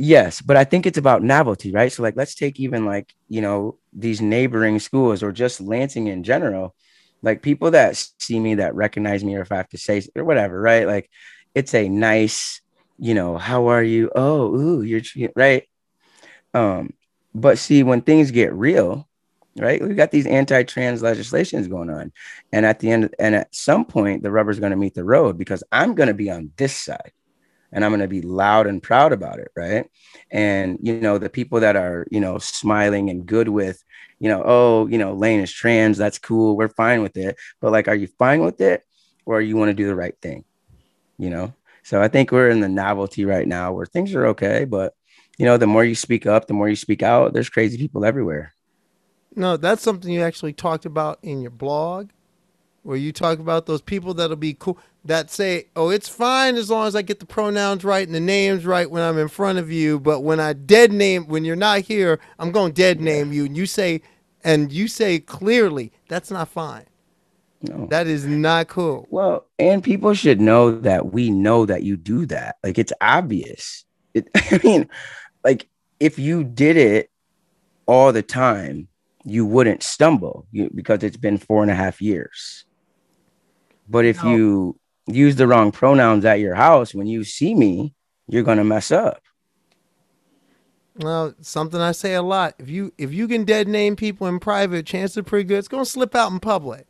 Yes, 0.00 0.40
but 0.40 0.56
I 0.56 0.62
think 0.62 0.86
it's 0.86 0.96
about 0.96 1.24
novelty, 1.24 1.72
right? 1.72 1.90
So 1.90 2.04
like 2.04 2.14
let's 2.14 2.36
take 2.36 2.60
even 2.60 2.86
like, 2.86 3.12
you 3.28 3.40
know, 3.40 3.78
these 3.92 4.20
neighboring 4.20 4.78
schools 4.78 5.24
or 5.24 5.32
just 5.32 5.60
Lansing 5.60 6.06
in 6.06 6.22
general. 6.22 6.76
Like 7.22 7.42
people 7.42 7.72
that 7.72 7.96
see 8.18 8.38
me 8.38 8.56
that 8.56 8.74
recognize 8.74 9.24
me 9.24 9.36
or 9.36 9.42
if 9.42 9.52
I 9.52 9.56
have 9.56 9.68
to 9.70 9.78
say 9.78 10.02
or 10.14 10.24
whatever, 10.24 10.60
right? 10.60 10.86
Like 10.86 11.10
it's 11.54 11.74
a 11.74 11.88
nice, 11.88 12.60
you 12.98 13.14
know, 13.14 13.38
how 13.38 13.68
are 13.68 13.82
you? 13.82 14.10
Oh, 14.14 14.54
ooh, 14.54 14.82
you're 14.82 15.02
right. 15.34 15.64
Um, 16.54 16.92
but 17.34 17.58
see, 17.58 17.82
when 17.82 18.02
things 18.02 18.30
get 18.30 18.52
real, 18.52 19.08
right? 19.56 19.82
We 19.82 19.94
got 19.94 20.10
these 20.10 20.26
anti-trans 20.26 21.02
legislations 21.02 21.68
going 21.68 21.90
on. 21.90 22.12
And 22.52 22.64
at 22.64 22.80
the 22.80 22.90
end, 22.90 23.14
and 23.18 23.34
at 23.34 23.54
some 23.54 23.84
point, 23.84 24.22
the 24.22 24.30
rubber's 24.30 24.60
going 24.60 24.70
to 24.70 24.76
meet 24.76 24.94
the 24.94 25.04
road 25.04 25.36
because 25.36 25.64
I'm 25.72 25.94
going 25.94 26.08
to 26.08 26.14
be 26.14 26.30
on 26.30 26.52
this 26.56 26.76
side 26.76 27.12
and 27.72 27.84
I'm 27.84 27.90
going 27.90 28.00
to 28.00 28.08
be 28.08 28.22
loud 28.22 28.66
and 28.66 28.82
proud 28.82 29.12
about 29.12 29.38
it, 29.38 29.50
right? 29.56 29.86
And 30.30 30.78
you 30.82 31.00
know, 31.00 31.18
the 31.18 31.30
people 31.30 31.60
that 31.60 31.76
are, 31.76 32.06
you 32.10 32.20
know, 32.20 32.38
smiling 32.38 33.10
and 33.10 33.26
good 33.26 33.48
with, 33.48 33.82
you 34.20 34.28
know, 34.28 34.42
oh, 34.44 34.86
you 34.88 34.98
know, 34.98 35.14
Lane 35.14 35.40
is 35.40 35.52
trans, 35.52 35.98
that's 35.98 36.18
cool, 36.18 36.56
we're 36.56 36.68
fine 36.68 37.02
with 37.02 37.16
it. 37.16 37.36
But 37.60 37.72
like, 37.72 37.88
are 37.88 37.94
you 37.94 38.06
fine 38.18 38.44
with 38.44 38.60
it, 38.60 38.84
or 39.26 39.40
you 39.40 39.56
want 39.56 39.70
to 39.70 39.74
do 39.74 39.86
the 39.86 39.94
right 39.94 40.14
thing? 40.20 40.44
You 41.18 41.30
know. 41.30 41.54
So 41.82 42.02
I 42.02 42.08
think 42.08 42.32
we're 42.32 42.50
in 42.50 42.60
the 42.60 42.68
novelty 42.68 43.24
right 43.24 43.48
now 43.48 43.72
where 43.72 43.86
things 43.86 44.14
are 44.14 44.26
okay, 44.26 44.64
but 44.64 44.94
you 45.38 45.46
know, 45.46 45.56
the 45.56 45.66
more 45.66 45.84
you 45.84 45.94
speak 45.94 46.26
up, 46.26 46.46
the 46.46 46.54
more 46.54 46.68
you 46.68 46.76
speak 46.76 47.02
out. 47.02 47.32
There's 47.32 47.48
crazy 47.48 47.78
people 47.78 48.04
everywhere. 48.04 48.52
No, 49.36 49.56
that's 49.56 49.82
something 49.82 50.10
you 50.10 50.22
actually 50.22 50.52
talked 50.52 50.84
about 50.84 51.20
in 51.22 51.40
your 51.40 51.52
blog, 51.52 52.10
where 52.82 52.96
you 52.96 53.12
talk 53.12 53.38
about 53.38 53.66
those 53.66 53.82
people 53.82 54.14
that'll 54.14 54.36
be 54.36 54.54
cool 54.54 54.78
that 55.04 55.30
say, 55.30 55.68
"Oh, 55.76 55.90
it's 55.90 56.08
fine 56.08 56.56
as 56.56 56.70
long 56.70 56.86
as 56.86 56.96
I 56.96 57.02
get 57.02 57.20
the 57.20 57.26
pronouns 57.26 57.84
right 57.84 58.06
and 58.06 58.14
the 58.14 58.20
names 58.20 58.66
right 58.66 58.90
when 58.90 59.02
I'm 59.02 59.18
in 59.18 59.28
front 59.28 59.58
of 59.58 59.70
you, 59.70 60.00
but 60.00 60.20
when 60.20 60.40
I 60.40 60.52
dead 60.52 60.92
name 60.92 61.26
when 61.26 61.44
you're 61.44 61.56
not 61.56 61.80
here, 61.80 62.20
I'm 62.38 62.52
going 62.52 62.72
to 62.72 62.82
dead 62.82 63.00
name 63.00 63.32
you." 63.32 63.44
And 63.46 63.56
you 63.56 63.66
say 63.66 64.02
and 64.44 64.72
you 64.72 64.88
say 64.88 65.18
clearly, 65.18 65.92
that's 66.08 66.30
not 66.30 66.48
fine. 66.48 66.84
No. 67.62 67.86
That 67.90 68.06
is 68.06 68.24
not 68.24 68.68
cool. 68.68 69.06
Well, 69.10 69.46
and 69.58 69.82
people 69.82 70.14
should 70.14 70.40
know 70.40 70.78
that 70.80 71.12
we 71.12 71.30
know 71.30 71.66
that 71.66 71.82
you 71.82 71.96
do 71.96 72.24
that. 72.26 72.56
Like 72.62 72.78
it's 72.78 72.92
obvious. 73.00 73.84
It, 74.14 74.28
I 74.36 74.60
mean, 74.62 74.88
like 75.44 75.68
if 75.98 76.18
you 76.18 76.44
did 76.44 76.76
it 76.76 77.10
all 77.86 78.12
the 78.12 78.22
time, 78.22 78.88
you 79.24 79.44
wouldn't 79.44 79.82
stumble 79.82 80.46
you, 80.52 80.70
because 80.74 81.02
it's 81.02 81.16
been 81.16 81.38
four 81.38 81.62
and 81.62 81.70
a 81.70 81.74
half 81.74 82.00
years. 82.00 82.64
But 83.88 84.04
if 84.04 84.22
No. 84.22 84.30
you 84.30 84.80
use 85.06 85.36
the 85.36 85.46
wrong 85.46 85.72
pronouns 85.72 86.24
at 86.24 86.40
your 86.40 86.54
house 86.54 86.94
when 86.94 87.06
you 87.06 87.24
see 87.24 87.54
me, 87.54 87.94
you're 88.26 88.42
gonna 88.42 88.64
mess 88.64 88.90
up. 88.90 89.22
Well, 90.96 91.34
something 91.40 91.80
I 91.80 91.92
say 91.92 92.14
a 92.14 92.22
lot. 92.22 92.54
If 92.58 92.68
you 92.68 92.92
if 92.98 93.12
you 93.12 93.28
can 93.28 93.44
dead 93.44 93.68
name 93.68 93.96
people 93.96 94.26
in 94.26 94.40
private, 94.40 94.84
chances 94.84 95.16
are 95.16 95.22
pretty 95.22 95.44
good. 95.44 95.58
It's 95.58 95.68
gonna 95.68 95.84
slip 95.84 96.14
out 96.14 96.32
in 96.32 96.40
public. 96.40 96.86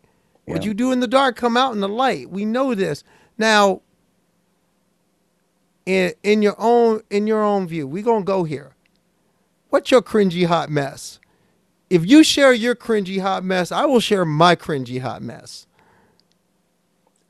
What 0.46 0.64
you 0.64 0.72
do 0.72 0.92
in 0.92 1.00
the 1.00 1.06
dark 1.06 1.36
come 1.36 1.58
out 1.58 1.74
in 1.74 1.80
the 1.80 1.88
light. 1.88 2.30
We 2.30 2.46
know 2.46 2.74
this. 2.74 3.04
Now, 3.36 3.82
in 5.84 6.14
in 6.22 6.40
your 6.40 6.54
own 6.58 7.02
in 7.10 7.26
your 7.26 7.42
own 7.44 7.68
view, 7.68 7.86
we 7.86 8.00
gonna 8.00 8.24
go 8.24 8.44
here. 8.44 8.72
What's 9.68 9.90
your 9.90 10.00
cringy 10.00 10.46
hot 10.46 10.70
mess? 10.70 11.20
If 11.90 12.06
you 12.06 12.24
share 12.24 12.54
your 12.54 12.74
cringy 12.74 13.20
hot 13.20 13.44
mess, 13.44 13.70
I 13.70 13.84
will 13.84 14.00
share 14.00 14.24
my 14.24 14.56
cringy 14.56 15.02
hot 15.02 15.20
mess. 15.20 15.66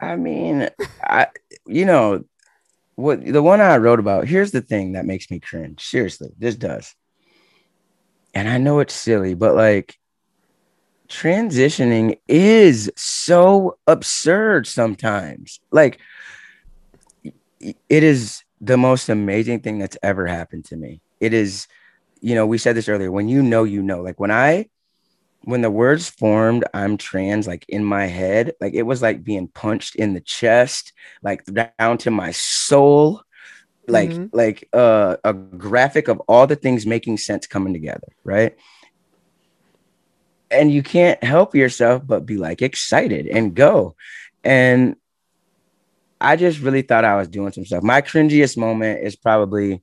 I 0.01 0.17
mean, 0.17 0.69
I 1.03 1.29
you 1.67 1.85
know 1.85 2.25
what 2.95 3.25
the 3.25 3.43
one 3.43 3.61
I 3.61 3.77
wrote 3.77 4.01
about. 4.01 4.27
Here's 4.27 4.53
the 4.53 4.61
thing 4.61 4.93
that 4.93 5.07
makes 5.07 5.31
me 5.31 5.41
cringe. 5.41 5.85
Seriously, 5.85 6.31
this 6.39 6.57
does. 6.57 6.95
And 8.35 8.49
I 8.49 8.59
know 8.59 8.81
it's 8.81 8.95
silly, 8.95 9.35
but 9.35 9.55
like 9.55 9.99
transitioning 11.09 12.19
is 12.29 12.91
so 12.97 13.79
absurd 13.87 14.67
sometimes. 14.67 15.61
Like 15.71 15.99
it 17.61 18.03
is 18.03 18.43
the 18.61 18.77
most 18.77 19.09
amazing 19.09 19.61
thing 19.61 19.79
that's 19.79 19.99
ever 20.03 20.27
happened 20.27 20.65
to 20.67 20.77
me. 20.77 21.01
It 21.21 21.33
is, 21.33 21.67
you 22.21 22.35
know, 22.35 22.47
we 22.47 22.59
said 22.59 22.77
this 22.77 22.89
earlier. 22.89 23.11
When 23.11 23.29
you 23.29 23.43
know, 23.43 23.65
you 23.65 23.83
know. 23.83 24.03
Like 24.03 24.21
when 24.21 24.31
I 24.31 24.69
when 25.43 25.63
the 25.63 25.71
words 25.71 26.09
formed 26.09 26.65
i'm 26.75 26.97
trans 26.97 27.47
like 27.47 27.65
in 27.69 27.85
my 27.85 28.07
head 28.07 28.53
like 28.61 28.75
it 28.75 28.83
was 28.83 29.03
like 29.03 29.25
being 29.25 29.49
punched 29.49 29.97
in 29.97 30.15
the 30.15 30.21
chest 30.21 30.93
like 31.23 31.45
down 31.47 31.97
to 31.99 32.11
my 32.11 32.31
soul 32.31 33.23
like 33.89 34.11
Mhm. 34.11 34.31
like 34.33 34.69
uh, 34.73 35.17
a 35.25 35.33
graphic 35.33 36.09
of 36.09 36.21
all 36.29 36.47
the 36.47 36.57
things 36.57 36.87
making 36.87 37.03
sense 37.17 37.47
coming 37.47 37.73
together 37.73 38.09
right? 38.25 38.55
And 40.51 40.71
you 40.71 40.83
can't 40.83 41.23
help 41.23 41.55
yourself 41.55 42.03
but 42.07 42.27
be 42.27 42.37
like 42.37 42.63
excited 42.63 43.27
and 43.27 43.55
go. 43.55 43.97
And 44.45 44.97
i 46.21 46.37
just 46.37 46.61
really 46.61 46.83
thought 46.83 47.05
i 47.05 47.17
was 47.17 47.29
doing 47.29 47.53
some 47.53 47.65
stuff. 47.65 47.83
My 47.83 48.01
cringiest 48.01 48.57
moment 48.57 49.03
is 49.05 49.17
probably 49.17 49.83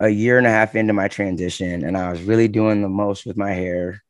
a 0.00 0.08
year 0.08 0.38
and 0.38 0.46
a 0.46 0.50
half 0.50 0.74
into 0.74 0.92
my 0.92 1.08
transition 1.08 1.84
and 1.84 1.96
i 1.96 2.10
was 2.10 2.22
really 2.22 2.48
doing 2.48 2.82
the 2.82 2.88
most 2.88 3.26
with 3.26 3.36
my 3.36 3.52
hair 3.52 4.02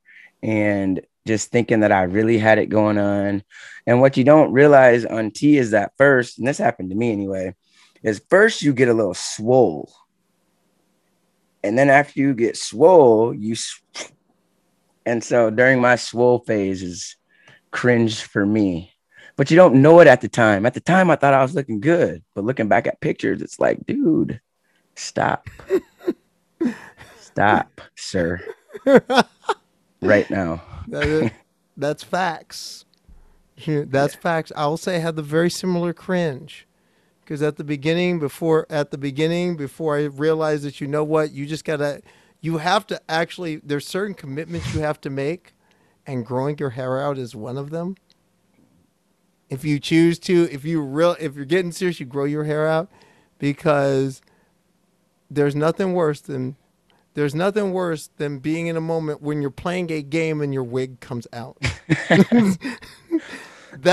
and 0.47 1.01
just 1.27 1.51
thinking 1.51 1.81
that 1.81 1.91
I 1.91 2.05
really 2.05 2.39
had 2.39 2.59
it 2.59 2.69
going 2.69 2.99
on. 2.99 3.43
And 3.85 4.01
what 4.01 4.17
you 4.17 4.23
don't 4.23 4.53
realize 4.53 5.05
on 5.05 5.33
T 5.33 5.59
is 5.59 5.73
that 5.73 5.93
first, 5.99 6.39
and 6.39 6.47
this 6.47 6.57
happened 6.57 6.91
to 6.91 6.97
me 6.97 7.11
anyway, 7.11 7.55
is 8.05 8.23
first 8.31 8.63
you 8.63 8.73
get 8.73 8.89
a 8.89 8.95
little 8.95 9.13
swole. 9.13 9.93
And 11.65 11.77
then 11.77 11.91
after 11.91 12.21
you 12.21 12.33
get 12.33 12.57
swole, 12.57 13.35
you 13.35 13.55
s- 13.55 13.83
and 15.05 15.23
so 15.23 15.51
during 15.51 15.81
my 15.81 15.97
swole 15.97 16.39
phase 16.39 16.81
is 16.81 17.17
cringe 17.73 18.23
for 18.23 18.47
me. 18.47 18.93
But 19.35 19.51
you 19.51 19.57
don't 19.57 19.83
know 19.83 19.99
it 19.99 20.07
at 20.07 20.21
the 20.21 20.29
time. 20.29 20.65
At 20.65 20.75
the 20.75 20.81
time, 20.81 21.11
I 21.11 21.17
thought 21.17 21.35
I 21.35 21.43
was 21.43 21.55
looking 21.55 21.81
good, 21.81 22.23
but 22.35 22.45
looking 22.45 22.69
back 22.69 22.87
at 22.87 23.01
pictures, 23.01 23.43
it's 23.43 23.59
like, 23.59 23.85
dude, 23.85 24.41
stop, 24.95 25.51
stop, 27.21 27.81
sir, 27.97 28.41
right 30.07 30.31
now. 30.31 30.63
That 30.89 31.05
is- 31.05 31.31
that's 31.77 32.05
facts. 32.05 32.85
Yeah, 33.57 33.83
That's 33.87 34.15
facts. 34.15 34.53
I 34.55 34.67
will 34.67 34.77
say 34.77 34.97
I 34.97 34.99
had 35.01 35.17
the 35.17 35.23
very 35.23 35.51
similar 35.51 35.93
cringe. 35.93 36.67
Because 37.21 37.43
at 37.43 37.57
the 37.57 37.65
beginning, 37.65 38.21
before 38.21 38.67
at 38.71 38.93
the 38.93 38.99
beginning, 38.99 39.57
before 39.57 39.97
I 39.97 40.05
realized 40.05 40.63
that 40.63 40.81
you 40.81 40.87
know 40.87 41.03
what, 41.03 41.33
you 41.33 41.45
just 41.45 41.65
gotta 41.65 42.03
you 42.41 42.59
have 42.59 42.87
to 42.87 43.01
actually 43.11 43.57
there's 43.65 43.87
certain 43.87 44.15
commitments 44.15 44.73
you 44.75 44.81
have 44.81 45.01
to 45.01 45.11
make 45.11 45.55
and 46.07 46.25
growing 46.25 46.57
your 46.59 46.71
hair 46.71 47.01
out 47.01 47.19
is 47.19 47.35
one 47.35 47.57
of 47.59 47.71
them 47.71 47.97
if 49.51 49.65
you 49.65 49.81
choose 49.81 50.19
to 50.21 50.49
if 50.53 50.65
you 50.65 50.81
real 50.81 51.17
if 51.19 51.35
you're 51.35 51.45
getting 51.45 51.73
serious 51.73 51.99
you 51.99 52.07
grow 52.07 52.25
your 52.25 52.45
hair 52.45 52.67
out 52.69 52.89
because 53.39 54.21
there's 55.31 55.57
nothing 55.57 55.95
worse 55.95 56.21
than 56.21 56.55
there's 57.17 57.35
nothing 57.35 57.73
worse 57.75 58.09
than 58.19 58.39
being 58.41 58.69
in 58.69 58.77
a 58.79 58.83
moment 58.83 59.23
when 59.23 59.43
you're 59.43 59.51
playing 59.53 59.91
a 59.93 60.03
game 60.03 60.43
and 60.43 60.55
your 60.55 60.65
wig 60.65 61.01
comes 61.01 61.29
out 61.35 61.59
that 62.09 62.59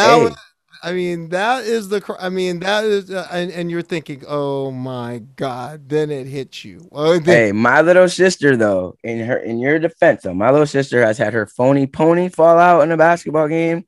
Hey. 0.01 0.15
was, 0.15 0.35
I 0.83 0.93
mean 0.93 1.29
that 1.29 1.65
is 1.65 1.89
the 1.89 2.03
I 2.19 2.29
mean 2.29 2.59
that 2.61 2.85
is 2.85 3.11
uh, 3.11 3.27
and, 3.31 3.51
and 3.51 3.71
you're 3.71 3.81
thinking 3.83 4.23
oh 4.27 4.71
my 4.71 5.19
god 5.37 5.89
then 5.89 6.11
it 6.11 6.27
hits 6.27 6.65
you 6.65 6.89
oh, 6.93 7.19
then, 7.19 7.39
Hey, 7.39 7.51
my 7.53 7.81
little 7.81 8.09
sister 8.09 8.57
though, 8.57 8.97
in 9.03 9.19
her 9.25 9.37
in 9.37 9.59
your 9.59 9.79
defense 9.79 10.23
though, 10.23 10.33
my 10.33 10.51
little 10.51 10.67
sister 10.67 11.01
has 11.05 11.17
had 11.17 11.33
her 11.33 11.45
phony 11.47 11.87
pony 11.87 12.29
fall 12.29 12.57
out 12.59 12.81
in 12.81 12.91
a 12.91 12.97
basketball 12.97 13.47
game 13.47 13.85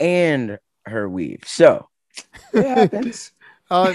and 0.00 0.58
her 0.86 1.08
weave. 1.08 1.42
So 1.46 1.88
it 2.52 2.64
happens. 2.68 3.32
uh, 3.70 3.94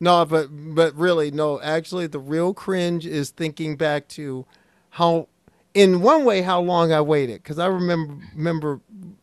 No, 0.00 0.24
but 0.26 0.48
but 0.50 0.94
really, 0.94 1.30
no. 1.30 1.60
Actually, 1.60 2.06
the 2.06 2.18
real 2.18 2.52
cringe 2.52 3.06
is 3.06 3.30
thinking 3.30 3.76
back 3.76 4.08
to 4.08 4.44
how, 4.90 5.28
in 5.72 6.02
one 6.02 6.24
way, 6.24 6.42
how 6.42 6.60
long 6.60 6.92
I 6.92 7.00
waited. 7.00 7.42
Because 7.42 7.58
I 7.58 7.66
remember 7.66 8.22
remember 8.34 8.80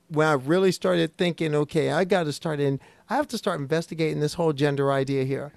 when 0.08 0.28
I 0.28 0.34
really 0.34 0.72
started 0.72 1.16
thinking, 1.18 1.54
okay, 1.54 1.92
I 1.92 2.06
got 2.06 2.24
to 2.24 2.34
start 2.34 2.60
in. 2.60 2.80
I 3.10 3.16
have 3.16 3.28
to 3.30 3.38
start 3.38 3.60
investigating 3.60 4.20
this 4.20 4.34
whole 4.34 4.54
gender 4.54 4.92
idea 4.92 5.26
here. 5.26 5.52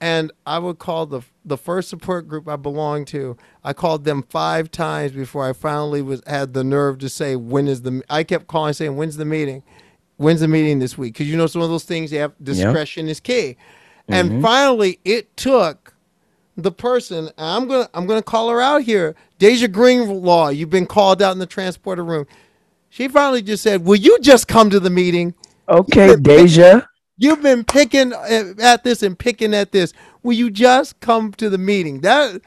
And 0.00 0.30
I 0.46 0.60
would 0.60 0.78
call 0.78 1.06
the 1.06 1.22
the 1.44 1.56
first 1.56 1.88
support 1.88 2.28
group 2.28 2.48
I 2.48 2.54
belonged 2.54 3.08
to. 3.08 3.36
I 3.64 3.72
called 3.72 4.04
them 4.04 4.22
five 4.22 4.70
times 4.70 5.12
before 5.12 5.48
I 5.48 5.52
finally 5.52 6.02
was 6.02 6.22
had 6.28 6.54
the 6.54 6.62
nerve 6.62 6.98
to 6.98 7.08
say 7.08 7.34
when 7.34 7.66
is 7.66 7.82
the. 7.82 8.02
I 8.08 8.22
kept 8.22 8.46
calling 8.46 8.72
saying 8.72 8.96
when's 8.96 9.16
the 9.16 9.24
meeting, 9.24 9.64
when's 10.16 10.40
the 10.40 10.48
meeting 10.48 10.78
this 10.78 10.96
week? 10.96 11.14
Because 11.14 11.28
you 11.28 11.36
know 11.36 11.48
some 11.48 11.62
of 11.62 11.70
those 11.70 11.84
things 11.84 12.12
you 12.12 12.20
have 12.20 12.34
discretion 12.40 13.08
is 13.08 13.18
key. 13.18 13.56
And 14.08 14.30
mm-hmm. 14.30 14.42
finally, 14.42 15.00
it 15.04 15.36
took 15.36 15.94
the 16.56 16.72
person. 16.72 17.30
I'm 17.38 17.68
gonna 17.68 17.88
I'm 17.94 18.06
gonna 18.06 18.22
call 18.22 18.50
her 18.50 18.60
out 18.60 18.82
here, 18.82 19.14
Deja 19.38 19.68
Greenlaw. 19.68 20.48
You've 20.48 20.70
been 20.70 20.86
called 20.86 21.22
out 21.22 21.32
in 21.32 21.38
the 21.38 21.46
transporter 21.46 22.04
room. 22.04 22.26
She 22.90 23.08
finally 23.08 23.42
just 23.42 23.62
said, 23.62 23.84
"Will 23.84 23.96
you 23.96 24.18
just 24.20 24.46
come 24.46 24.70
to 24.70 24.80
the 24.80 24.90
meeting? 24.90 25.34
Okay, 25.68 26.16
Deja. 26.16 26.86
You've 27.16 27.42
been 27.42 27.64
picking 27.64 28.12
uh, 28.12 28.54
at 28.60 28.84
this 28.84 29.02
and 29.02 29.18
picking 29.18 29.54
at 29.54 29.72
this. 29.72 29.92
Will 30.22 30.34
you 30.34 30.50
just 30.50 31.00
come 31.00 31.32
to 31.32 31.48
the 31.48 31.58
meeting?" 31.58 32.00
That 32.02 32.40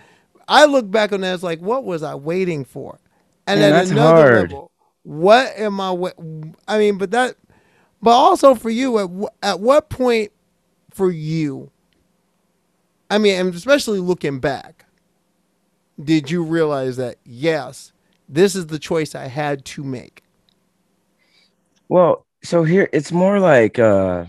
I 0.48 0.66
look 0.66 0.90
back 0.90 1.12
on 1.12 1.22
that 1.22 1.34
as 1.34 1.44
like, 1.44 1.60
what 1.60 1.84
was 1.84 2.04
I 2.04 2.16
waiting 2.16 2.64
for? 2.64 3.00
And 3.46 3.60
Man, 3.60 3.74
at 3.74 3.92
another 3.92 4.22
hard. 4.22 4.52
level, 4.52 4.72
what 5.04 5.54
am 5.58 5.82
I? 5.82 6.12
I 6.68 6.78
mean, 6.78 6.98
but 6.98 7.12
that, 7.12 7.36
but 8.02 8.12
also 8.12 8.56
for 8.56 8.70
you, 8.70 9.00
at 9.00 9.32
at 9.42 9.60
what 9.60 9.90
point 9.90 10.32
for 10.98 11.12
you? 11.12 11.70
I 13.10 13.20
mean, 13.20 13.48
especially 13.50 14.00
looking 14.00 14.40
back, 14.40 14.86
did 16.04 16.30
you 16.30 16.44
realize 16.44 16.98
that 16.98 17.18
yes, 17.24 17.94
this 18.28 18.56
is 18.56 18.68
the 18.68 18.80
choice 18.80 19.16
I 19.16 19.28
had 19.28 19.64
to 19.66 19.84
make? 19.84 20.24
Well, 21.88 22.26
so 22.44 22.64
here 22.64 22.90
it's 22.92 23.12
more 23.12 23.40
like 23.40 23.80
uh 23.80 24.26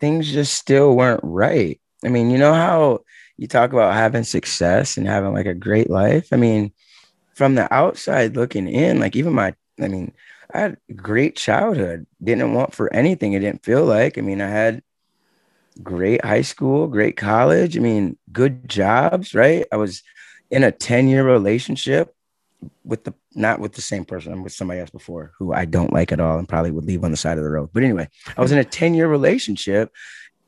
things 0.00 0.32
just 0.32 0.54
still 0.54 0.96
weren't 0.96 1.20
right. 1.22 1.80
I 2.04 2.08
mean, 2.08 2.30
you 2.30 2.38
know 2.38 2.54
how 2.54 3.00
you 3.36 3.46
talk 3.46 3.72
about 3.72 3.94
having 3.94 4.24
success 4.24 4.96
and 4.96 5.06
having 5.06 5.32
like 5.32 5.46
a 5.46 5.54
great 5.54 5.90
life? 5.90 6.28
I 6.32 6.36
mean, 6.36 6.72
from 7.34 7.54
the 7.54 7.72
outside 7.72 8.34
looking 8.34 8.66
in, 8.66 8.98
like 8.98 9.14
even 9.14 9.34
my 9.34 9.54
I 9.80 9.88
mean, 9.88 10.12
I 10.52 10.60
had 10.60 10.76
a 10.88 10.94
great 10.94 11.36
childhood. 11.36 12.06
Didn't 12.22 12.54
want 12.54 12.74
for 12.74 12.92
anything. 12.92 13.34
It 13.34 13.40
didn't 13.40 13.64
feel 13.64 13.84
like. 13.84 14.18
I 14.18 14.22
mean, 14.22 14.40
I 14.40 14.48
had 14.48 14.82
great 15.82 16.24
high 16.24 16.42
school, 16.42 16.86
great 16.86 17.16
college. 17.16 17.76
I 17.76 17.80
mean, 17.80 18.16
good 18.32 18.68
jobs, 18.68 19.34
right? 19.34 19.66
I 19.72 19.76
was 19.76 20.02
in 20.50 20.62
a 20.64 20.72
10-year 20.72 21.24
relationship 21.24 22.14
with 22.84 23.04
the 23.04 23.14
not 23.34 23.60
with 23.60 23.72
the 23.72 23.82
same 23.82 24.04
person. 24.04 24.32
I'm 24.32 24.42
with 24.42 24.52
somebody 24.52 24.80
else 24.80 24.90
before 24.90 25.32
who 25.38 25.52
I 25.52 25.64
don't 25.64 25.92
like 25.92 26.12
at 26.12 26.20
all 26.20 26.38
and 26.38 26.48
probably 26.48 26.70
would 26.70 26.84
leave 26.84 27.04
on 27.04 27.10
the 27.10 27.16
side 27.16 27.38
of 27.38 27.44
the 27.44 27.50
road. 27.50 27.70
But 27.72 27.82
anyway, 27.82 28.08
I 28.36 28.40
was 28.40 28.52
in 28.52 28.58
a 28.58 28.64
10 28.64 28.94
year 28.94 29.08
relationship 29.08 29.92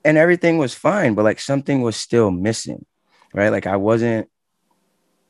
and 0.05 0.17
everything 0.17 0.59
was 0.59 0.75
fine, 0.75 1.15
but 1.15 1.25
like 1.25 1.41
something 1.41 1.83
was 1.83 1.97
still 1.97 2.31
missing, 2.31 2.87
right? 3.35 3.49
Like 3.49 3.67
I 3.67 3.77
wasn't 3.77 4.31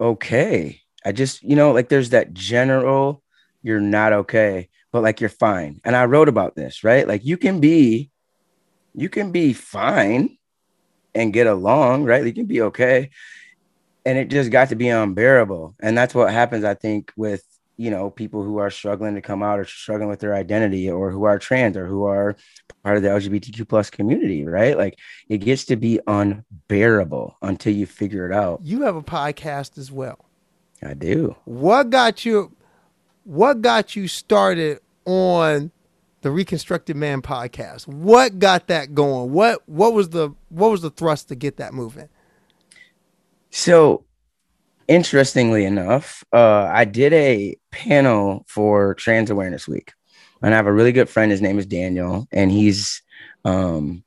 okay. 0.00 0.80
I 1.04 1.12
just, 1.12 1.42
you 1.42 1.56
know, 1.56 1.72
like 1.72 1.88
there's 1.88 2.10
that 2.10 2.34
general, 2.34 3.22
you're 3.62 3.80
not 3.80 4.12
okay, 4.12 4.68
but 4.92 5.02
like 5.02 5.20
you're 5.20 5.30
fine. 5.30 5.80
And 5.84 5.96
I 5.96 6.04
wrote 6.04 6.28
about 6.28 6.54
this, 6.54 6.84
right? 6.84 7.08
Like 7.08 7.24
you 7.24 7.36
can 7.36 7.60
be, 7.60 8.10
you 8.96 9.08
can 9.08 9.30
be 9.30 9.52
fine 9.52 10.36
and 11.14 11.32
get 11.32 11.46
along, 11.46 12.04
right? 12.04 12.24
You 12.26 12.32
can 12.32 12.46
be 12.46 12.62
okay 12.62 13.10
and 14.06 14.16
it 14.16 14.28
just 14.28 14.50
got 14.50 14.68
to 14.68 14.76
be 14.76 14.88
unbearable 14.88 15.74
and 15.80 15.98
that's 15.98 16.14
what 16.14 16.32
happens 16.32 16.64
i 16.64 16.72
think 16.74 17.12
with 17.16 17.42
you 17.76 17.90
know 17.90 18.08
people 18.08 18.42
who 18.44 18.58
are 18.58 18.70
struggling 18.70 19.16
to 19.16 19.20
come 19.20 19.42
out 19.42 19.58
or 19.58 19.64
struggling 19.64 20.08
with 20.08 20.20
their 20.20 20.32
identity 20.34 20.88
or 20.88 21.10
who 21.10 21.24
are 21.24 21.38
trans 21.40 21.76
or 21.76 21.86
who 21.86 22.04
are 22.04 22.36
part 22.84 22.96
of 22.96 23.02
the 23.02 23.08
lgbtq 23.08 23.68
plus 23.68 23.90
community 23.90 24.46
right 24.46 24.78
like 24.78 24.96
it 25.28 25.38
gets 25.38 25.64
to 25.64 25.74
be 25.76 25.98
unbearable 26.06 27.36
until 27.42 27.74
you 27.74 27.84
figure 27.84 28.30
it 28.30 28.32
out 28.32 28.60
You 28.62 28.82
have 28.82 28.94
a 28.96 29.02
podcast 29.02 29.76
as 29.76 29.90
well. 29.90 30.24
i 30.82 30.94
do 30.94 31.34
What 31.44 31.90
got 31.90 32.24
you? 32.24 32.52
What 33.24 33.60
got 33.60 33.96
you 33.96 34.06
started 34.06 34.78
on 35.04 35.72
the 36.26 36.32
Reconstructed 36.32 36.96
Man 36.96 37.22
podcast? 37.22 37.86
What 37.86 38.40
got 38.40 38.66
that 38.66 38.96
going? 38.96 39.30
What 39.30 39.62
what 39.68 39.94
was 39.94 40.08
the 40.08 40.30
what 40.48 40.72
was 40.72 40.82
the 40.82 40.90
thrust 40.90 41.28
to 41.28 41.36
get 41.36 41.58
that 41.58 41.72
moving? 41.72 42.08
So, 43.50 44.04
interestingly 44.88 45.64
enough, 45.64 46.24
uh, 46.32 46.64
I 46.64 46.84
did 46.84 47.12
a 47.12 47.56
panel 47.70 48.44
for 48.48 48.94
Trans 48.94 49.30
Awareness 49.30 49.68
Week, 49.68 49.92
and 50.42 50.52
I 50.52 50.56
have 50.56 50.66
a 50.66 50.72
really 50.72 50.90
good 50.90 51.08
friend. 51.08 51.30
His 51.30 51.40
name 51.40 51.60
is 51.60 51.66
Daniel, 51.66 52.26
and 52.32 52.50
he's 52.50 53.02
um, 53.44 54.02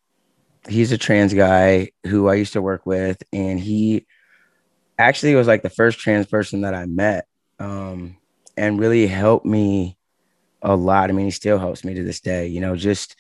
he's 0.67 0.91
a 0.91 0.97
trans 0.97 1.33
guy 1.33 1.91
who 2.05 2.27
I 2.27 2.33
used 2.33 2.51
to 2.51 2.61
work 2.61 2.85
with, 2.85 3.23
and 3.31 3.57
he 3.57 4.05
actually 4.97 5.35
was 5.35 5.47
like 5.47 5.61
the 5.61 5.69
first 5.69 5.99
trans 5.99 6.25
person 6.25 6.61
that 6.61 6.75
I 6.75 6.85
met, 6.85 7.27
um, 7.59 8.17
and 8.57 8.77
really 8.77 9.07
helped 9.07 9.45
me 9.45 9.95
a 10.61 10.75
lot. 10.75 11.09
I 11.09 11.13
mean, 11.13 11.25
he 11.25 11.31
still 11.31 11.57
helps 11.57 11.83
me 11.83 11.93
to 11.93 12.03
this 12.03 12.19
day. 12.19 12.47
You 12.47 12.61
know, 12.61 12.75
just 12.75 13.15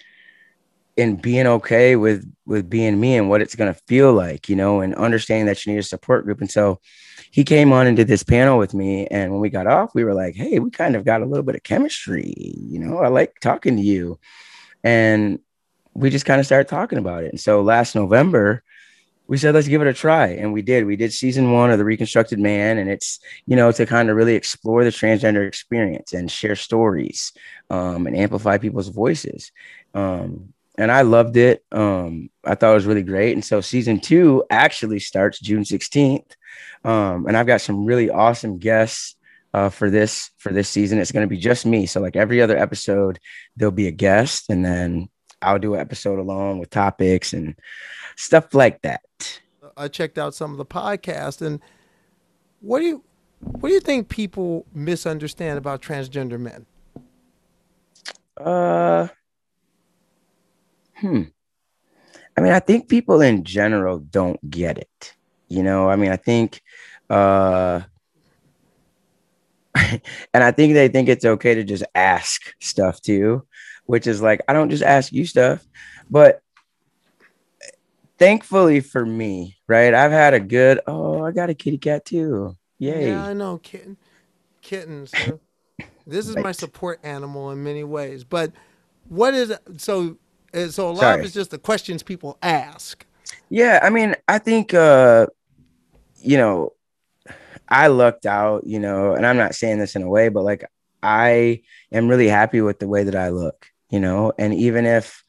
in 0.99 1.15
being 1.15 1.47
okay 1.47 1.95
with 1.95 2.29
with 2.45 2.69
being 2.69 2.99
me 2.99 3.15
and 3.15 3.29
what 3.29 3.41
it's 3.41 3.55
going 3.55 3.73
to 3.73 3.79
feel 3.87 4.11
like 4.11 4.49
you 4.49 4.55
know 4.55 4.81
and 4.81 4.93
understanding 4.95 5.45
that 5.45 5.65
you 5.65 5.71
need 5.71 5.79
a 5.79 5.83
support 5.83 6.25
group 6.25 6.41
and 6.41 6.51
so 6.51 6.77
he 7.31 7.43
came 7.43 7.71
on 7.71 7.87
and 7.87 7.95
did 7.95 8.09
this 8.09 8.21
panel 8.21 8.57
with 8.57 8.73
me 8.73 9.07
and 9.07 9.31
when 9.31 9.39
we 9.39 9.49
got 9.49 9.65
off 9.65 9.95
we 9.95 10.03
were 10.03 10.13
like 10.13 10.35
hey 10.35 10.59
we 10.59 10.69
kind 10.69 10.97
of 10.97 11.05
got 11.05 11.21
a 11.21 11.25
little 11.25 11.43
bit 11.43 11.55
of 11.55 11.63
chemistry 11.63 12.33
you 12.35 12.77
know 12.77 12.97
i 12.97 13.07
like 13.07 13.39
talking 13.39 13.77
to 13.77 13.81
you 13.81 14.19
and 14.83 15.39
we 15.93 16.09
just 16.09 16.25
kind 16.25 16.41
of 16.41 16.45
started 16.45 16.67
talking 16.67 16.99
about 16.99 17.23
it 17.23 17.29
and 17.29 17.39
so 17.39 17.61
last 17.61 17.95
november 17.95 18.61
we 19.29 19.37
said 19.37 19.53
let's 19.53 19.67
give 19.67 19.81
it 19.81 19.87
a 19.87 19.93
try 19.93 20.27
and 20.27 20.51
we 20.51 20.61
did 20.61 20.85
we 20.85 20.95
did 20.95 21.13
season 21.13 21.51
one 21.51 21.71
of 21.71 21.77
the 21.77 21.85
reconstructed 21.85 22.39
man 22.39 22.77
and 22.77 22.89
it's 22.89 23.19
you 23.45 23.55
know 23.55 23.71
to 23.71 23.85
kind 23.85 24.09
of 24.09 24.17
really 24.17 24.35
explore 24.35 24.83
the 24.83 24.89
transgender 24.89 25.47
experience 25.47 26.13
and 26.13 26.29
share 26.31 26.55
stories 26.55 27.31
um, 27.69 28.07
and 28.07 28.17
amplify 28.17 28.57
people's 28.57 28.89
voices 28.89 29.51
um, 29.93 30.53
and 30.77 30.93
I 30.93 31.01
loved 31.01 31.35
it. 31.35 31.65
Um, 31.73 32.29
I 32.45 32.55
thought 32.55 32.71
it 32.71 32.75
was 32.75 32.85
really 32.85 33.03
great. 33.03 33.33
And 33.33 33.43
so 33.43 33.59
season 33.59 33.99
two 33.99 34.45
actually 34.49 34.99
starts 34.99 35.37
June 35.37 35.63
16th. 35.63 36.31
Um, 36.85 37.27
and 37.27 37.35
I've 37.35 37.47
got 37.47 37.59
some 37.59 37.83
really 37.83 38.09
awesome 38.09 38.59
guests 38.59 39.15
uh, 39.53 39.69
for 39.69 39.89
this 39.89 40.31
for 40.37 40.53
this 40.53 40.69
season. 40.69 40.99
It's 40.99 41.11
going 41.11 41.27
to 41.27 41.29
be 41.29 41.41
just 41.41 41.65
me. 41.65 41.85
So 41.85 41.99
like 41.99 42.15
every 42.15 42.41
other 42.41 42.57
episode, 42.57 43.19
there'll 43.57 43.71
be 43.71 43.87
a 43.87 43.91
guest, 43.91 44.49
and 44.49 44.63
then 44.63 45.09
I'll 45.41 45.59
do 45.59 45.75
an 45.75 45.79
episode 45.79 46.19
along 46.19 46.59
with 46.59 46.69
topics 46.69 47.33
and 47.33 47.55
stuff 48.15 48.53
like 48.53 48.81
that. 48.81 49.01
I 49.77 49.87
checked 49.87 50.17
out 50.17 50.33
some 50.33 50.51
of 50.51 50.57
the 50.57 50.65
podcasts, 50.65 51.41
and 51.41 51.61
what 52.61 52.79
do 52.79 52.85
you 52.85 53.03
what 53.39 53.69
do 53.69 53.73
you 53.73 53.79
think 53.79 54.09
people 54.09 54.65
misunderstand 54.73 55.57
about 55.57 55.81
transgender 55.81 56.39
men? 56.39 56.65
Uh, 58.37 59.07
hmm. 60.95 61.23
I 62.37 62.41
mean, 62.41 62.51
I 62.53 62.59
think 62.59 62.87
people 62.87 63.21
in 63.21 63.43
general 63.43 63.99
don't 63.99 64.49
get 64.49 64.77
it. 64.77 65.15
You 65.47 65.63
know, 65.63 65.89
I 65.89 65.95
mean, 65.95 66.11
I 66.11 66.15
think, 66.15 66.61
uh, 67.09 67.81
and 69.75 70.43
I 70.43 70.51
think 70.51 70.73
they 70.73 70.87
think 70.87 71.09
it's 71.09 71.25
okay 71.25 71.55
to 71.55 71.63
just 71.63 71.83
ask 71.95 72.53
stuff 72.59 73.01
too, 73.01 73.45
which 73.89 74.05
is 74.05 74.21
like, 74.21 74.39
I 74.47 74.53
don't 74.53 74.69
just 74.69 74.83
ask 74.83 75.11
you 75.11 75.25
stuff, 75.25 75.65
but 76.11 76.43
thankfully 78.19 78.81
for 78.81 79.03
me, 79.03 79.57
right? 79.67 79.95
I've 79.95 80.11
had 80.11 80.35
a 80.35 80.39
good. 80.39 80.79
Oh, 80.85 81.25
I 81.25 81.31
got 81.31 81.49
a 81.49 81.55
kitty 81.55 81.79
cat 81.79 82.05
too. 82.05 82.55
Yay! 82.77 83.09
Yeah, 83.09 83.25
I 83.25 83.33
know, 83.33 83.57
kitten, 83.57 83.97
kittens. 84.61 85.11
this 86.05 86.27
is 86.27 86.35
my 86.35 86.51
support 86.51 86.99
animal 87.01 87.49
in 87.49 87.63
many 87.63 87.83
ways. 87.83 88.23
But 88.23 88.51
what 89.07 89.33
is 89.33 89.53
so? 89.77 90.17
uh, 90.53 90.67
So 90.67 90.87
a 90.87 90.91
lot 90.91 91.17
of 91.17 91.25
it's 91.25 91.33
just 91.33 91.49
the 91.49 91.57
questions 91.57 92.03
people 92.03 92.37
ask. 92.43 93.07
Yeah, 93.49 93.79
I 93.81 93.89
mean, 93.89 94.15
I 94.27 94.37
think 94.37 94.71
uh 94.75 95.25
you 96.21 96.37
know, 96.37 96.73
I 97.67 97.87
lucked 97.87 98.27
out, 98.27 98.67
you 98.67 98.77
know, 98.77 99.15
and 99.15 99.25
I'm 99.25 99.37
not 99.37 99.55
saying 99.55 99.79
this 99.79 99.95
in 99.95 100.03
a 100.03 100.09
way, 100.09 100.29
but 100.29 100.43
like 100.43 100.63
I 101.01 101.61
am 101.91 102.07
really 102.07 102.27
happy 102.27 102.61
with 102.61 102.77
the 102.77 102.87
way 102.87 103.03
that 103.03 103.15
I 103.15 103.29
look, 103.29 103.67
you 103.89 103.99
know, 103.99 104.33
and 104.37 104.53
even 104.53 104.85
if 104.85 105.23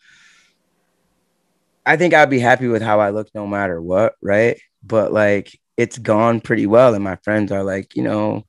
I 1.84 1.96
think 1.96 2.14
I'd 2.14 2.30
be 2.30 2.38
happy 2.38 2.68
with 2.68 2.82
how 2.82 3.00
I 3.00 3.11
look 3.11 3.28
no 3.34 3.46
matter 3.46 3.80
what, 3.80 4.14
right? 4.22 4.61
But 4.82 5.12
like 5.12 5.58
it's 5.76 5.98
gone 5.98 6.40
pretty 6.40 6.66
well 6.66 6.94
and 6.94 7.02
my 7.02 7.16
friends 7.16 7.52
are 7.52 7.64
like, 7.64 7.96
you 7.96 8.02
know, 8.02 8.44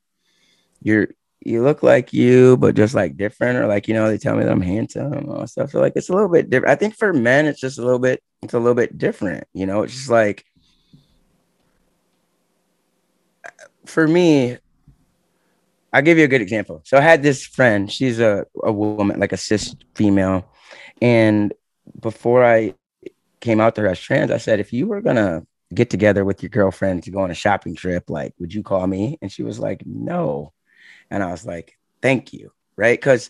you're 0.82 1.10
you 1.44 1.64
look 1.64 1.82
like 1.82 2.14
you, 2.14 2.56
but 2.58 2.76
just 2.76 2.94
like 2.94 3.18
different, 3.18 3.58
or 3.58 3.68
like 3.68 3.88
you 3.88 3.94
know, 3.94 4.08
they 4.08 4.18
tell 4.18 4.36
me 4.36 4.44
that 4.44 4.52
I'm 4.52 4.62
handsome 4.62 5.14
and 5.14 5.30
all 5.30 5.48
stuff. 5.48 5.72
So 5.72 5.80
like 5.80 5.94
it's 5.96 6.10
a 6.10 6.14
little 6.14 6.30
bit 6.30 6.50
different. 6.50 6.72
I 6.72 6.76
think 6.76 6.96
for 6.96 7.14
men, 7.14 7.48
it's 7.48 7.60
just 7.60 7.80
a 7.80 7.82
little 7.82 8.00
bit, 8.00 8.22
it's 8.44 8.54
a 8.54 8.60
little 8.60 8.76
bit 8.76 8.98
different. 8.98 9.46
You 9.54 9.66
know, 9.66 9.82
it's 9.84 9.94
just 9.94 10.10
like 10.10 10.46
for 13.86 14.08
me, 14.08 14.58
I'll 15.94 16.02
give 16.02 16.18
you 16.18 16.24
a 16.24 16.30
good 16.30 16.42
example. 16.42 16.82
So 16.86 16.98
I 16.98 17.02
had 17.02 17.22
this 17.22 17.46
friend, 17.46 17.92
she's 17.92 18.20
a, 18.20 18.46
a 18.64 18.72
woman, 18.72 19.20
like 19.20 19.34
a 19.34 19.38
cis 19.38 19.76
female. 19.96 20.50
And 21.02 21.54
before 22.00 22.46
I 22.46 22.76
came 23.40 23.60
out 23.60 23.76
to 23.76 23.82
her 23.82 23.88
as 23.88 24.00
trans, 24.00 24.32
I 24.32 24.38
said, 24.38 24.60
if 24.60 24.72
you 24.72 24.88
were 24.88 25.02
gonna 25.02 25.46
get 25.74 25.90
together 25.90 26.24
with 26.24 26.44
your 26.44 26.50
girlfriend 26.50 27.04
to 27.04 27.12
go 27.12 27.22
on 27.22 27.32
a 27.32 27.36
shopping 27.36 27.76
trip, 27.76 28.10
like, 28.10 28.34
would 28.40 28.54
you 28.54 28.64
call 28.64 28.86
me? 28.88 29.18
And 29.22 29.32
she 29.32 29.44
was 29.44 29.60
like, 29.60 29.84
no. 29.86 30.54
And 31.10 31.24
I 31.24 31.32
was 31.32 31.46
like, 31.46 31.78
thank 32.02 32.34
you. 32.34 32.52
Right. 32.78 33.00
Cause 33.00 33.30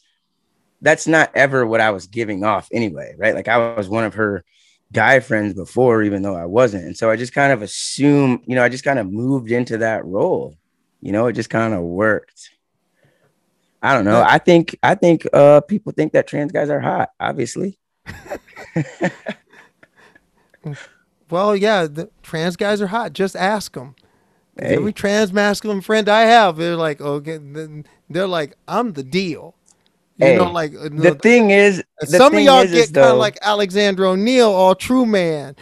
that's 0.81 1.07
not 1.07 1.31
ever 1.35 1.65
what 1.65 1.81
I 1.81 1.91
was 1.91 2.07
giving 2.07 2.43
off 2.43 2.67
anyway. 2.71 3.15
Right. 3.17 3.35
Like 3.35 3.47
I 3.47 3.75
was 3.75 3.89
one 3.89 4.03
of 4.03 4.15
her 4.15 4.43
guy 4.91 5.19
friends 5.19 5.53
before, 5.53 6.03
even 6.03 6.21
though 6.21 6.35
I 6.35 6.45
wasn't. 6.45 6.85
And 6.85 6.97
so 6.97 7.09
I 7.09 7.15
just 7.15 7.33
kind 7.33 7.53
of 7.53 7.61
assumed, 7.61 8.41
you 8.45 8.55
know, 8.55 8.63
I 8.63 8.69
just 8.69 8.83
kind 8.83 8.99
of 8.99 9.11
moved 9.11 9.51
into 9.51 9.79
that 9.79 10.05
role. 10.05 10.57
You 11.01 11.11
know, 11.11 11.27
it 11.27 11.33
just 11.33 11.49
kind 11.49 11.73
of 11.73 11.81
worked. 11.81 12.49
I 13.81 13.93
don't 13.93 14.05
know. 14.05 14.23
I 14.25 14.37
think 14.37 14.77
I 14.83 14.95
think 14.95 15.27
uh 15.33 15.61
people 15.61 15.91
think 15.91 16.13
that 16.13 16.27
trans 16.27 16.51
guys 16.51 16.69
are 16.69 16.79
hot, 16.79 17.09
obviously. 17.19 17.79
Well, 21.31 21.55
yeah, 21.55 21.87
the 21.87 22.09
trans 22.21 22.57
guys 22.57 22.81
are 22.81 22.87
hot. 22.87 23.13
Just 23.13 23.35
ask 23.37 23.73
them. 23.73 23.95
Hey. 24.59 24.75
Every 24.75 24.91
trans 24.91 25.31
masculine 25.31 25.79
friend 25.79 26.09
I 26.09 26.23
have, 26.23 26.57
they're 26.57 26.75
like, 26.75 26.99
okay, 26.99 27.37
then 27.37 27.85
they're 28.09 28.27
like, 28.27 28.57
I'm 28.67 28.93
the 28.93 29.03
deal. 29.03 29.55
You 30.17 30.27
Hey, 30.27 30.35
know, 30.35 30.51
like 30.51 30.73
uh, 30.75 30.89
The 30.91 31.15
thing 31.15 31.51
is, 31.51 31.81
the 32.01 32.07
some 32.07 32.35
of 32.35 32.41
y'all 32.41 32.59
is 32.59 32.71
get 32.71 32.93
kind 32.93 33.13
of 33.13 33.17
like 33.17 33.37
Alexander 33.41 34.05
O'Neill, 34.05 34.51
all 34.51 34.75
true 34.75 35.05
man. 35.05 35.55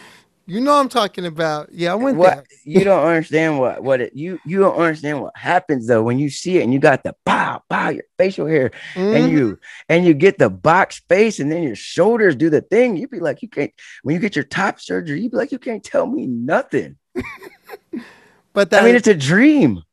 You 0.50 0.60
know 0.62 0.74
what 0.74 0.80
I'm 0.80 0.90
talking 0.90 1.26
about? 1.28 1.72
Yeah, 1.72 1.92
I 1.92 1.96
went 1.96 2.18
what 2.18 2.34
there. 2.36 2.44
you 2.64 2.84
don't 2.84 3.06
understand 3.06 3.60
what 3.60 3.84
what 3.84 4.02
it 4.02 4.14
you 4.16 4.40
you 4.46 4.58
don't 4.60 4.76
understand 4.76 5.22
what 5.22 5.38
happens 5.38 5.86
though 5.86 6.02
when 6.02 6.18
you 6.18 6.30
see 6.32 6.58
it 6.58 6.64
and 6.64 6.74
you 6.74 6.80
got 6.80 7.04
the 7.04 7.16
pow 7.24 7.62
pow 7.70 7.90
your 7.90 8.04
facial 8.18 8.48
hair 8.48 8.72
Mhm. 8.96 9.16
and 9.16 9.32
you 9.32 9.60
and 9.90 10.06
you 10.06 10.16
get 10.16 10.40
the 10.40 10.50
box 10.50 11.02
face 11.08 11.40
and 11.40 11.52
then 11.52 11.62
your 11.62 11.76
shoulders 11.76 12.36
do 12.36 12.50
the 12.50 12.62
thing 12.62 12.98
You'd 12.98 13.12
be 13.12 13.20
like 13.20 13.44
you 13.44 13.48
can't 13.48 13.72
when 14.02 14.16
you 14.16 14.20
get 14.20 14.36
your 14.36 14.44
top 14.46 14.80
surgery 14.80 15.22
You'd 15.22 15.32
be 15.32 15.38
like 15.38 15.52
you 15.52 15.60
can't 15.60 15.84
tell 15.84 16.08
me 16.08 16.26
nothing 16.26 16.98
but 18.54 18.72
that 18.72 18.82
I 18.82 18.86
mean 18.86 18.96
it's 18.96 19.08
a 19.08 19.14
dream 19.16 19.84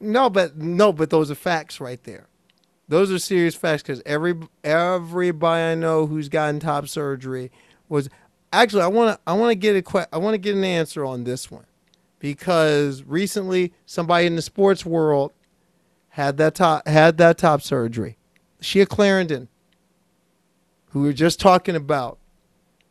no, 0.00 0.28
but 0.28 0.58
no, 0.58 0.92
but 0.92 1.08
those 1.08 1.30
are 1.30 1.34
facts 1.36 1.80
right 1.80 2.02
there. 2.02 2.26
Those 2.88 3.10
are 3.10 3.18
serious 3.18 3.54
facts 3.54 3.82
because 3.82 4.02
every 4.04 4.34
everybody 4.62 5.62
I 5.62 5.74
know 5.76 6.06
who's 6.06 6.28
gotten 6.28 6.60
top 6.60 6.88
surgery 6.88 7.50
was 7.88 8.10
actually 8.62 8.82
I 8.82 8.88
want 8.88 9.16
to 9.16 9.20
I 9.26 9.34
want 9.34 9.50
to 9.50 9.54
get 9.56 9.76
a 9.76 9.82
que- 9.82 10.06
I 10.12 10.18
want 10.18 10.34
to 10.34 10.38
get 10.38 10.54
an 10.54 10.64
answer 10.64 11.04
on 11.04 11.24
this 11.24 11.50
one 11.50 11.66
because 12.18 13.02
recently 13.02 13.72
somebody 13.86 14.26
in 14.26 14.36
the 14.36 14.42
sports 14.42 14.84
world 14.86 15.32
had 16.10 16.36
that 16.38 16.54
top 16.54 16.86
had 16.86 17.18
that 17.18 17.38
top 17.38 17.62
surgery. 17.62 18.16
Layshia 18.60 18.88
Clarendon, 18.88 19.48
who 20.90 21.00
we 21.00 21.06
were 21.08 21.12
just 21.12 21.38
talking 21.40 21.76
about, 21.76 22.18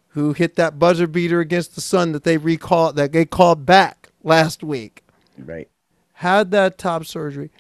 who 0.10 0.34
hit 0.34 0.56
that 0.56 0.78
buzzer 0.78 1.08
beater 1.08 1.40
against 1.40 1.76
the 1.76 1.82
Sun 1.82 2.12
that 2.12 2.24
they 2.24 2.38
recalled 2.38 2.96
that 2.96 3.12
they 3.12 3.26
called 3.26 3.66
back 3.66 4.10
last 4.24 4.64
week 4.64 5.04
right 5.38 5.68
had 6.14 6.52
that 6.52 6.78
top 6.78 7.06
surgery. 7.06 7.52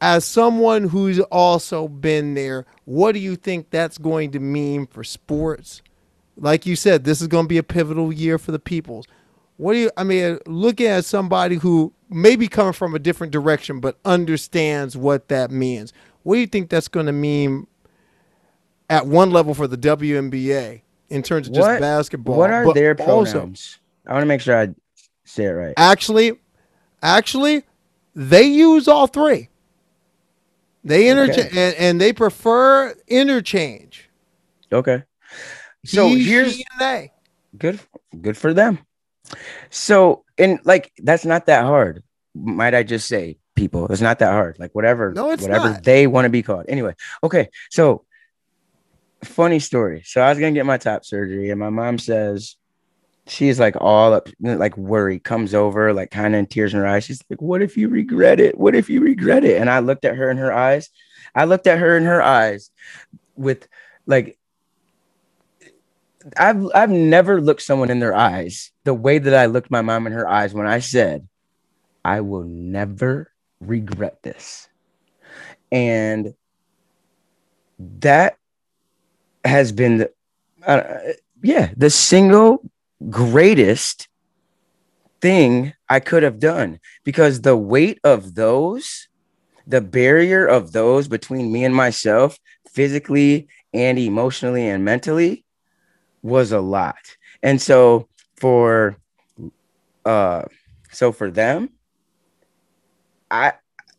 As 0.00 0.24
someone 0.24 0.88
who's 0.88 1.20
also 1.20 1.86
been 1.88 2.34
there, 2.34 2.66
what 2.84 3.12
do 3.12 3.20
you 3.20 3.36
think 3.36 3.70
that's 3.70 3.98
going 3.98 4.32
to 4.32 4.40
mean 4.40 4.86
for 4.86 5.04
sports? 5.04 5.80
Like 6.36 6.66
you 6.66 6.76
said, 6.76 7.04
this 7.04 7.20
is 7.20 7.28
going 7.28 7.44
to 7.44 7.48
be 7.48 7.58
a 7.58 7.62
pivotal 7.62 8.12
year 8.12 8.38
for 8.38 8.52
the 8.52 8.58
peoples. 8.58 9.06
What 9.56 9.74
do 9.74 9.78
you, 9.78 9.90
I 9.96 10.02
mean, 10.04 10.38
looking 10.46 10.86
at 10.86 11.04
somebody 11.04 11.56
who 11.56 11.92
may 12.10 12.34
be 12.34 12.48
coming 12.48 12.72
from 12.72 12.94
a 12.94 12.98
different 12.98 13.32
direction 13.32 13.78
but 13.80 13.98
understands 14.04 14.96
what 14.96 15.28
that 15.28 15.50
means, 15.52 15.92
what 16.24 16.34
do 16.34 16.40
you 16.40 16.46
think 16.48 16.70
that's 16.70 16.88
going 16.88 17.06
to 17.06 17.12
mean 17.12 17.66
at 18.90 19.06
one 19.06 19.30
level 19.30 19.54
for 19.54 19.66
the 19.68 19.76
WNBA 19.78 20.82
in 21.08 21.22
terms 21.22 21.46
of 21.48 21.54
just 21.54 21.68
What- 21.68 21.80
basketball? 21.80 22.36
what 22.36 22.50
are 22.50 22.72
their 22.74 23.00
also- 23.00 23.32
pronouns 23.32 23.78
I 24.06 24.12
want 24.12 24.22
to 24.22 24.26
make 24.26 24.40
sure 24.40 24.58
I 24.60 24.68
say 25.24 25.44
it 25.44 25.50
right 25.50 25.74
Actually, 25.76 26.32
actually, 27.02 27.62
they 28.14 28.42
use 28.42 28.86
all 28.88 29.06
three. 29.06 29.48
They 30.84 31.08
interchange 31.08 31.46
Okay. 31.48 31.66
and, 31.68 31.74
and 31.76 32.00
they 32.00 32.12
prefer 32.12 32.94
interchange. 33.08 34.10
okay 34.72 35.04
so 35.84 36.08
He, 36.08 36.24
here's 36.24 36.54
and 36.56 36.64
they. 36.80 37.12
good 37.56 37.78
good 38.20 38.36
for 38.36 38.52
them. 38.54 38.78
So 39.70 40.24
and 40.38 40.58
like 40.64 40.92
that's 41.02 41.24
not 41.24 41.46
that 41.46 41.64
hard 41.64 42.02
might 42.34 42.74
i 42.74 42.82
just 42.82 43.06
say 43.06 43.38
people. 43.54 43.86
It's 43.86 44.00
not 44.00 44.18
that 44.18 44.32
hard. 44.32 44.58
Like 44.58 44.74
whatever 44.74 45.12
No, 45.12 45.30
it's 45.30 45.42
whatever 45.42 45.70
not. 45.70 45.84
they 45.84 46.06
want 46.08 46.24
to 46.24 46.28
be 46.30 46.42
called. 46.42 46.64
Anyway 46.68 46.94
okay 47.22 47.48
so 47.70 48.04
funny 49.22 49.58
story. 49.58 50.02
So 50.04 50.20
i 50.20 50.28
was 50.28 50.38
gonna 50.38 50.52
get 50.52 50.66
my 50.66 50.76
top 50.78 51.04
surgery 51.04 51.50
and 51.50 51.60
my 51.60 51.70
mom 51.70 51.98
says 51.98 52.56
she's 53.26 53.58
like 53.58 53.74
all 53.80 54.12
up 54.12 54.28
like 54.40 54.76
worry 54.76 55.18
comes 55.18 55.54
over 55.54 55.94
like 55.94 56.10
kind 56.10 56.34
of 56.34 56.38
in 56.40 56.46
tears 56.46 56.74
in 56.74 56.80
her 56.80 56.86
eyes. 56.86 57.04
She's 57.04 57.22
like 57.30 57.40
what 57.40 57.62
if 57.62 57.76
you 57.76 57.88
regret 57.88 58.40
it? 58.40 58.58
What 58.58 58.74
if 58.74 58.90
you 58.90 59.00
regret 59.00 59.44
it? 59.44 59.60
And 59.60 59.70
i 59.70 59.78
looked 59.78 60.04
at 60.04 60.16
her 60.16 60.30
in 60.30 60.36
her 60.38 60.52
eyes. 60.52 60.90
I 61.34 61.44
looked 61.44 61.66
at 61.66 61.78
her 61.78 61.96
in 61.96 62.04
her 62.04 62.20
eyes 62.22 62.70
with 63.36 63.66
like 64.06 64.36
I've 66.36 66.66
I've 66.74 66.90
never 66.90 67.40
looked 67.40 67.62
someone 67.62 67.90
in 67.90 68.00
their 68.00 68.14
eyes 68.14 68.72
the 68.84 68.94
way 68.94 69.18
that 69.18 69.34
I 69.34 69.46
looked 69.46 69.70
my 69.70 69.82
mom 69.82 70.06
in 70.06 70.12
her 70.12 70.28
eyes 70.28 70.54
when 70.54 70.66
I 70.66 70.78
said, 70.78 71.28
"I 72.04 72.20
will 72.20 72.44
never 72.44 73.30
regret 73.60 74.22
this," 74.22 74.68
and 75.70 76.34
that 77.78 78.36
has 79.44 79.72
been, 79.72 79.98
the, 79.98 80.12
uh, 80.66 81.12
yeah, 81.42 81.70
the 81.76 81.90
single 81.90 82.62
greatest 83.10 84.08
thing 85.20 85.74
I 85.88 86.00
could 86.00 86.22
have 86.22 86.38
done 86.38 86.80
because 87.04 87.40
the 87.40 87.56
weight 87.56 87.98
of 88.04 88.34
those, 88.34 89.08
the 89.66 89.80
barrier 89.80 90.46
of 90.46 90.72
those 90.72 91.08
between 91.08 91.52
me 91.52 91.64
and 91.64 91.74
myself, 91.74 92.38
physically 92.70 93.48
and 93.72 93.98
emotionally 93.98 94.68
and 94.68 94.84
mentally 94.84 95.43
was 96.24 96.50
a 96.50 96.60
lot. 96.60 97.16
And 97.42 97.60
so 97.60 98.08
for 98.36 98.96
uh 100.04 100.42
so 100.90 101.12
for 101.12 101.30
them 101.30 101.70
I 103.30 103.52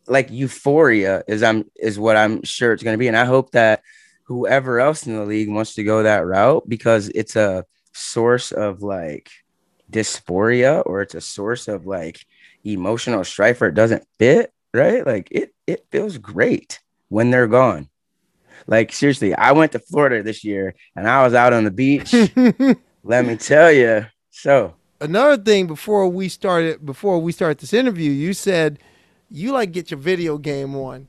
like 0.07 0.29
euphoria 0.29 1.23
is 1.27 1.41
I'm 1.41 1.69
is 1.75 1.97
what 1.97 2.17
I'm 2.17 2.43
sure 2.43 2.73
it's 2.73 2.83
going 2.83 2.93
to 2.93 2.99
be 2.99 3.07
and 3.07 3.17
I 3.17 3.25
hope 3.25 3.51
that 3.51 3.81
whoever 4.23 4.79
else 4.79 5.07
in 5.07 5.15
the 5.15 5.23
league 5.23 5.49
wants 5.49 5.75
to 5.75 5.83
go 5.83 6.03
that 6.03 6.25
route 6.25 6.67
because 6.67 7.09
it's 7.09 7.35
a 7.35 7.65
source 7.93 8.51
of 8.51 8.81
like 8.81 9.29
dysphoria 9.91 10.83
or 10.85 11.01
it's 11.01 11.15
a 11.15 11.21
source 11.21 11.67
of 11.67 11.85
like 11.85 12.25
emotional 12.63 13.23
strife 13.23 13.61
or 13.61 13.67
it 13.67 13.75
doesn't 13.75 14.05
fit, 14.19 14.51
right? 14.73 15.05
Like 15.05 15.27
it 15.31 15.53
it 15.67 15.85
feels 15.91 16.17
great 16.17 16.79
when 17.09 17.31
they're 17.31 17.47
gone. 17.47 17.89
Like 18.67 18.91
seriously, 18.91 19.33
I 19.35 19.51
went 19.51 19.71
to 19.73 19.79
Florida 19.79 20.23
this 20.23 20.43
year 20.43 20.75
and 20.95 21.07
I 21.07 21.23
was 21.23 21.33
out 21.33 21.53
on 21.53 21.63
the 21.63 21.71
beach. 21.71 22.13
Let 23.03 23.25
me 23.25 23.35
tell 23.37 23.71
you. 23.71 24.05
So 24.31 24.75
Another 25.01 25.37
thing 25.41 25.67
before 25.67 26.07
we 26.07 26.29
started 26.29 26.85
before 26.85 27.19
we 27.19 27.31
start 27.31 27.59
this 27.59 27.73
interview, 27.73 28.11
you 28.11 28.33
said 28.33 28.79
you 29.29 29.51
like 29.51 29.71
get 29.71 29.91
your 29.91 29.99
video 29.99 30.37
game 30.37 30.75
on. 30.75 31.07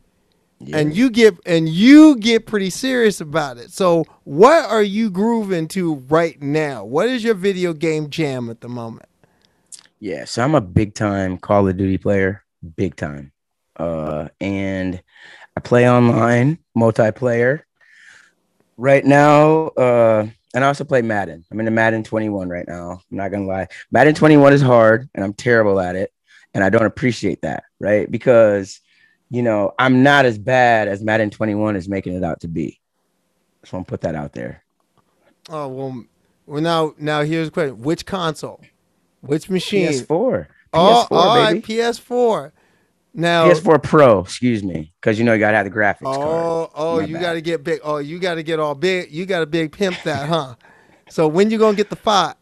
Yeah. 0.58 0.78
and 0.78 0.96
you 0.96 1.10
get 1.10 1.34
and 1.44 1.68
you 1.68 2.16
get 2.16 2.46
pretty 2.46 2.70
serious 2.70 3.20
about 3.20 3.58
it. 3.58 3.70
So, 3.72 4.04
what 4.24 4.64
are 4.64 4.82
you 4.82 5.10
grooving 5.10 5.68
to 5.68 5.96
right 6.08 6.40
now? 6.40 6.82
What 6.82 7.08
is 7.10 7.22
your 7.22 7.34
video 7.34 7.74
game 7.74 8.08
jam 8.08 8.48
at 8.48 8.62
the 8.62 8.68
moment? 8.68 9.08
Yeah, 10.00 10.24
so 10.24 10.42
I'm 10.42 10.54
a 10.54 10.62
big 10.62 10.94
time 10.94 11.36
Call 11.36 11.68
of 11.68 11.76
Duty 11.76 11.98
player, 11.98 12.42
big 12.76 12.96
time. 12.96 13.32
Uh, 13.76 14.28
and 14.40 15.02
I 15.56 15.60
play 15.60 15.88
online, 15.88 16.58
multiplayer. 16.76 17.62
Right 18.76 19.04
now, 19.04 19.68
uh, 19.68 20.26
and 20.54 20.64
I 20.64 20.68
also 20.68 20.84
play 20.84 21.00
Madden. 21.00 21.44
I'm 21.50 21.58
into 21.60 21.70
Madden 21.70 22.02
21 22.02 22.48
right 22.48 22.66
now. 22.68 23.00
I'm 23.10 23.16
not 23.16 23.30
gonna 23.30 23.46
lie. 23.46 23.68
Madden 23.90 24.14
21 24.14 24.52
is 24.52 24.60
hard, 24.60 25.08
and 25.14 25.24
I'm 25.24 25.32
terrible 25.32 25.80
at 25.80 25.96
it, 25.96 26.12
and 26.52 26.62
I 26.62 26.68
don't 26.68 26.84
appreciate 26.84 27.40
that, 27.42 27.64
right? 27.80 28.10
Because 28.10 28.80
you 29.30 29.42
know 29.42 29.72
I'm 29.78 30.02
not 30.02 30.26
as 30.26 30.36
bad 30.38 30.88
as 30.88 31.02
Madden 31.02 31.30
21 31.30 31.76
is 31.76 31.88
making 31.88 32.14
it 32.14 32.22
out 32.22 32.40
to 32.40 32.48
be. 32.48 32.80
So 33.64 33.78
I'm 33.78 33.82
gonna 33.82 33.86
put 33.86 34.02
that 34.02 34.14
out 34.14 34.32
there. 34.34 34.62
Oh 35.48 35.68
well, 35.68 36.04
well 36.44 36.62
now 36.62 36.94
now 36.98 37.22
here's 37.22 37.48
the 37.48 37.52
question: 37.52 37.80
Which 37.80 38.04
console? 38.04 38.60
Which 39.22 39.48
machine? 39.48 39.88
PS4. 39.88 40.46
Oh, 40.74 41.06
PS4, 41.10 41.16
all 41.16 41.36
right, 41.36 41.52
baby. 41.54 41.80
PS4. 41.80 42.52
Now, 43.18 43.48
PS4 43.48 43.82
Pro, 43.82 44.20
excuse 44.20 44.62
me, 44.62 44.92
because 45.00 45.18
you 45.18 45.24
know 45.24 45.32
you 45.32 45.38
gotta 45.38 45.56
have 45.56 45.64
the 45.64 45.72
graphics 45.72 46.02
card. 46.02 46.18
oh, 46.20 46.70
oh, 46.74 47.00
My 47.00 47.06
you 47.06 47.14
bad. 47.14 47.22
got 47.22 47.32
to 47.32 47.40
get 47.40 47.64
big. 47.64 47.80
Oh, 47.82 47.96
you 47.96 48.18
got 48.18 48.34
to 48.34 48.42
get 48.42 48.60
all 48.60 48.74
big. 48.74 49.10
You 49.10 49.24
got 49.24 49.40
to 49.40 49.46
big 49.46 49.72
pimp 49.72 49.96
that, 50.04 50.28
huh? 50.28 50.54
so 51.08 51.26
when 51.26 51.50
you 51.50 51.56
gonna 51.58 51.76
get 51.78 51.88
the 51.88 51.96
five? 51.96 52.34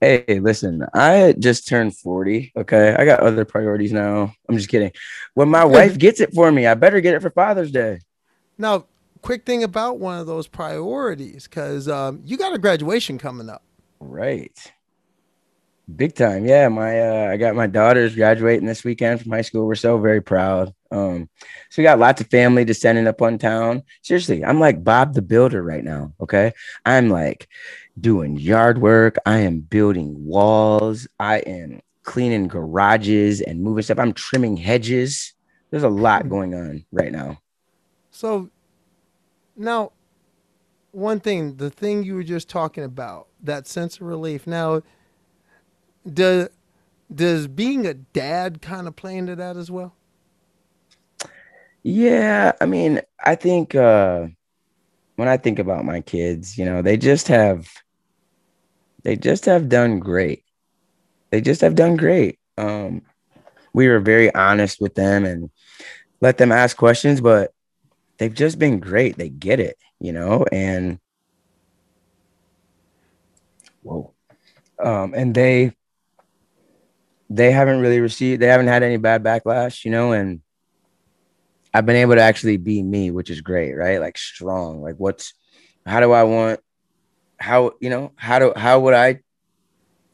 Hey, 0.00 0.40
listen, 0.40 0.84
I 0.92 1.34
just 1.38 1.68
turned 1.68 1.96
40. 1.96 2.52
Okay. 2.56 2.96
I 2.98 3.04
got 3.04 3.20
other 3.20 3.44
priorities 3.44 3.92
now. 3.92 4.32
I'm 4.48 4.56
just 4.56 4.70
kidding. 4.70 4.90
When 5.34 5.50
my 5.50 5.64
wife 5.64 5.98
gets 5.98 6.20
it 6.20 6.32
for 6.32 6.50
me, 6.50 6.66
I 6.66 6.74
better 6.74 7.00
get 7.00 7.14
it 7.14 7.20
for 7.20 7.30
Father's 7.30 7.70
Day. 7.70 8.00
Now, 8.56 8.86
quick 9.20 9.44
thing 9.44 9.62
about 9.62 9.98
one 9.98 10.18
of 10.18 10.26
those 10.26 10.48
priorities, 10.48 11.44
because 11.46 11.86
um, 11.86 12.22
you 12.24 12.38
got 12.38 12.54
a 12.54 12.58
graduation 12.58 13.18
coming 13.18 13.50
up. 13.50 13.62
Right. 14.00 14.72
Big 15.96 16.14
time. 16.14 16.46
Yeah. 16.46 16.68
My 16.68 17.00
uh 17.00 17.30
I 17.30 17.36
got 17.36 17.54
my 17.54 17.66
daughters 17.66 18.14
graduating 18.14 18.66
this 18.66 18.84
weekend 18.84 19.20
from 19.20 19.32
high 19.32 19.42
school. 19.42 19.66
We're 19.66 19.74
so 19.74 19.98
very 19.98 20.20
proud. 20.20 20.74
Um, 20.90 21.28
so 21.70 21.80
we 21.80 21.84
got 21.84 21.98
lots 21.98 22.20
of 22.20 22.28
family 22.28 22.64
descending 22.64 23.06
upon 23.06 23.38
town. 23.38 23.82
Seriously, 24.02 24.44
I'm 24.44 24.60
like 24.60 24.82
Bob 24.82 25.14
the 25.14 25.22
Builder 25.22 25.62
right 25.62 25.84
now. 25.84 26.12
Okay. 26.20 26.52
I'm 26.84 27.08
like 27.08 27.48
doing 27.98 28.36
yard 28.36 28.78
work. 28.78 29.16
I 29.24 29.38
am 29.38 29.60
building 29.60 30.14
walls. 30.24 31.08
I 31.18 31.38
am 31.38 31.80
cleaning 32.02 32.48
garages 32.48 33.40
and 33.40 33.62
moving 33.62 33.82
stuff. 33.82 33.98
I'm 33.98 34.12
trimming 34.12 34.56
hedges. 34.56 35.34
There's 35.70 35.84
a 35.84 35.88
lot 35.88 36.28
going 36.28 36.54
on 36.54 36.84
right 36.90 37.12
now. 37.12 37.38
So 38.10 38.50
now, 39.56 39.92
one 40.92 41.20
thing, 41.20 41.56
the 41.56 41.70
thing 41.70 42.02
you 42.02 42.14
were 42.14 42.24
just 42.24 42.48
talking 42.48 42.82
about, 42.82 43.28
that 43.42 43.68
sense 43.68 43.96
of 43.96 44.02
relief. 44.02 44.46
Now, 44.46 44.82
does 46.06 46.48
does 47.12 47.48
being 47.48 47.86
a 47.86 47.94
dad 47.94 48.62
kind 48.62 48.86
of 48.86 48.96
play 48.96 49.16
into 49.16 49.36
that 49.36 49.56
as 49.56 49.70
well? 49.70 49.94
Yeah, 51.82 52.52
I 52.60 52.66
mean, 52.66 53.00
I 53.24 53.34
think 53.34 53.74
uh 53.74 54.26
when 55.16 55.28
I 55.28 55.36
think 55.36 55.58
about 55.58 55.84
my 55.84 56.00
kids, 56.00 56.56
you 56.58 56.64
know, 56.64 56.82
they 56.82 56.96
just 56.96 57.28
have 57.28 57.68
they 59.02 59.16
just 59.16 59.44
have 59.46 59.68
done 59.68 59.98
great. 59.98 60.44
They 61.30 61.40
just 61.40 61.60
have 61.60 61.74
done 61.74 61.96
great. 61.96 62.38
Um 62.58 63.02
we 63.72 63.88
were 63.88 64.00
very 64.00 64.34
honest 64.34 64.80
with 64.80 64.94
them 64.94 65.24
and 65.24 65.50
let 66.20 66.38
them 66.38 66.52
ask 66.52 66.76
questions, 66.76 67.20
but 67.20 67.52
they've 68.18 68.34
just 68.34 68.58
been 68.58 68.80
great. 68.80 69.16
They 69.16 69.28
get 69.30 69.60
it, 69.60 69.76
you 70.00 70.12
know, 70.12 70.44
and 70.52 70.98
whoa. 73.82 74.12
Um 74.82 75.14
and 75.14 75.34
they 75.34 75.72
they 77.30 77.52
haven't 77.52 77.80
really 77.80 78.00
received 78.00 78.42
they 78.42 78.48
haven't 78.48 78.66
had 78.66 78.82
any 78.82 78.96
bad 78.96 79.22
backlash, 79.22 79.84
you 79.84 79.90
know, 79.90 80.12
and 80.12 80.42
I've 81.72 81.86
been 81.86 81.96
able 81.96 82.16
to 82.16 82.20
actually 82.20 82.56
be 82.56 82.82
me, 82.82 83.12
which 83.12 83.30
is 83.30 83.40
great, 83.40 83.74
right? 83.74 84.00
Like 84.00 84.18
strong. 84.18 84.82
Like 84.82 84.96
what's 84.96 85.32
how 85.86 86.00
do 86.00 86.10
I 86.12 86.24
want 86.24 86.60
how 87.38 87.72
you 87.80 87.88
know, 87.88 88.12
how 88.16 88.40
do 88.40 88.52
how 88.56 88.80
would 88.80 88.94
I 88.94 89.20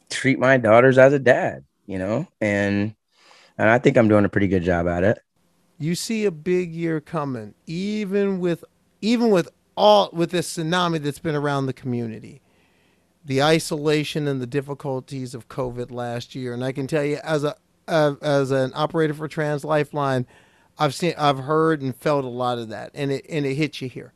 treat 0.09 0.39
my 0.39 0.57
daughters 0.57 0.97
as 0.99 1.11
a 1.13 1.19
dad, 1.19 1.65
you 1.87 1.97
know? 1.97 2.27
And 2.39 2.93
and 3.57 3.69
I 3.69 3.79
think 3.79 3.97
I'm 3.97 4.07
doing 4.07 4.25
a 4.25 4.29
pretty 4.29 4.47
good 4.47 4.63
job 4.63 4.87
at 4.87 5.03
it. 5.03 5.19
You 5.79 5.95
see 5.95 6.25
a 6.25 6.31
big 6.31 6.73
year 6.73 7.01
coming, 7.01 7.55
even 7.65 8.39
with 8.39 8.63
even 9.01 9.31
with 9.31 9.49
all 9.75 10.09
with 10.13 10.29
this 10.29 10.55
tsunami 10.55 11.01
that's 11.01 11.19
been 11.19 11.35
around 11.35 11.65
the 11.65 11.73
community. 11.73 12.41
The 13.27 13.43
isolation 13.43 14.25
and 14.25 14.41
the 14.41 14.47
difficulties 14.47 15.35
of 15.35 15.49
COVID 15.49 15.91
last 15.91 16.33
year, 16.33 16.53
and 16.53 16.63
I 16.63 16.71
can 16.71 16.87
tell 16.87 17.03
you, 17.03 17.19
as 17.23 17.43
a 17.43 17.55
uh, 17.87 18.15
as 18.21 18.51
an 18.51 18.71
operator 18.73 19.13
for 19.13 19.27
Trans 19.27 19.65
Lifeline, 19.65 20.25
I've 20.77 20.93
seen, 20.93 21.13
I've 21.17 21.39
heard 21.39 21.81
and 21.81 21.93
felt 21.93 22.23
a 22.23 22.29
lot 22.29 22.57
of 22.57 22.69
that, 22.69 22.91
and 22.93 23.11
it 23.11 23.25
and 23.29 23.45
it 23.45 23.55
hits 23.55 23.81
you 23.81 23.89
here. 23.89 24.13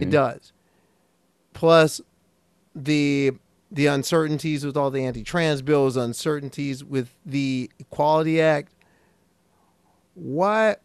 It 0.00 0.10
does. 0.10 0.52
Plus, 1.52 2.00
the 2.74 3.32
the 3.70 3.86
uncertainties 3.86 4.64
with 4.64 4.76
all 4.76 4.90
the 4.90 5.04
anti-trans 5.04 5.60
bills, 5.60 5.96
uncertainties 5.96 6.82
with 6.82 7.10
the 7.26 7.70
Equality 7.78 8.40
Act. 8.40 8.72
Why 10.14 10.76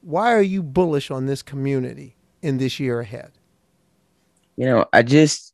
why 0.00 0.32
are 0.32 0.42
you 0.42 0.62
bullish 0.62 1.10
on 1.10 1.26
this 1.26 1.42
community 1.42 2.16
in 2.40 2.56
this 2.56 2.80
year 2.80 3.00
ahead? 3.00 3.32
You 4.56 4.66
know, 4.66 4.86
I 4.92 5.02
just 5.02 5.49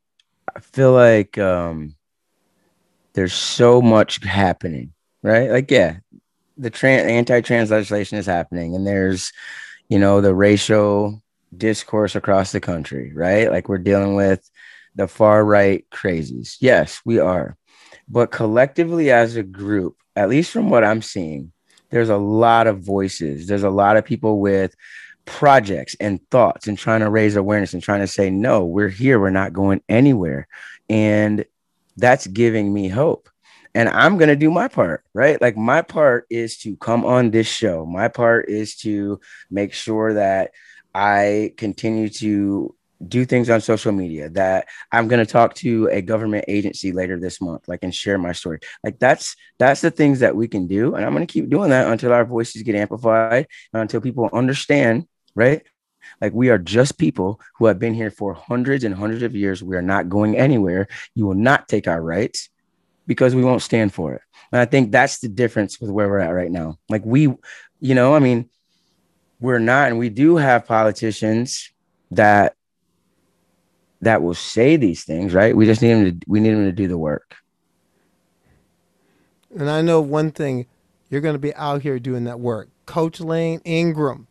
I 0.56 0.60
feel 0.60 0.92
like 0.92 1.36
um 1.36 1.94
there's 3.12 3.34
so 3.34 3.82
much 3.82 4.22
happening, 4.24 4.92
right? 5.22 5.50
Like, 5.50 5.70
yeah, 5.70 5.98
the 6.56 6.70
trans 6.70 7.06
anti-trans 7.06 7.70
legislation 7.70 8.16
is 8.16 8.26
happening, 8.26 8.74
and 8.74 8.86
there's, 8.86 9.32
you 9.88 9.98
know, 9.98 10.20
the 10.22 10.34
racial 10.34 11.22
discourse 11.56 12.16
across 12.16 12.52
the 12.52 12.60
country, 12.60 13.12
right? 13.14 13.50
Like 13.50 13.68
we're 13.68 13.78
dealing 13.78 14.14
with 14.14 14.48
the 14.94 15.06
far 15.06 15.44
right 15.44 15.84
crazies. 15.90 16.56
Yes, 16.60 17.02
we 17.04 17.18
are. 17.18 17.56
But 18.08 18.30
collectively 18.32 19.10
as 19.10 19.36
a 19.36 19.42
group, 19.42 19.96
at 20.14 20.30
least 20.30 20.50
from 20.52 20.70
what 20.70 20.84
I'm 20.84 21.02
seeing, 21.02 21.52
there's 21.90 22.08
a 22.08 22.16
lot 22.16 22.66
of 22.66 22.80
voices. 22.80 23.46
There's 23.46 23.62
a 23.62 23.70
lot 23.70 23.98
of 23.98 24.06
people 24.06 24.40
with 24.40 24.74
projects 25.26 25.94
and 26.00 26.20
thoughts 26.30 26.66
and 26.66 26.78
trying 26.78 27.00
to 27.00 27.10
raise 27.10 27.36
awareness 27.36 27.74
and 27.74 27.82
trying 27.82 28.00
to 28.00 28.06
say, 28.06 28.30
no, 28.30 28.64
we're 28.64 28.88
here. 28.88 29.20
We're 29.20 29.30
not 29.30 29.52
going 29.52 29.82
anywhere. 29.88 30.48
And 30.88 31.44
that's 31.96 32.26
giving 32.26 32.72
me 32.72 32.88
hope. 32.88 33.28
And 33.74 33.90
I'm 33.90 34.16
going 34.16 34.28
to 34.30 34.36
do 34.36 34.50
my 34.50 34.68
part, 34.68 35.04
right? 35.12 35.38
Like, 35.38 35.56
my 35.56 35.82
part 35.82 36.26
is 36.30 36.56
to 36.58 36.76
come 36.76 37.04
on 37.04 37.30
this 37.30 37.46
show. 37.46 37.84
My 37.84 38.08
part 38.08 38.48
is 38.48 38.76
to 38.76 39.20
make 39.50 39.74
sure 39.74 40.14
that 40.14 40.52
I 40.94 41.52
continue 41.58 42.08
to 42.08 42.74
do 43.06 43.24
things 43.24 43.50
on 43.50 43.60
social 43.60 43.92
media 43.92 44.30
that 44.30 44.68
I'm 44.90 45.08
going 45.08 45.24
to 45.24 45.30
talk 45.30 45.54
to 45.56 45.88
a 45.92 46.00
government 46.00 46.46
agency 46.48 46.92
later 46.92 47.18
this 47.18 47.40
month 47.40 47.68
like 47.68 47.80
and 47.82 47.94
share 47.94 48.16
my 48.16 48.32
story. 48.32 48.60
Like 48.82 48.98
that's 48.98 49.36
that's 49.58 49.82
the 49.82 49.90
things 49.90 50.20
that 50.20 50.34
we 50.34 50.48
can 50.48 50.66
do 50.66 50.94
and 50.94 51.04
I'm 51.04 51.12
going 51.12 51.26
to 51.26 51.32
keep 51.32 51.50
doing 51.50 51.70
that 51.70 51.90
until 51.90 52.12
our 52.12 52.24
voices 52.24 52.62
get 52.62 52.74
amplified 52.74 53.48
until 53.74 54.00
people 54.00 54.30
understand, 54.32 55.06
right? 55.36 55.62
Like 56.20 56.32
we 56.32 56.50
are 56.50 56.58
just 56.58 56.98
people 56.98 57.40
who 57.56 57.66
have 57.66 57.78
been 57.78 57.94
here 57.94 58.10
for 58.10 58.34
hundreds 58.34 58.82
and 58.82 58.94
hundreds 58.94 59.22
of 59.22 59.36
years. 59.36 59.62
We 59.62 59.76
are 59.76 59.82
not 59.82 60.08
going 60.08 60.36
anywhere. 60.36 60.88
You 61.14 61.26
will 61.26 61.34
not 61.34 61.68
take 61.68 61.86
our 61.86 62.02
rights 62.02 62.48
because 63.06 63.34
we 63.34 63.44
won't 63.44 63.62
stand 63.62 63.94
for 63.94 64.14
it. 64.14 64.22
And 64.50 64.60
I 64.60 64.64
think 64.64 64.90
that's 64.90 65.20
the 65.20 65.28
difference 65.28 65.80
with 65.80 65.90
where 65.90 66.08
we're 66.08 66.18
at 66.18 66.30
right 66.30 66.50
now. 66.50 66.78
Like 66.88 67.04
we, 67.04 67.22
you 67.80 67.94
know, 67.94 68.14
I 68.14 68.18
mean, 68.18 68.50
we're 69.40 69.58
not, 69.58 69.88
and 69.88 69.98
we 69.98 70.08
do 70.08 70.36
have 70.36 70.66
politicians 70.66 71.70
that 72.10 72.54
that 74.02 74.22
will 74.22 74.34
say 74.34 74.76
these 74.76 75.04
things, 75.04 75.34
right? 75.34 75.56
We 75.56 75.66
just 75.66 75.82
need 75.82 75.92
them 75.92 76.04
to 76.20 76.26
we 76.26 76.40
need 76.40 76.52
them 76.52 76.64
to 76.64 76.72
do 76.72 76.88
the 76.88 76.98
work. 76.98 77.34
And 79.54 79.70
I 79.70 79.80
know 79.82 80.00
one 80.00 80.30
thing, 80.32 80.66
you're 81.08 81.20
going 81.20 81.34
to 81.34 81.38
be 81.38 81.54
out 81.54 81.82
here 81.82 81.98
doing 81.98 82.24
that 82.24 82.40
work. 82.40 82.68
Coach 82.84 83.20
Lane 83.20 83.60
Ingram, 83.64 84.26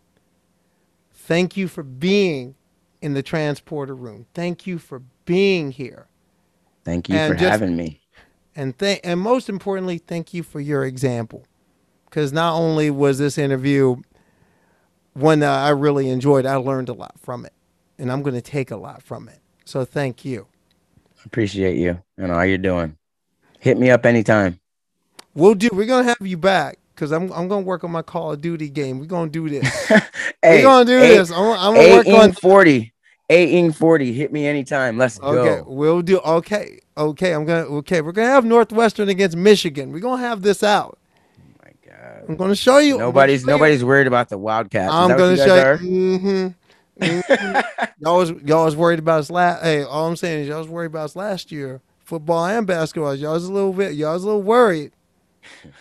thank 1.26 1.57
you 1.57 1.67
for 1.67 1.84
being 1.84 2.55
in 3.01 3.13
the 3.13 3.23
transporter 3.23 3.95
room. 3.95 4.26
Thank 4.34 4.65
you 4.65 4.78
for 4.80 5.01
being 5.26 5.71
here. 5.71 6.07
Thank 6.84 7.09
you 7.09 7.15
And 7.15 7.34
for 7.34 7.39
just- 7.39 7.51
having 7.51 7.76
me. 7.76 8.01
And 8.55 8.78
th- 8.78 9.01
and 9.03 9.19
most 9.19 9.49
importantly, 9.49 9.97
thank 9.97 10.34
you 10.34 10.41
for 10.43 10.59
your 10.61 10.86
example. 10.86 11.43
Cuz 12.09 12.32
not 12.32 12.55
only 12.55 12.89
was 12.89 13.17
this 13.17 13.38
interview 13.38 13.97
one 15.13 15.39
that 15.39 15.51
I 15.51 15.69
really 15.69 16.09
enjoyed, 16.09 16.45
I 16.45 16.55
learned 16.55 16.88
a 16.89 16.93
lot 16.93 17.15
from 17.19 17.45
it. 17.45 17.53
And 17.97 18.11
I'm 18.11 18.21
going 18.21 18.36
to 18.36 18.41
take 18.41 18.71
a 18.71 18.78
lot 18.78 19.01
from 19.01 19.28
it. 19.30 19.39
So 19.65 19.84
thank 19.86 20.23
you. 20.23 20.47
Appreciate 21.26 21.78
you 21.78 22.01
and 22.17 22.32
all 22.32 22.45
you're 22.45 22.57
doing. 22.57 22.97
Hit 23.59 23.78
me 23.80 23.89
up 23.89 24.05
anytime. 24.05 24.59
We'll 25.34 25.55
do. 25.55 25.69
We're 25.73 25.86
gonna 25.88 26.03
have 26.07 26.17
you 26.21 26.38
back. 26.38 26.78
Because 26.95 27.11
I'm 27.11 27.31
I'm 27.33 27.47
gonna 27.47 27.61
work 27.61 27.83
on 27.83 27.91
my 27.91 28.01
Call 28.01 28.31
of 28.31 28.41
Duty 28.41 28.69
game. 28.69 28.99
We're 28.99 29.05
gonna 29.05 29.29
do 29.29 29.49
this. 29.49 29.67
hey, 29.89 30.01
We're 30.43 30.61
gonna 30.63 30.85
do 30.85 30.97
eight- 30.99 31.17
this. 31.17 31.31
I'm, 31.31 31.43
I'm 31.43 31.75
gonna 31.75 31.89
work 31.95 32.07
on. 32.07 32.31
40. 32.31 32.93
Eight 33.29 33.49
ing 33.53 33.71
40. 33.71 34.13
Hit 34.13 34.31
me 34.31 34.45
anytime. 34.45 34.97
Let's 34.97 35.17
go. 35.17 35.27
Okay, 35.27 35.63
go. 35.63 35.69
we'll 35.71 36.01
do. 36.03 36.19
Okay, 36.19 36.79
okay. 36.95 37.31
I'm 37.33 37.43
gonna. 37.45 37.65
Okay, 37.77 38.01
we're 38.01 38.11
gonna 38.11 38.27
have 38.27 38.45
Northwestern 38.45 39.09
against 39.09 39.35
Michigan. 39.35 39.91
We're 39.91 39.99
gonna 39.99 40.21
have 40.21 40.41
this 40.43 40.61
out. 40.63 40.99
Oh 41.39 41.41
my 41.63 41.71
God. 41.91 42.25
I'm 42.29 42.35
gonna 42.35 42.55
show 42.55 42.77
you. 42.77 42.93
I'm 42.93 42.99
gonna 42.99 43.07
Nobody's 43.09 43.41
you- 43.41 43.47
nobody's 43.47 43.83
worried 43.83 44.07
about 44.07 44.29
the 44.29 44.37
Wildcats. 44.37 44.93
I'm 44.93 45.09
gonna 45.17 45.31
you 45.31 45.37
show 45.37 45.73
you. 45.81 46.53
Mm-hmm. 46.99 47.59
y'all 47.99 48.17
was 48.17 48.31
y'all 48.45 48.65
was 48.65 48.75
worried 48.75 48.99
about 48.99 49.19
us 49.21 49.29
last. 49.31 49.63
Hey, 49.63 49.83
all 49.83 50.07
I'm 50.07 50.15
saying 50.15 50.43
is 50.43 50.47
y'all 50.47 50.59
was 50.59 50.69
worried 50.69 50.87
about 50.87 51.05
us 51.05 51.15
last 51.15 51.51
year, 51.51 51.81
football 52.03 52.45
and 52.45 52.65
basketball. 52.67 53.15
Y'all 53.15 53.33
was 53.33 53.45
a 53.45 53.51
little 53.51 53.73
bit. 53.73 53.93
Y'all 53.95 54.13
was 54.13 54.23
a 54.23 54.27
little 54.27 54.43
worried. 54.43 54.91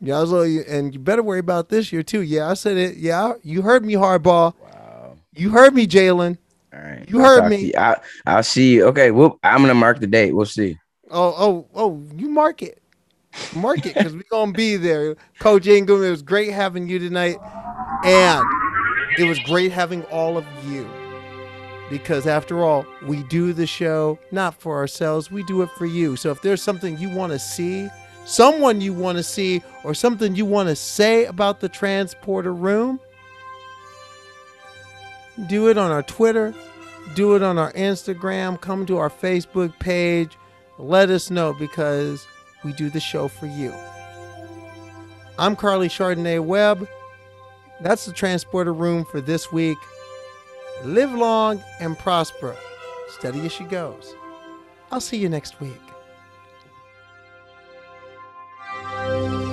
Y'all 0.00 0.20
was 0.20 0.30
a 0.30 0.36
little, 0.36 0.72
and 0.72 0.94
you 0.94 1.00
better 1.00 1.22
worry 1.22 1.40
about 1.40 1.68
this 1.68 1.92
year 1.92 2.02
too. 2.02 2.22
Yeah, 2.22 2.48
I 2.50 2.54
said 2.54 2.76
it. 2.76 2.96
Yeah, 2.96 3.34
you 3.42 3.62
heard 3.62 3.84
me, 3.84 3.94
hardball. 3.94 4.54
Wow. 4.60 5.16
You 5.34 5.50
heard 5.50 5.74
me, 5.74 5.86
Jalen. 5.86 6.38
All 6.72 6.80
right. 6.80 7.04
You 7.08 7.20
I'll 7.20 7.40
heard 7.42 7.50
me. 7.50 7.56
you. 7.66 7.72
I, 7.76 7.96
I'll 8.26 8.42
see 8.42 8.74
you. 8.74 8.84
Okay. 8.86 9.10
Well, 9.10 9.40
I'm 9.42 9.60
gonna 9.60 9.74
mark 9.74 9.98
the 9.98 10.06
date. 10.06 10.32
We'll 10.32 10.46
see. 10.46 10.78
Oh, 11.10 11.34
oh, 11.36 11.66
oh! 11.74 12.02
You 12.16 12.28
mark 12.28 12.62
it, 12.62 12.82
mark 13.56 13.86
it, 13.86 13.94
because 13.94 14.14
we're 14.14 14.22
gonna 14.30 14.52
be 14.52 14.76
there. 14.76 15.16
Coach 15.40 15.66
Ingram, 15.66 16.04
it 16.04 16.10
was 16.10 16.22
great 16.22 16.52
having 16.52 16.86
you 16.86 16.98
tonight, 16.98 17.38
and 18.04 18.44
it 19.18 19.24
was 19.24 19.38
great 19.40 19.72
having 19.72 20.04
all 20.04 20.36
of 20.36 20.44
you. 20.66 20.88
Because 21.90 22.26
after 22.26 22.62
all, 22.62 22.84
we 23.06 23.22
do 23.24 23.54
the 23.54 23.66
show 23.66 24.18
not 24.30 24.60
for 24.60 24.76
ourselves; 24.76 25.30
we 25.30 25.42
do 25.44 25.62
it 25.62 25.70
for 25.70 25.86
you. 25.86 26.14
So 26.16 26.30
if 26.30 26.42
there's 26.42 26.62
something 26.62 26.98
you 26.98 27.08
want 27.08 27.32
to 27.32 27.38
see, 27.38 27.88
someone 28.28 28.80
you 28.80 28.92
want 28.92 29.16
to 29.16 29.24
see, 29.24 29.62
or 29.84 29.94
something 29.94 30.36
you 30.36 30.44
want 30.44 30.68
to 30.68 30.76
say 30.76 31.24
about 31.24 31.60
the 31.60 31.68
transporter 31.68 32.52
room, 32.52 33.00
do 35.46 35.68
it 35.68 35.78
on 35.78 35.90
our 35.90 36.02
Twitter, 36.02 36.54
do 37.14 37.34
it 37.34 37.42
on 37.42 37.58
our 37.58 37.72
Instagram, 37.72 38.60
come 38.60 38.84
to 38.86 38.98
our 38.98 39.08
Facebook 39.08 39.76
page. 39.78 40.36
Let 40.78 41.10
us 41.10 41.30
know 41.30 41.54
because 41.54 42.26
we 42.64 42.72
do 42.72 42.90
the 42.90 43.00
show 43.00 43.28
for 43.28 43.46
you. 43.46 43.72
I'm 45.38 45.56
Carly 45.56 45.88
Chardonnay 45.88 46.44
Webb. 46.44 46.86
That's 47.80 48.04
the 48.04 48.12
transporter 48.12 48.74
room 48.74 49.04
for 49.04 49.20
this 49.20 49.50
week. 49.50 49.78
Live 50.84 51.12
long 51.12 51.62
and 51.80 51.98
prosper. 51.98 52.56
Steady 53.08 53.46
as 53.46 53.52
she 53.52 53.64
goes. 53.64 54.14
I'll 54.90 55.00
see 55.00 55.16
you 55.16 55.28
next 55.28 55.60
week. 55.60 55.87
Bye. 59.08 59.47